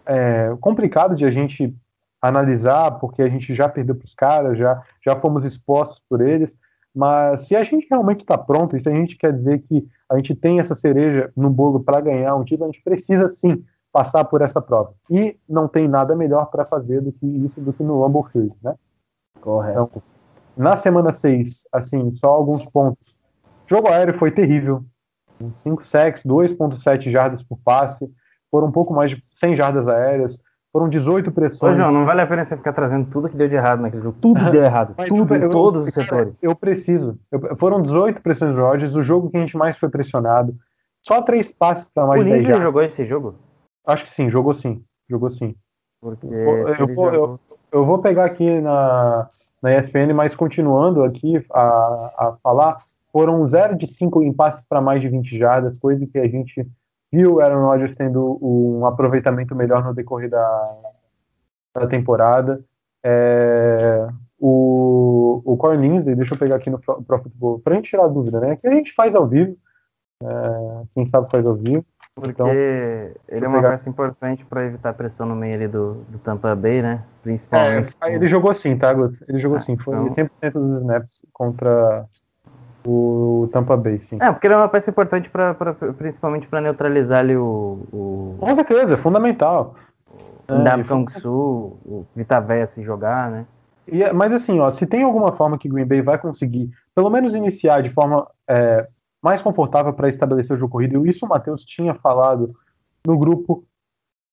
é, 0.04 0.54
complicado 0.60 1.14
de 1.14 1.24
a 1.24 1.30
gente 1.30 1.74
analisar, 2.20 2.92
porque 2.92 3.22
a 3.22 3.28
gente 3.28 3.54
já 3.54 3.68
perdeu 3.68 3.94
para 3.94 4.04
os 4.04 4.14
caras, 4.14 4.58
já, 4.58 4.82
já 5.04 5.16
fomos 5.16 5.44
expostos 5.44 6.02
por 6.08 6.20
eles, 6.20 6.56
mas 6.96 7.46
se 7.46 7.54
a 7.54 7.62
gente 7.62 7.86
realmente 7.90 8.20
está 8.20 8.38
pronto, 8.38 8.74
e 8.74 8.80
se 8.80 8.88
a 8.88 8.92
gente 8.92 9.16
quer 9.16 9.30
dizer 9.30 9.58
que 9.68 9.86
a 10.08 10.16
gente 10.16 10.34
tem 10.34 10.60
essa 10.60 10.74
cereja 10.74 11.30
no 11.36 11.50
bolo 11.50 11.84
para 11.84 12.00
ganhar 12.00 12.34
um 12.34 12.42
título, 12.42 12.70
a 12.70 12.72
gente 12.72 12.82
precisa 12.82 13.28
sim 13.28 13.62
passar 13.92 14.24
por 14.24 14.40
essa 14.40 14.62
prova. 14.62 14.94
E 15.10 15.36
não 15.46 15.68
tem 15.68 15.86
nada 15.86 16.16
melhor 16.16 16.46
para 16.46 16.64
fazer 16.64 17.02
do 17.02 17.12
que 17.12 17.26
isso 17.26 17.60
do 17.60 17.70
que 17.70 17.82
no 17.82 18.24
Field, 18.32 18.56
né? 18.62 18.74
Correto. 19.42 19.90
Então, 19.92 20.02
na 20.56 20.74
semana 20.74 21.12
6, 21.12 21.68
assim, 21.70 22.14
só 22.14 22.28
alguns 22.28 22.64
pontos. 22.64 23.14
Jogo 23.66 23.88
aéreo 23.88 24.16
foi 24.18 24.30
terrível. 24.30 24.82
5 25.52 25.84
sacks, 25.84 26.22
2.7 26.24 27.10
jardas 27.10 27.42
por 27.42 27.58
passe, 27.58 28.10
foram 28.50 28.68
um 28.68 28.72
pouco 28.72 28.94
mais 28.94 29.10
de 29.10 29.22
100 29.34 29.54
jardas 29.54 29.86
aéreas, 29.86 30.40
foram 30.76 30.88
18 30.90 31.30
Ô, 31.30 31.32
pressões. 31.32 31.76
João, 31.76 31.90
não 31.90 32.04
vale 32.04 32.20
a 32.20 32.26
pena 32.26 32.44
você 32.44 32.56
ficar 32.56 32.72
trazendo 32.74 33.08
tudo 33.10 33.28
que 33.30 33.36
deu 33.36 33.48
de 33.48 33.56
errado 33.56 33.80
naquele 33.80 34.02
jogo. 34.02 34.18
Tudo 34.20 34.50
deu 34.50 34.62
errado. 34.62 34.94
Mas 34.98 35.08
tudo, 35.08 35.34
eu- 35.34 35.46
em 35.46 35.50
todos 35.50 35.86
os 35.86 35.94
setores. 35.94 36.34
Eu 36.42 36.54
preciso. 36.54 37.18
Eu- 37.32 37.56
foram 37.56 37.80
18 37.80 38.20
pressões 38.20 38.54
do 38.54 38.60
Rodgers, 38.60 38.94
o 38.94 39.02
jogo 39.02 39.30
que 39.30 39.36
a 39.36 39.40
gente 39.40 39.56
mais 39.56 39.78
foi 39.78 39.88
pressionado. 39.88 40.54
Só 41.02 41.22
três 41.22 41.50
passes 41.52 41.88
para 41.88 42.06
mais 42.06 42.20
O 42.20 42.24
de 42.24 42.30
10 42.30 42.40
Lindsay 42.42 42.50
jardas. 42.56 42.66
jogou 42.66 42.82
esse 42.82 43.06
jogo? 43.06 43.34
Acho 43.86 44.04
que 44.04 44.10
sim, 44.10 44.28
jogou 44.28 44.54
sim. 44.54 44.82
Jogou 45.08 45.30
sim. 45.30 45.54
Porque 46.00 46.26
Eu- 46.26 46.68
eu 46.68 46.94
vou- 46.94 47.12
jogou- 47.12 47.40
Eu 47.72 47.84
vou 47.84 47.98
pegar 47.98 48.24
aqui 48.26 48.60
na, 48.60 49.26
na 49.62 49.72
ESPN, 49.72 50.12
mas 50.14 50.34
continuando 50.34 51.02
aqui 51.04 51.44
a, 51.52 51.62
a 52.18 52.36
falar, 52.42 52.76
foram 53.12 53.46
0 53.48 53.76
de 53.76 53.86
5 53.86 54.22
em 54.22 54.32
passes 54.32 54.64
para 54.68 54.80
mais 54.80 55.00
de 55.00 55.08
20 55.08 55.36
jardas, 55.38 55.76
coisa 55.78 56.06
que 56.06 56.18
a 56.18 56.28
gente 56.28 56.66
viu 57.16 57.34
o 57.34 57.40
Aaron 57.40 57.64
Rodgers 57.64 57.96
tendo 57.96 58.38
um 58.42 58.84
aproveitamento 58.86 59.54
melhor 59.56 59.82
no 59.84 59.94
decorrer 59.94 60.28
da, 60.30 60.64
da 61.74 61.86
temporada. 61.86 62.60
É, 63.04 64.06
o, 64.38 65.40
o 65.44 65.56
Corey 65.56 65.78
deixa 66.14 66.34
eu 66.34 66.38
pegar 66.38 66.56
aqui 66.56 66.68
no 66.70 66.78
Pro, 66.78 67.02
Pro 67.02 67.22
Football, 67.22 67.60
pra 67.60 67.74
gente 67.74 67.88
tirar 67.90 68.04
a 68.04 68.08
dúvida, 68.08 68.40
né? 68.40 68.56
Que 68.56 68.68
a 68.68 68.72
gente 68.72 68.92
faz 68.94 69.14
ao 69.14 69.26
vivo, 69.26 69.56
é, 70.22 70.82
quem 70.94 71.06
sabe 71.06 71.30
faz 71.30 71.46
ao 71.46 71.54
vivo. 71.54 71.84
Porque 72.14 72.30
Então, 72.30 72.48
ele 72.48 73.44
é 73.44 73.48
uma 73.48 73.58
pegar- 73.58 73.70
peça 73.72 73.90
importante 73.90 74.44
para 74.46 74.64
evitar 74.64 74.94
pressão 74.94 75.26
no 75.26 75.36
meio 75.36 75.54
ali 75.54 75.68
do, 75.68 75.94
do 76.08 76.18
Tampa 76.18 76.54
Bay, 76.54 76.80
né? 76.80 77.02
É, 77.04 77.22
Principalmente. 77.22 77.96
ele 78.02 78.26
jogou 78.26 78.54
sim, 78.54 78.76
tá, 78.78 78.92
Guto? 78.94 79.18
Ele 79.28 79.38
jogou 79.38 79.58
Ah, 79.58 79.60
sim. 79.60 79.76
Foi 79.76 79.94
então- 79.94 80.10
100% 80.14 80.52
dos 80.52 80.78
snaps 80.78 81.20
contra 81.32 82.06
o 82.86 83.48
Tampa 83.52 83.76
Bay, 83.76 83.98
sim. 84.00 84.18
É, 84.20 84.30
porque 84.30 84.46
ele 84.46 84.54
é 84.54 84.56
uma 84.56 84.68
peça 84.68 84.90
importante 84.90 85.28
pra, 85.28 85.54
pra- 85.54 85.74
principalmente 85.74 86.46
para 86.46 86.60
neutralizar 86.60 87.18
ali 87.20 87.36
o, 87.36 87.86
o 87.92 88.36
Com 88.38 88.54
certeza, 88.54 88.94
é 88.94 88.96
fundamental. 88.96 89.74
É, 90.48 90.54
Ndam 90.54 90.80
e- 90.80 90.84
Kong 90.84 91.12
Su, 91.20 91.28
o 91.84 92.06
Vitaveia 92.14 92.66
se 92.66 92.82
jogar, 92.82 93.30
né? 93.30 93.46
e 93.88 94.02
é- 94.02 94.12
mas 94.12 94.32
assim, 94.32 94.58
ó, 94.60 94.70
se 94.70 94.86
tem 94.86 95.02
alguma 95.02 95.32
forma 95.32 95.58
que 95.58 95.68
Green 95.68 95.84
Bay 95.86 96.00
vai 96.02 96.18
conseguir, 96.18 96.70
pelo 96.94 97.10
menos 97.10 97.34
iniciar 97.34 97.82
de 97.82 97.90
forma 97.90 98.26
é, 98.48 98.86
mais 99.22 99.42
confortável 99.42 99.92
para 99.92 100.08
estabelecer 100.08 100.56
o 100.56 100.58
jogo 100.58 100.72
corrido, 100.72 101.06
isso 101.06 101.26
o 101.26 101.28
Matheus 101.28 101.64
tinha 101.64 101.94
falado 101.94 102.48
no 103.06 103.18
grupo, 103.18 103.64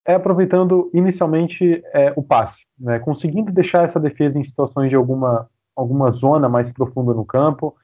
é 0.05 0.15
aproveitando 0.15 0.89
inicialmente 0.93 1.81
é, 1.93 2.11
o 2.15 2.21
passe, 2.23 2.65
né, 2.79 2.99
conseguindo 2.99 3.51
deixar 3.51 3.83
essa 3.85 3.99
defesa 3.99 4.37
em 4.39 4.43
situações 4.43 4.89
de 4.89 4.95
alguma, 4.95 5.47
alguma 5.75 6.11
zona 6.11 6.49
mais 6.49 6.71
profunda 6.71 7.13
no 7.13 7.23
campo, 7.25 7.75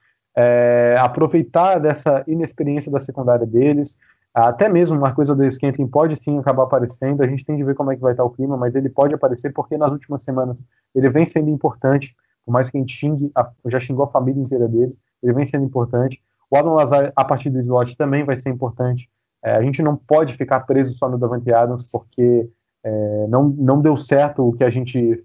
é, 0.41 0.95
aproveitar 0.97 1.79
dessa 1.79 2.23
inexperiência 2.25 2.89
da 2.89 3.01
secundária 3.01 3.45
deles, 3.45 3.97
até 4.33 4.69
mesmo 4.69 4.97
uma 4.97 5.13
coisa 5.13 5.35
do 5.35 5.51
Scantling 5.51 5.87
pode 5.87 6.15
sim 6.15 6.39
acabar 6.39 6.63
aparecendo, 6.63 7.21
a 7.21 7.27
gente 7.27 7.43
tem 7.43 7.57
de 7.57 7.63
ver 7.63 7.75
como 7.75 7.91
é 7.91 7.95
que 7.95 8.01
vai 8.01 8.13
estar 8.13 8.23
o 8.23 8.29
clima, 8.29 8.55
mas 8.55 8.73
ele 8.73 8.87
pode 8.87 9.13
aparecer 9.13 9.51
porque 9.51 9.77
nas 9.77 9.91
últimas 9.91 10.23
semanas 10.23 10.55
ele 10.95 11.09
vem 11.09 11.25
sendo 11.25 11.49
importante, 11.49 12.15
por 12.45 12.53
mais 12.53 12.69
que 12.69 12.77
a 12.77 12.79
gente 12.79 12.95
xingue, 12.95 13.29
a- 13.35 13.51
já 13.65 13.81
xingou 13.81 14.05
a 14.05 14.11
família 14.11 14.41
inteira 14.41 14.65
dele, 14.65 14.95
ele 15.21 15.33
vem 15.33 15.45
sendo 15.45 15.65
importante. 15.65 16.21
O 16.49 16.55
Adam 16.55 16.73
Lazar, 16.73 17.11
a 17.13 17.25
partir 17.25 17.49
do 17.49 17.59
slot, 17.59 17.97
também 17.97 18.23
vai 18.23 18.37
ser 18.37 18.49
importante. 18.49 19.09
É, 19.43 19.55
a 19.55 19.61
gente 19.61 19.81
não 19.81 19.97
pode 19.97 20.35
ficar 20.37 20.61
preso 20.61 20.93
só 20.97 21.09
no 21.09 21.17
Davante 21.17 21.51
Adams, 21.51 21.83
porque 21.91 22.49
é, 22.83 23.27
não, 23.27 23.49
não 23.49 23.81
deu 23.81 23.97
certo 23.97 24.47
o 24.47 24.53
que 24.53 24.63
a 24.63 24.69
gente 24.69 25.21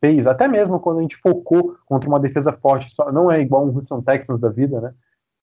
fez, 0.00 0.26
até 0.26 0.48
mesmo 0.48 0.80
quando 0.80 0.98
a 0.98 1.02
gente 1.02 1.16
focou 1.16 1.76
contra 1.86 2.08
uma 2.08 2.20
defesa 2.20 2.52
forte, 2.52 2.94
só, 2.94 3.12
não 3.12 3.30
é 3.30 3.40
igual 3.40 3.66
um 3.66 3.74
Houston 3.74 4.02
Texans 4.02 4.40
da 4.40 4.48
vida, 4.48 4.80
né? 4.80 4.94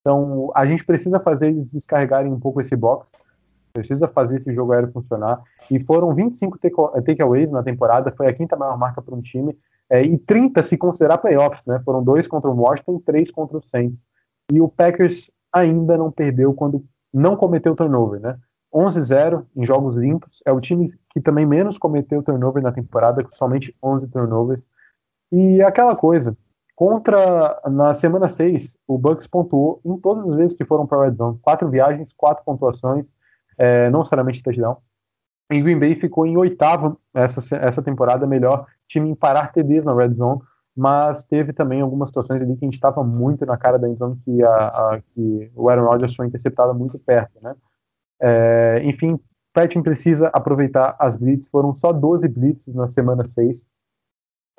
Então, 0.02 0.52
a 0.54 0.66
gente 0.66 0.86
precisa 0.86 1.20
fazer 1.20 1.48
eles 1.48 1.72
descarregarem 1.72 2.32
um 2.32 2.40
pouco 2.40 2.62
esse 2.62 2.76
box, 2.76 3.10
precisa 3.74 4.08
fazer 4.08 4.38
esse 4.38 4.54
jogo 4.54 4.72
aéreo 4.72 4.92
funcionar. 4.92 5.42
E 5.70 5.80
foram 5.84 6.14
25 6.14 6.60
take- 6.60 7.02
takeaways 7.04 7.50
na 7.50 7.64
temporada, 7.64 8.14
foi 8.16 8.28
a 8.28 8.34
quinta 8.34 8.56
maior 8.56 8.78
marca 8.78 9.02
para 9.02 9.16
um 9.16 9.22
time, 9.22 9.58
é, 9.90 10.04
e 10.04 10.18
30 10.18 10.64
se 10.64 10.78
considerar 10.78 11.18
playoffs, 11.18 11.64
né? 11.66 11.82
Foram 11.84 12.04
dois 12.04 12.28
contra 12.28 12.50
o 12.50 12.56
Washington 12.56 13.02
três 13.06 13.32
contra 13.32 13.58
o 13.58 13.62
Saints. 13.62 14.02
E 14.52 14.62
o 14.62 14.68
Packers 14.68 15.32
ainda 15.52 15.98
não 15.98 16.12
perdeu 16.12 16.54
quando 16.54 16.84
não 17.14 17.36
cometeu 17.36 17.76
turnover, 17.76 18.20
né? 18.20 18.38
11-0 18.74 19.46
em 19.56 19.66
jogos 19.66 19.96
limpos. 19.96 20.42
É 20.46 20.52
o 20.52 20.60
time 20.60 20.92
que 21.16 21.22
também 21.22 21.46
menos 21.46 21.78
cometeu 21.78 22.22
turnover 22.22 22.62
na 22.62 22.74
temporada, 22.74 23.24
com 23.24 23.32
somente 23.32 23.74
11 23.82 24.08
turnovers. 24.10 24.62
E 25.32 25.62
aquela 25.62 25.96
coisa, 25.96 26.38
contra 26.76 27.58
na 27.72 27.96
semana 27.96 28.28
6, 28.28 28.78
o 28.86 28.98
Bucks 28.98 29.26
pontuou 29.26 29.80
em 29.86 29.98
todas 29.98 30.30
as 30.30 30.36
vezes 30.36 30.58
que 30.58 30.66
foram 30.66 30.86
para 30.86 30.98
a 30.98 31.06
Red 31.06 31.14
Zone. 31.14 31.40
Quatro 31.42 31.70
viagens, 31.70 32.12
quatro 32.12 32.44
pontuações, 32.44 33.08
é, 33.58 33.90
não 33.90 34.00
necessariamente 34.00 34.44
touchdown. 34.44 34.76
E 35.50 35.62
Green 35.62 35.80
Bay 35.80 35.96
ficou 35.96 36.26
em 36.26 36.36
oitavo 36.36 37.00
essa, 37.14 37.56
essa 37.56 37.82
temporada, 37.82 38.28
melhor 38.28 38.66
time 38.86 39.10
em 39.10 39.16
parar 39.16 39.54
TDs 39.54 39.86
na 39.86 39.96
Red 39.96 40.16
Zone, 40.16 40.42
mas 40.76 41.24
teve 41.24 41.54
também 41.54 41.80
algumas 41.80 42.10
situações 42.10 42.42
ali 42.42 42.58
que 42.58 42.66
a 42.66 42.68
gente 42.68 42.74
estava 42.74 43.06
muito 43.06 43.46
na 43.46 43.56
cara 43.56 43.80
da 43.80 43.88
endzone 43.88 44.20
que, 44.26 44.44
a, 44.44 44.68
a, 44.68 45.02
que 45.14 45.50
o 45.56 45.70
Aaron 45.70 45.86
Rodgers 45.86 46.14
foi 46.14 46.28
interceptado 46.28 46.76
muito 46.76 47.00
perto, 47.00 47.42
né? 47.42 47.56
É, 48.20 48.82
enfim, 48.84 49.18
Patton 49.56 49.82
precisa 49.82 50.28
aproveitar 50.34 50.96
as 51.00 51.16
blitz, 51.16 51.48
foram 51.50 51.74
só 51.74 51.94
12 51.94 52.28
blitzes 52.28 52.76
na 52.76 52.88
semana 52.90 53.24
6. 53.26 53.66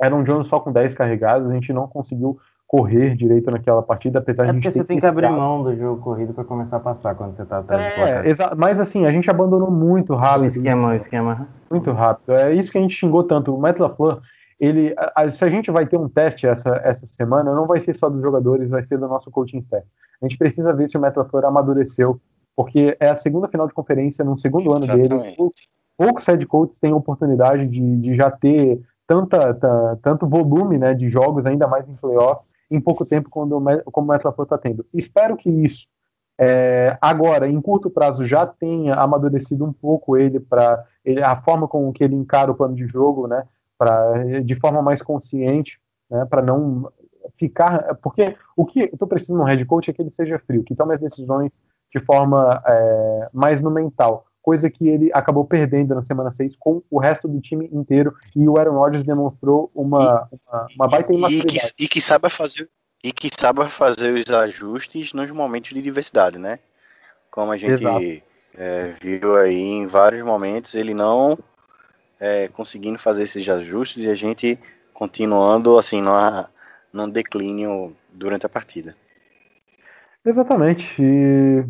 Aaron 0.00 0.24
Jones 0.24 0.48
só 0.48 0.58
com 0.58 0.72
10 0.72 0.94
carregados, 0.94 1.48
a 1.50 1.54
gente 1.54 1.72
não 1.72 1.86
conseguiu 1.86 2.38
correr 2.66 3.14
direito 3.14 3.50
naquela 3.50 3.80
partida, 3.82 4.18
apesar 4.18 4.42
É 4.42 4.46
de 4.46 4.50
a 4.50 4.54
gente 4.54 4.62
porque 4.64 4.78
você 4.78 4.84
tem 4.84 4.98
que 4.98 5.06
abrir 5.06 5.28
mão 5.30 5.62
do 5.62 5.76
jogo 5.76 6.02
corrido 6.02 6.34
para 6.34 6.44
começar 6.44 6.78
a 6.78 6.80
passar 6.80 7.14
quando 7.14 7.36
você 7.36 7.44
tá 7.44 7.58
atrás 7.58 7.94
do. 7.94 8.00
É, 8.00 8.28
exa- 8.28 8.54
mas 8.56 8.80
assim, 8.80 9.06
a 9.06 9.12
gente 9.12 9.30
abandonou 9.30 9.70
muito 9.70 10.14
rápido. 10.14 10.42
O 10.42 10.46
esquema, 10.46 10.88
o 10.88 10.94
esquema. 10.94 11.48
Muito 11.70 11.92
rápido. 11.92 12.32
É 12.32 12.52
isso 12.54 12.72
que 12.72 12.78
a 12.78 12.80
gente 12.80 12.94
xingou 12.96 13.22
tanto. 13.22 13.54
O 13.54 13.60
Matt 13.60 13.78
LaFleur, 13.78 14.20
ele, 14.58 14.92
a- 14.98 15.12
a- 15.22 15.30
se 15.30 15.44
a 15.44 15.48
gente 15.48 15.70
vai 15.70 15.86
ter 15.86 15.96
um 15.96 16.08
teste 16.08 16.46
essa, 16.46 16.70
essa 16.82 17.06
semana, 17.06 17.54
não 17.54 17.66
vai 17.66 17.78
ser 17.80 17.94
só 17.94 18.08
dos 18.10 18.20
jogadores, 18.20 18.68
vai 18.68 18.82
ser 18.82 18.98
do 18.98 19.06
nosso 19.06 19.30
coaching 19.30 19.58
staff. 19.58 19.86
A 20.20 20.24
gente 20.26 20.36
precisa 20.36 20.72
ver 20.72 20.88
se 20.90 20.96
o 20.98 21.00
Matt 21.00 21.16
LaFleur 21.16 21.44
amadureceu, 21.44 22.18
porque 22.56 22.96
é 22.98 23.10
a 23.10 23.16
segunda 23.16 23.46
final 23.46 23.68
de 23.68 23.74
conferência 23.74 24.24
no 24.24 24.38
segundo 24.38 24.70
ano 24.72 24.80
dele. 24.86 25.02
Exatamente. 25.02 25.36
Pou- 25.36 25.52
Poucos 25.98 26.26
head 26.26 26.44
coaches 26.46 26.78
têm 26.78 26.92
a 26.92 26.96
oportunidade 26.96 27.66
de, 27.68 27.96
de 27.98 28.14
já 28.16 28.30
ter 28.30 28.80
tanta, 29.06 29.54
ta- 29.54 29.96
tanto 30.02 30.26
volume 30.26 30.76
né, 30.76 30.92
de 30.92 31.08
jogos, 31.08 31.46
ainda 31.46 31.66
mais 31.66 31.88
em 31.88 31.96
playoff, 31.96 32.42
em 32.70 32.78
pouco 32.80 33.06
tempo, 33.06 33.30
quando, 33.30 33.58
como 33.90 34.04
o 34.04 34.08
Matt 34.08 34.22
LaFleur 34.24 34.44
está 34.44 34.58
tendo. 34.58 34.84
Espero 34.92 35.36
que 35.38 35.48
isso 35.48 35.86
é, 36.38 36.98
agora, 37.00 37.48
em 37.48 37.58
curto 37.62 37.88
prazo, 37.88 38.26
já 38.26 38.44
tenha 38.46 38.94
amadurecido 38.94 39.64
um 39.64 39.72
pouco 39.72 40.18
ele 40.18 40.38
para 40.38 40.84
a 41.24 41.36
forma 41.40 41.66
com 41.66 41.90
que 41.92 42.04
ele 42.04 42.14
encara 42.14 42.50
o 42.50 42.54
plano 42.54 42.74
de 42.74 42.86
jogo, 42.86 43.26
né? 43.26 43.44
Pra, 43.78 44.22
de 44.44 44.54
forma 44.56 44.82
mais 44.82 45.00
consciente, 45.00 45.80
né? 46.10 46.26
Para 46.26 46.42
não 46.42 46.90
ficar. 47.36 47.94
Porque 48.02 48.36
o 48.54 48.66
que 48.66 48.88
tu 48.98 49.06
precisa 49.06 49.34
num 49.34 49.44
head 49.44 49.64
coach 49.64 49.90
é 49.90 49.94
que 49.94 50.02
ele 50.02 50.10
seja 50.10 50.38
frio, 50.40 50.62
que 50.62 50.74
tome 50.74 50.94
as 50.94 51.00
decisões 51.00 51.52
de 51.98 52.04
forma 52.04 52.62
é, 52.66 53.28
mais 53.32 53.60
no 53.60 53.70
mental. 53.70 54.26
Coisa 54.42 54.70
que 54.70 54.88
ele 54.88 55.10
acabou 55.12 55.44
perdendo 55.44 55.94
na 55.94 56.04
semana 56.04 56.30
6 56.30 56.54
com 56.56 56.82
o 56.90 57.00
resto 57.00 57.26
do 57.26 57.40
time 57.40 57.68
inteiro. 57.72 58.14
E 58.34 58.48
o 58.48 58.56
Aaron 58.58 58.78
Rodgers 58.78 59.04
demonstrou 59.04 59.70
uma, 59.74 60.28
uma, 60.30 60.66
uma 60.76 60.88
baita 60.88 61.12
E 61.12 61.14
que, 61.14 61.18
imaturidade. 61.18 61.74
e 61.80 61.88
que 61.88 62.00
saiba 62.00 62.30
fazer 62.30 62.68
e 63.02 63.12
que 63.12 63.28
saiba 63.32 63.68
fazer 63.68 64.12
os 64.12 64.28
ajustes 64.30 65.12
nos 65.12 65.30
momentos 65.30 65.72
de 65.72 65.80
diversidade, 65.80 66.38
né? 66.38 66.58
Como 67.30 67.52
a 67.52 67.56
gente 67.56 68.22
é, 68.56 68.94
viu 69.00 69.36
aí 69.36 69.60
em 69.60 69.86
vários 69.86 70.24
momentos, 70.24 70.74
ele 70.74 70.94
não 70.94 71.38
é, 72.18 72.48
conseguindo 72.48 72.98
fazer 72.98 73.24
esses 73.24 73.48
ajustes 73.48 74.02
e 74.02 74.08
a 74.08 74.14
gente 74.14 74.58
continuando 74.92 75.78
assim 75.78 76.00
numa, 76.00 76.50
num 76.92 77.08
declínio 77.08 77.94
durante 78.12 78.46
a 78.46 78.48
partida. 78.48 78.96
Exatamente. 80.24 81.00
E 81.00 81.64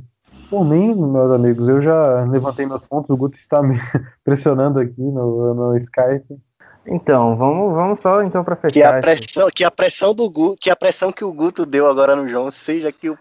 por 0.49 0.65
mim, 0.65 0.95
meus 0.95 1.31
amigos, 1.31 1.69
eu 1.69 1.81
já 1.81 2.25
levantei 2.25 2.67
meus 2.67 2.83
pontos. 2.85 3.11
O 3.11 3.17
Guto 3.17 3.37
está 3.37 3.63
me 3.63 3.79
pressionando 4.25 4.79
aqui 4.81 5.01
no, 5.01 5.55
no 5.55 5.77
Skype. 5.77 6.39
Então, 6.87 7.37
vamos, 7.37 7.75
vamos 7.75 8.01
só 8.01 8.23
então 8.23 8.45
para 8.45 8.57
Que 8.57 8.83
a 8.83 9.01
fechar. 9.01 9.01
pressão, 9.01 9.49
que 9.55 9.65
a 9.65 9.71
pressão 9.71 10.15
do 10.15 10.31
Gu, 10.31 10.57
que 10.61 10.71
a 10.71 10.77
pressão 10.77 11.11
que 11.11 11.25
o 11.25 11.33
Guto 11.33 11.67
deu 11.67 11.89
agora 11.89 12.15
no 12.15 12.29
João 12.29 12.51
seja 12.51 12.93
que 12.93 13.11
o 13.11 13.19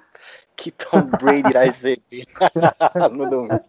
que 0.56 0.72
Tom 0.72 1.02
Brady 1.22 1.50
irá 1.50 1.64
receber 1.64 2.26
no 3.12 3.30
domingo. 3.30 3.60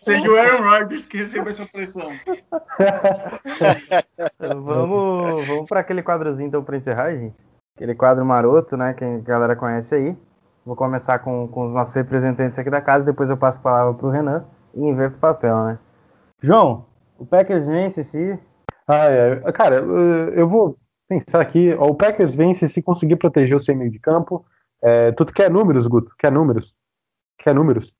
Seja 0.00 0.30
o 0.30 0.36
Aaron 0.36 0.62
Rodgers 0.62 1.06
que 1.06 1.16
receba 1.18 1.50
essa 1.50 1.66
pressão. 1.66 2.08
vamos 4.38 5.46
vamos 5.46 5.68
para 5.68 5.80
aquele 5.80 6.02
quadrozinho 6.02 6.46
então 6.48 6.62
para 6.62 6.76
encerrar, 6.76 7.12
gente. 7.14 7.34
Aquele 7.74 7.94
quadro 7.94 8.24
maroto, 8.24 8.76
né? 8.76 8.94
Que 8.94 9.04
a 9.04 9.18
galera 9.18 9.56
conhece 9.56 9.94
aí. 9.94 10.16
Vou 10.64 10.76
começar 10.76 11.18
com, 11.18 11.48
com 11.48 11.66
os 11.66 11.72
nossos 11.72 11.94
representantes 11.94 12.58
aqui 12.58 12.70
da 12.70 12.80
casa, 12.80 13.04
depois 13.04 13.28
eu 13.28 13.36
passo 13.36 13.58
a 13.58 13.62
palavra 13.62 13.94
pro 13.94 14.10
Renan 14.10 14.44
e 14.74 14.80
inverto 14.80 15.16
o 15.16 15.20
papel, 15.20 15.64
né? 15.64 15.78
João, 16.40 16.86
o 17.18 17.26
Packers 17.26 17.66
vence 17.66 18.04
se. 18.04 18.38
Ah, 18.86 19.06
é. 19.06 19.52
Cara, 19.52 19.76
eu 19.76 20.48
vou 20.48 20.76
pensar 21.08 21.40
aqui. 21.40 21.72
O 21.74 21.94
Packers 21.94 22.34
vence 22.34 22.68
se 22.68 22.80
conseguir 22.80 23.16
proteger 23.16 23.56
o 23.56 23.60
seu 23.60 23.76
meio 23.76 23.90
de 23.90 23.98
campo. 23.98 24.44
É, 24.82 25.12
tu 25.12 25.24
quer 25.26 25.50
números, 25.50 25.86
Guto? 25.86 26.12
Quer 26.18 26.32
números? 26.32 26.74
Quer 27.38 27.54
números? 27.54 27.92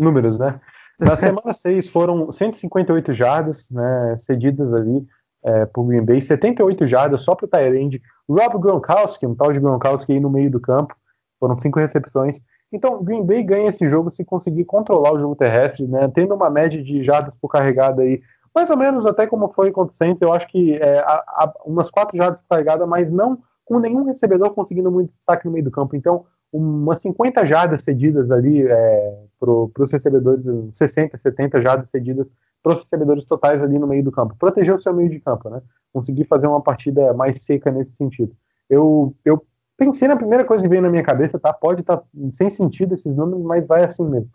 Números, 0.00 0.38
né? 0.38 0.60
Na 0.98 1.16
semana 1.16 1.52
6 1.54 1.88
foram 1.88 2.30
158 2.30 3.12
jardas 3.12 3.68
né, 3.70 4.16
cedidas 4.18 4.72
ali 4.72 5.06
é, 5.44 5.66
por 5.66 5.84
Green 5.84 6.04
Bay, 6.04 6.20
78 6.20 6.86
jardas 6.86 7.22
só 7.22 7.34
pro 7.34 7.48
Tyrande. 7.48 8.00
Rob 8.28 8.58
Gronkowski, 8.58 9.26
um 9.26 9.34
tal 9.34 9.52
de 9.52 9.60
Gronkowski 9.60 10.12
aí 10.12 10.20
no 10.20 10.30
meio 10.30 10.50
do 10.50 10.60
campo, 10.60 10.94
foram 11.42 11.58
cinco 11.58 11.80
recepções. 11.80 12.40
Então, 12.72 13.02
Green 13.02 13.24
Bay 13.26 13.42
ganha 13.42 13.68
esse 13.68 13.88
jogo 13.88 14.12
se 14.12 14.24
conseguir 14.24 14.64
controlar 14.64 15.12
o 15.12 15.18
jogo 15.18 15.34
terrestre, 15.34 15.88
né, 15.88 16.08
tendo 16.14 16.36
uma 16.36 16.48
média 16.48 16.80
de 16.80 17.02
jardas 17.02 17.34
por 17.42 17.48
carregada 17.48 18.02
aí, 18.02 18.22
mais 18.54 18.70
ou 18.70 18.76
menos 18.76 19.04
até 19.06 19.26
como 19.26 19.48
foi 19.52 19.72
contra 19.72 19.92
o 19.92 19.96
Saints, 19.96 20.22
eu 20.22 20.32
acho 20.32 20.46
que 20.46 20.74
é, 20.76 21.00
a- 21.00 21.24
a- 21.26 21.52
umas 21.66 21.90
quatro 21.90 22.16
jardas 22.16 22.40
por 22.42 22.48
carregada, 22.50 22.86
mas 22.86 23.10
não 23.10 23.38
com 23.64 23.80
nenhum 23.80 24.04
recebedor 24.04 24.50
conseguindo 24.54 24.88
muito 24.92 25.10
destaque 25.12 25.46
no 25.46 25.50
meio 25.50 25.64
do 25.64 25.70
campo. 25.72 25.96
Então, 25.96 26.24
umas 26.52 27.00
50 27.00 27.44
jardas 27.44 27.82
cedidas 27.82 28.30
ali 28.30 28.62
é, 28.64 29.18
para 29.40 29.50
os 29.50 29.90
recebedores, 29.92 30.44
60, 30.74 31.18
70 31.18 31.60
jardas 31.60 31.90
cedidas 31.90 32.28
para 32.62 32.74
os 32.74 32.82
recebedores 32.82 33.24
totais 33.24 33.62
ali 33.64 33.80
no 33.80 33.86
meio 33.88 34.04
do 34.04 34.12
campo. 34.12 34.36
Proteger 34.38 34.76
o 34.76 34.80
seu 34.80 34.94
meio 34.94 35.10
de 35.10 35.18
campo, 35.18 35.50
né? 35.50 35.60
Conseguir 35.92 36.24
fazer 36.26 36.46
uma 36.46 36.60
partida 36.60 37.12
mais 37.14 37.42
seca 37.42 37.68
nesse 37.72 37.96
sentido. 37.96 38.32
Eu, 38.70 39.12
eu 39.24 39.42
pensei 39.86 40.08
na 40.08 40.16
primeira 40.16 40.44
coisa 40.44 40.62
que 40.62 40.68
veio 40.68 40.82
na 40.82 40.90
minha 40.90 41.02
cabeça, 41.02 41.38
tá? 41.38 41.52
Pode 41.52 41.80
estar 41.80 42.02
sem 42.32 42.48
sentido 42.48 42.94
esses 42.94 43.14
números, 43.16 43.42
mas 43.42 43.66
vai 43.66 43.84
assim 43.84 44.04
mesmo. 44.04 44.28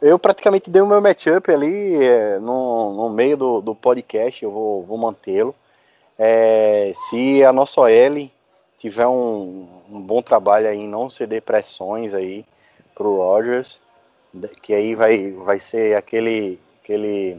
Eu 0.00 0.18
praticamente 0.18 0.70
dei 0.70 0.80
o 0.80 0.86
meu 0.86 1.00
matchup 1.00 1.50
ali 1.50 2.02
é, 2.02 2.38
no, 2.38 2.94
no 2.94 3.10
meio 3.10 3.36
do, 3.36 3.60
do 3.60 3.74
podcast, 3.74 4.42
eu 4.42 4.50
vou, 4.50 4.82
vou 4.84 4.96
mantê-lo. 4.98 5.54
É, 6.18 6.92
se 6.94 7.44
a 7.44 7.52
nossa 7.52 7.80
OL 7.80 8.30
tiver 8.78 9.06
um, 9.06 9.66
um 9.90 10.00
bom 10.00 10.22
trabalho 10.22 10.68
aí 10.68 10.86
não 10.86 11.08
ceder 11.08 11.42
pressões 11.42 12.14
aí 12.14 12.44
pro 12.94 13.16
Rogers, 13.16 13.80
que 14.62 14.72
aí 14.72 14.94
vai, 14.94 15.30
vai 15.32 15.58
ser 15.60 15.96
aquele, 15.96 16.58
aquele 16.82 17.36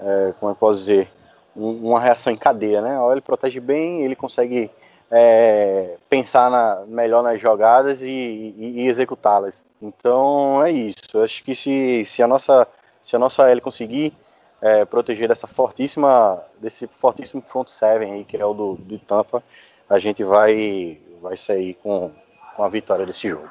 é, 0.00 0.32
como 0.38 0.52
eu 0.52 0.56
posso 0.56 0.80
dizer, 0.80 1.08
um- 1.56 1.88
uma 1.90 2.00
reação 2.00 2.32
em 2.32 2.36
cadeia, 2.36 2.80
né? 2.80 2.96
A 2.96 3.04
OL 3.04 3.20
protege 3.22 3.60
bem, 3.60 4.02
ele 4.02 4.14
consegue 4.16 4.70
é, 5.14 5.98
pensar 6.08 6.50
na- 6.50 6.86
melhor 6.86 7.22
nas 7.22 7.38
jogadas 7.38 8.00
e, 8.00 8.08
e- 8.10 8.80
e 8.80 8.88
executá-las. 8.88 9.62
Então 9.80 10.64
é 10.64 10.70
isso. 10.70 10.96
Eu 11.12 11.22
acho 11.22 11.44
que 11.44 11.54
se, 11.54 12.02
se 12.06 12.22
a 12.22 12.26
nossa 12.26 12.66
se 13.02 13.14
a 13.14 13.18
nossa 13.18 13.48
L 13.50 13.60
conseguir 13.60 14.16
é, 14.60 14.84
proteger 14.86 15.28
dessa 15.28 15.46
fortíssima 15.46 16.42
desse 16.58 16.86
fortíssimo 16.86 17.42
front 17.42 17.68
seven 17.68 18.12
aí 18.12 18.24
que 18.24 18.36
é 18.38 18.44
o 18.44 18.54
do, 18.54 18.74
do 18.76 18.98
Tampa, 18.98 19.42
a 19.90 19.98
gente 19.98 20.24
vai 20.24 20.98
vai 21.20 21.36
sair 21.36 21.74
com, 21.74 22.10
com 22.56 22.64
a 22.64 22.68
vitória 22.68 23.04
desse 23.04 23.28
jogo. 23.28 23.48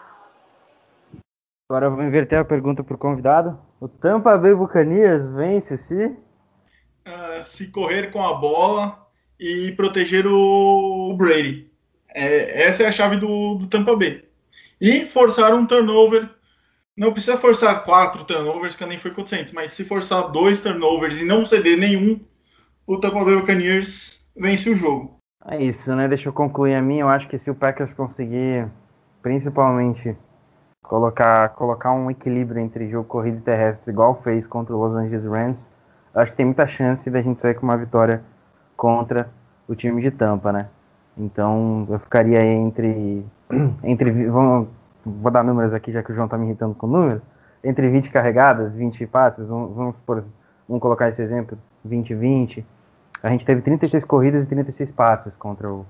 Agora 1.69 1.85
eu 1.85 1.95
vou 1.95 2.03
inverter 2.03 2.39
a 2.39 2.43
pergunta 2.43 2.83
pro 2.83 2.97
convidado. 2.97 3.57
O 3.79 3.87
Tampa 3.87 4.37
Bay 4.37 4.53
Buccaneers 4.53 5.27
vence 5.27 5.77
se. 5.77 6.17
Ah, 7.05 7.41
se 7.43 7.71
correr 7.71 8.11
com 8.11 8.25
a 8.25 8.33
bola 8.33 9.07
e 9.41 9.71
proteger 9.71 10.27
o 10.27 11.15
Brady. 11.17 11.67
É, 12.13 12.67
essa 12.67 12.83
é 12.83 12.85
a 12.85 12.91
chave 12.91 13.17
do, 13.17 13.55
do 13.55 13.65
Tampa 13.65 13.95
Bay. 13.95 14.23
E 14.79 15.05
forçar 15.05 15.51
um 15.55 15.65
turnover. 15.65 16.29
Não 16.95 17.11
precisa 17.11 17.37
forçar 17.37 17.83
quatro 17.83 18.23
turnovers, 18.23 18.75
que 18.75 18.85
nem 18.85 18.99
foi 18.99 19.11
Saints, 19.25 19.51
mas 19.51 19.73
se 19.73 19.83
forçar 19.83 20.29
dois 20.29 20.61
turnovers 20.61 21.19
e 21.19 21.25
não 21.25 21.43
ceder 21.43 21.77
nenhum, 21.77 22.19
o 22.85 22.99
Tampa 22.99 23.23
Bay 23.23 23.35
Buccaneers 23.35 24.27
vence 24.37 24.69
o 24.69 24.75
jogo. 24.75 25.17
É 25.47 25.63
isso, 25.63 25.95
né? 25.95 26.07
Deixa 26.07 26.29
eu 26.29 26.33
concluir 26.33 26.75
a 26.75 26.81
minha. 26.81 27.01
Eu 27.01 27.09
acho 27.09 27.27
que 27.27 27.37
se 27.37 27.49
o 27.49 27.55
Packers 27.55 27.93
conseguir, 27.93 28.67
principalmente, 29.23 30.15
colocar, 30.83 31.49
colocar 31.49 31.91
um 31.93 32.11
equilíbrio 32.11 32.61
entre 32.61 32.87
jogo 32.89 33.07
corrido 33.07 33.39
e 33.39 33.41
terrestre, 33.41 33.91
igual 33.91 34.21
fez 34.21 34.45
contra 34.45 34.75
o 34.75 34.79
Los 34.79 34.95
Angeles 34.95 35.25
Rams, 35.25 35.71
acho 36.13 36.31
que 36.31 36.37
tem 36.37 36.45
muita 36.45 36.67
chance 36.67 37.09
da 37.09 37.21
gente 37.23 37.41
sair 37.41 37.55
com 37.55 37.63
uma 37.63 37.77
vitória 37.77 38.23
contra 38.81 39.29
o 39.67 39.75
time 39.75 40.01
de 40.01 40.09
Tampa, 40.09 40.51
né? 40.51 40.67
Então 41.15 41.85
eu 41.87 41.99
ficaria 41.99 42.43
entre. 42.43 43.23
entre 43.83 44.09
vamos, 44.27 44.69
vou 45.05 45.31
dar 45.31 45.43
números 45.43 45.71
aqui, 45.71 45.91
já 45.91 46.01
que 46.01 46.11
o 46.11 46.15
João 46.15 46.27
tá 46.27 46.35
me 46.35 46.47
irritando 46.47 46.73
com 46.73 46.87
números. 46.87 47.21
Entre 47.63 47.87
20 47.87 48.09
carregadas, 48.09 48.73
20 48.73 49.05
passes, 49.05 49.47
vamos, 49.47 49.75
vamos, 49.75 49.97
por, 49.97 50.23
vamos 50.67 50.81
colocar 50.81 51.09
esse 51.09 51.21
exemplo, 51.21 51.55
20 51.85 52.15
20. 52.15 52.65
A 53.21 53.29
gente 53.29 53.45
teve 53.45 53.61
36 53.61 54.03
corridas 54.03 54.45
e 54.45 54.47
36 54.47 54.91
passes 54.91 55.35
contra 55.35 55.71
o, 55.71 55.85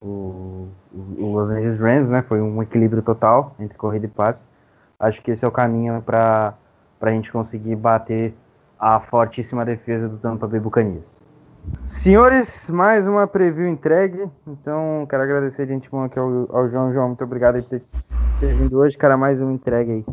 o, 0.00 0.66
o 1.18 1.32
Los 1.34 1.50
Angeles 1.50 1.78
Rams, 1.78 2.08
né? 2.08 2.22
Foi 2.22 2.40
um 2.40 2.62
equilíbrio 2.62 3.02
total 3.02 3.54
entre 3.60 3.76
corrida 3.76 4.06
e 4.06 4.08
passe. 4.08 4.46
Acho 4.98 5.20
que 5.20 5.30
esse 5.30 5.44
é 5.44 5.48
o 5.48 5.52
caminho 5.52 6.00
para 6.00 6.54
a 7.02 7.10
gente 7.10 7.30
conseguir 7.30 7.76
bater 7.76 8.34
a 8.78 8.98
fortíssima 8.98 9.62
defesa 9.62 10.08
do 10.08 10.16
Tampa 10.16 10.46
Bay 10.46 10.58
Buccaneers. 10.58 11.19
Senhores, 11.86 12.70
mais 12.70 13.06
uma 13.06 13.26
preview 13.26 13.68
entregue. 13.68 14.28
Então, 14.46 15.06
quero 15.08 15.22
agradecer 15.22 15.66
de 15.66 15.74
antemão 15.74 16.04
aqui 16.04 16.18
ao, 16.18 16.46
ao 16.54 16.68
João. 16.68 16.92
João, 16.92 17.08
muito 17.08 17.24
obrigado 17.24 17.62
por 17.62 17.68
ter, 17.68 17.82
ter 18.40 18.54
vindo 18.54 18.78
hoje, 18.78 18.96
cara. 18.96 19.16
Mais 19.16 19.40
uma 19.40 19.52
entregue 19.52 19.92
aí. 19.92 20.04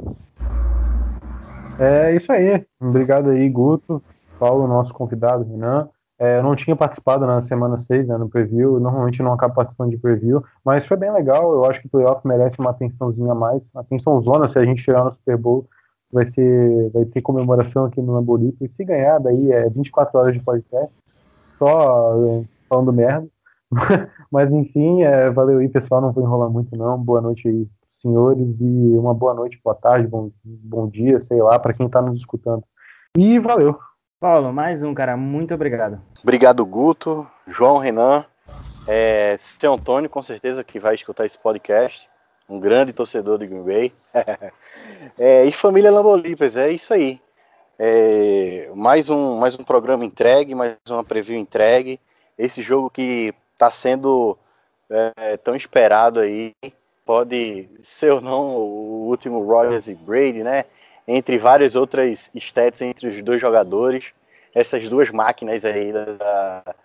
É 1.79 2.15
isso 2.15 2.31
aí. 2.31 2.65
Obrigado 2.81 3.29
aí, 3.29 3.47
Guto, 3.49 4.01
Paulo, 4.39 4.67
nosso 4.67 4.93
convidado, 4.93 5.43
Renan. 5.43 5.87
É, 6.19 6.39
eu 6.39 6.43
não 6.43 6.55
tinha 6.55 6.75
participado 6.75 7.27
na 7.27 7.41
semana 7.43 7.77
6, 7.77 8.07
né, 8.07 8.17
no 8.17 8.27
preview. 8.27 8.79
Normalmente 8.79 9.21
não 9.21 9.33
acabo 9.33 9.53
participando 9.53 9.91
de 9.91 9.97
preview, 9.97 10.43
mas 10.65 10.85
foi 10.85 10.97
bem 10.97 11.13
legal. 11.13 11.53
Eu 11.53 11.65
acho 11.65 11.79
que 11.79 11.87
o 11.87 11.89
playoff 11.91 12.27
merece 12.27 12.59
uma 12.59 12.71
atençãozinha 12.71 13.31
a 13.31 13.35
mais. 13.35 13.61
Atenção 13.75 14.21
zona, 14.21 14.49
se 14.49 14.57
a 14.57 14.65
gente 14.65 14.81
chegar 14.81 15.03
no 15.03 15.13
Super 15.13 15.37
Bowl, 15.37 15.67
vai, 16.11 16.25
ser, 16.25 16.89
vai 16.91 17.05
ter 17.05 17.21
comemoração 17.21 17.85
aqui 17.85 18.01
no 18.01 18.13
Lamborghini. 18.13 18.55
E 18.59 18.67
se 18.67 18.83
ganhar, 18.83 19.19
daí 19.19 19.51
é 19.51 19.69
24 19.69 20.19
horas 20.19 20.33
de 20.33 20.43
podcast, 20.43 20.91
só 21.57 22.13
é, 22.13 22.43
falando 22.69 22.93
merda. 22.93 23.27
mas 24.31 24.51
enfim, 24.51 25.03
é, 25.03 25.29
valeu 25.29 25.59
aí, 25.59 25.69
pessoal. 25.69 26.01
Não 26.01 26.11
vou 26.11 26.23
enrolar 26.23 26.49
muito, 26.49 26.75
não. 26.75 26.97
Boa 26.97 27.21
noite 27.21 27.47
aí, 27.47 27.67
senhores, 28.01 28.59
e 28.59 28.97
uma 28.97 29.13
boa 29.13 29.33
noite, 29.33 29.59
boa 29.63 29.75
tarde, 29.75 30.07
bom, 30.07 30.31
bom 30.43 30.87
dia, 30.87 31.19
sei 31.21 31.41
lá, 31.41 31.59
para 31.59 31.73
quem 31.73 31.85
está 31.85 32.01
nos 32.01 32.19
escutando. 32.19 32.63
E 33.17 33.39
valeu. 33.39 33.77
Paulo, 34.19 34.51
mais 34.51 34.81
um, 34.81 34.93
cara. 34.93 35.15
Muito 35.15 35.53
obrigado. 35.53 35.99
Obrigado, 36.23 36.65
Guto, 36.65 37.27
João, 37.45 37.77
Renan, 37.77 38.25
é, 38.87 39.35
seu 39.37 39.73
Antônio, 39.73 40.09
com 40.09 40.21
certeza 40.21 40.63
que 40.63 40.79
vai 40.79 40.95
escutar 40.95 41.25
esse 41.25 41.37
podcast, 41.37 42.09
um 42.49 42.59
grande 42.59 42.93
torcedor 42.93 43.37
de 43.37 43.47
Green 43.47 43.63
Bay. 43.63 43.93
É, 45.19 45.45
e 45.45 45.51
família 45.51 45.91
Lambolipers, 45.91 46.57
é 46.57 46.71
isso 46.71 46.93
aí. 46.93 47.19
É, 47.79 48.71
mais, 48.75 49.09
um, 49.09 49.37
mais 49.37 49.57
um 49.57 49.63
programa 49.63 50.03
entregue, 50.03 50.55
mais 50.55 50.77
uma 50.89 51.03
preview 51.03 51.37
entregue. 51.37 51.99
Esse 52.37 52.61
jogo 52.61 52.89
que 52.89 53.33
está 53.53 53.69
sendo 53.69 54.37
é, 54.89 55.37
tão 55.37 55.55
esperado 55.55 56.19
aí, 56.19 56.53
pode 57.05 57.69
ser 57.81 58.11
ou 58.11 58.21
não 58.21 58.55
o 58.55 59.07
último 59.07 59.43
Rogers 59.45 59.87
e 59.87 59.95
Brady, 59.95 60.43
né? 60.43 60.65
Entre 61.07 61.37
várias 61.37 61.75
outras 61.75 62.29
stats 62.35 62.81
entre 62.81 63.07
os 63.07 63.21
dois 63.23 63.39
jogadores, 63.39 64.11
essas 64.53 64.89
duas 64.89 65.09
máquinas 65.09 65.63
aí 65.63 65.93
da, 65.93 66.75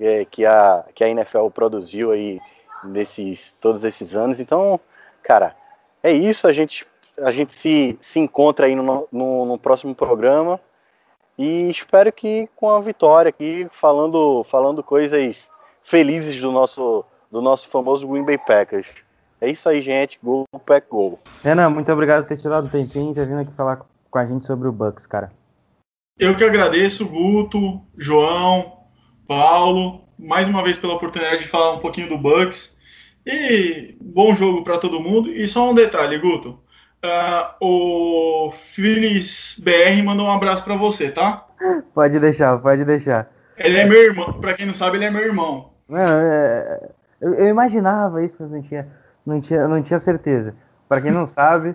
é, 0.00 0.24
que, 0.24 0.44
a, 0.44 0.84
que 0.94 1.04
a 1.04 1.08
NFL 1.08 1.48
produziu 1.50 2.10
aí 2.10 2.40
nesses, 2.82 3.52
todos 3.60 3.84
esses 3.84 4.16
anos. 4.16 4.40
Então, 4.40 4.80
cara, 5.22 5.54
é 6.02 6.10
isso. 6.12 6.48
A 6.48 6.52
gente, 6.52 6.86
a 7.22 7.30
gente 7.30 7.52
se, 7.52 7.96
se 8.00 8.18
encontra 8.18 8.66
aí 8.66 8.74
no, 8.74 9.08
no, 9.10 9.44
no 9.44 9.58
próximo 9.58 9.94
programa 9.94 10.60
e 11.38 11.70
espero 11.70 12.12
que 12.12 12.48
com 12.56 12.70
a 12.70 12.80
vitória 12.80 13.28
aqui, 13.28 13.68
falando, 13.70 14.44
falando 14.44 14.82
coisas 14.82 15.48
felizes 15.84 16.40
do 16.40 16.50
nosso, 16.50 17.04
do 17.30 17.40
nosso 17.40 17.68
famoso 17.68 18.08
Green 18.08 18.24
Bay 18.24 18.38
Packers. 18.38 18.86
É 19.40 19.48
isso 19.48 19.68
aí, 19.68 19.80
gente. 19.80 20.18
Gol, 20.22 20.44
pack, 20.66 20.88
gol. 20.90 21.18
Renan, 21.44 21.70
muito 21.70 21.92
obrigado 21.92 22.22
por 22.22 22.28
ter 22.28 22.42
tirado 22.42 22.66
o 22.66 22.70
tempinho 22.70 23.12
e 23.12 23.14
ter 23.14 23.24
vindo 23.24 23.40
aqui 23.40 23.52
falar 23.52 23.86
com 24.10 24.18
a 24.18 24.26
gente 24.26 24.44
sobre 24.44 24.66
o 24.66 24.72
Bucks, 24.72 25.06
cara. 25.06 25.30
Eu 26.18 26.34
que 26.34 26.42
agradeço, 26.42 27.08
Guto, 27.08 27.80
João, 27.96 28.78
Paulo, 29.28 30.08
mais 30.18 30.48
uma 30.48 30.64
vez 30.64 30.76
pela 30.76 30.94
oportunidade 30.94 31.42
de 31.42 31.48
falar 31.48 31.74
um 31.74 31.78
pouquinho 31.78 32.08
do 32.08 32.18
Bucks. 32.18 32.76
E 33.24 33.96
bom 34.00 34.34
jogo 34.34 34.64
para 34.64 34.78
todo 34.78 35.00
mundo. 35.00 35.28
E 35.28 35.46
só 35.46 35.70
um 35.70 35.74
detalhe, 35.74 36.18
Guto. 36.18 36.58
Ah, 37.02 37.54
o 37.60 38.50
Phyllis 38.52 39.60
BR 39.62 40.02
mandou 40.04 40.26
um 40.26 40.32
abraço 40.32 40.64
para 40.64 40.76
você, 40.76 41.10
tá? 41.10 41.46
Pode 41.94 42.18
deixar, 42.18 42.58
pode 42.58 42.84
deixar. 42.84 43.30
Ele 43.56 43.76
é 43.78 43.84
meu 43.84 43.98
irmão. 44.02 44.32
Para 44.40 44.54
quem 44.54 44.66
não 44.66 44.74
sabe, 44.74 44.96
ele 44.96 45.04
é 45.04 45.10
meu 45.10 45.22
irmão. 45.22 45.70
Não, 45.88 45.98
é, 46.00 46.88
eu, 47.20 47.34
eu 47.34 47.48
imaginava 47.48 48.22
isso, 48.24 48.36
mas 48.40 48.50
não 48.50 48.62
tinha, 48.62 48.88
não 49.24 49.40
tinha, 49.40 49.68
não 49.68 49.82
tinha 49.82 49.98
certeza. 49.98 50.54
Para 50.88 51.00
quem 51.00 51.10
não 51.10 51.26
sabe, 51.28 51.74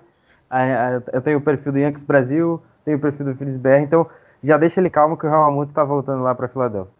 a- 0.49 0.63
a- 0.97 1.01
eu 1.13 1.21
tenho 1.21 1.37
o 1.37 1.41
perfil 1.41 1.71
do 1.71 1.79
Yankees 1.79 2.03
Brasil, 2.03 2.61
tenho 2.85 2.97
o 2.97 3.01
perfil 3.01 3.25
do 3.25 3.35
Phillies 3.35 3.57
BR, 3.57 3.81
então 3.81 4.09
já 4.41 4.57
deixa 4.57 4.79
ele 4.81 4.89
calmo 4.89 5.17
que 5.17 5.25
o 5.25 5.29
Yamamoto 5.29 5.71
tá 5.73 5.83
voltando 5.85 6.21
lá 6.23 6.35
para 6.35 6.47
Filadélfia. 6.49 6.91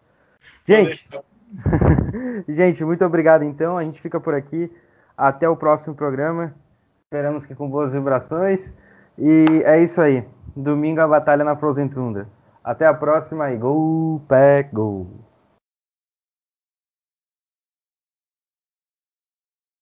Gente, 0.65 1.07
gente, 2.47 2.83
muito 2.85 3.03
obrigado 3.05 3.43
então. 3.43 3.77
A 3.77 3.83
gente 3.83 3.99
fica 4.01 4.19
por 4.19 4.33
aqui. 4.33 4.71
Até 5.17 5.47
o 5.47 5.55
próximo 5.55 5.93
programa. 5.93 6.53
Esperamos 7.13 7.45
que 7.45 7.53
com 7.53 7.69
boas 7.69 7.91
vibrações. 7.91 8.73
E 9.19 9.61
é 9.65 9.83
isso 9.83 10.01
aí. 10.01 10.25
Domingo 10.55 10.99
a 10.99 11.07
batalha 11.07 11.43
na 11.43 11.55
Frozen 11.55 11.87
Tundra. 11.87 12.27
Até 12.63 12.87
a 12.87 12.93
próxima 12.95 13.51
e 13.51 13.57
Go 13.57 14.19
Pack 14.27 14.73
Go! 14.73 15.05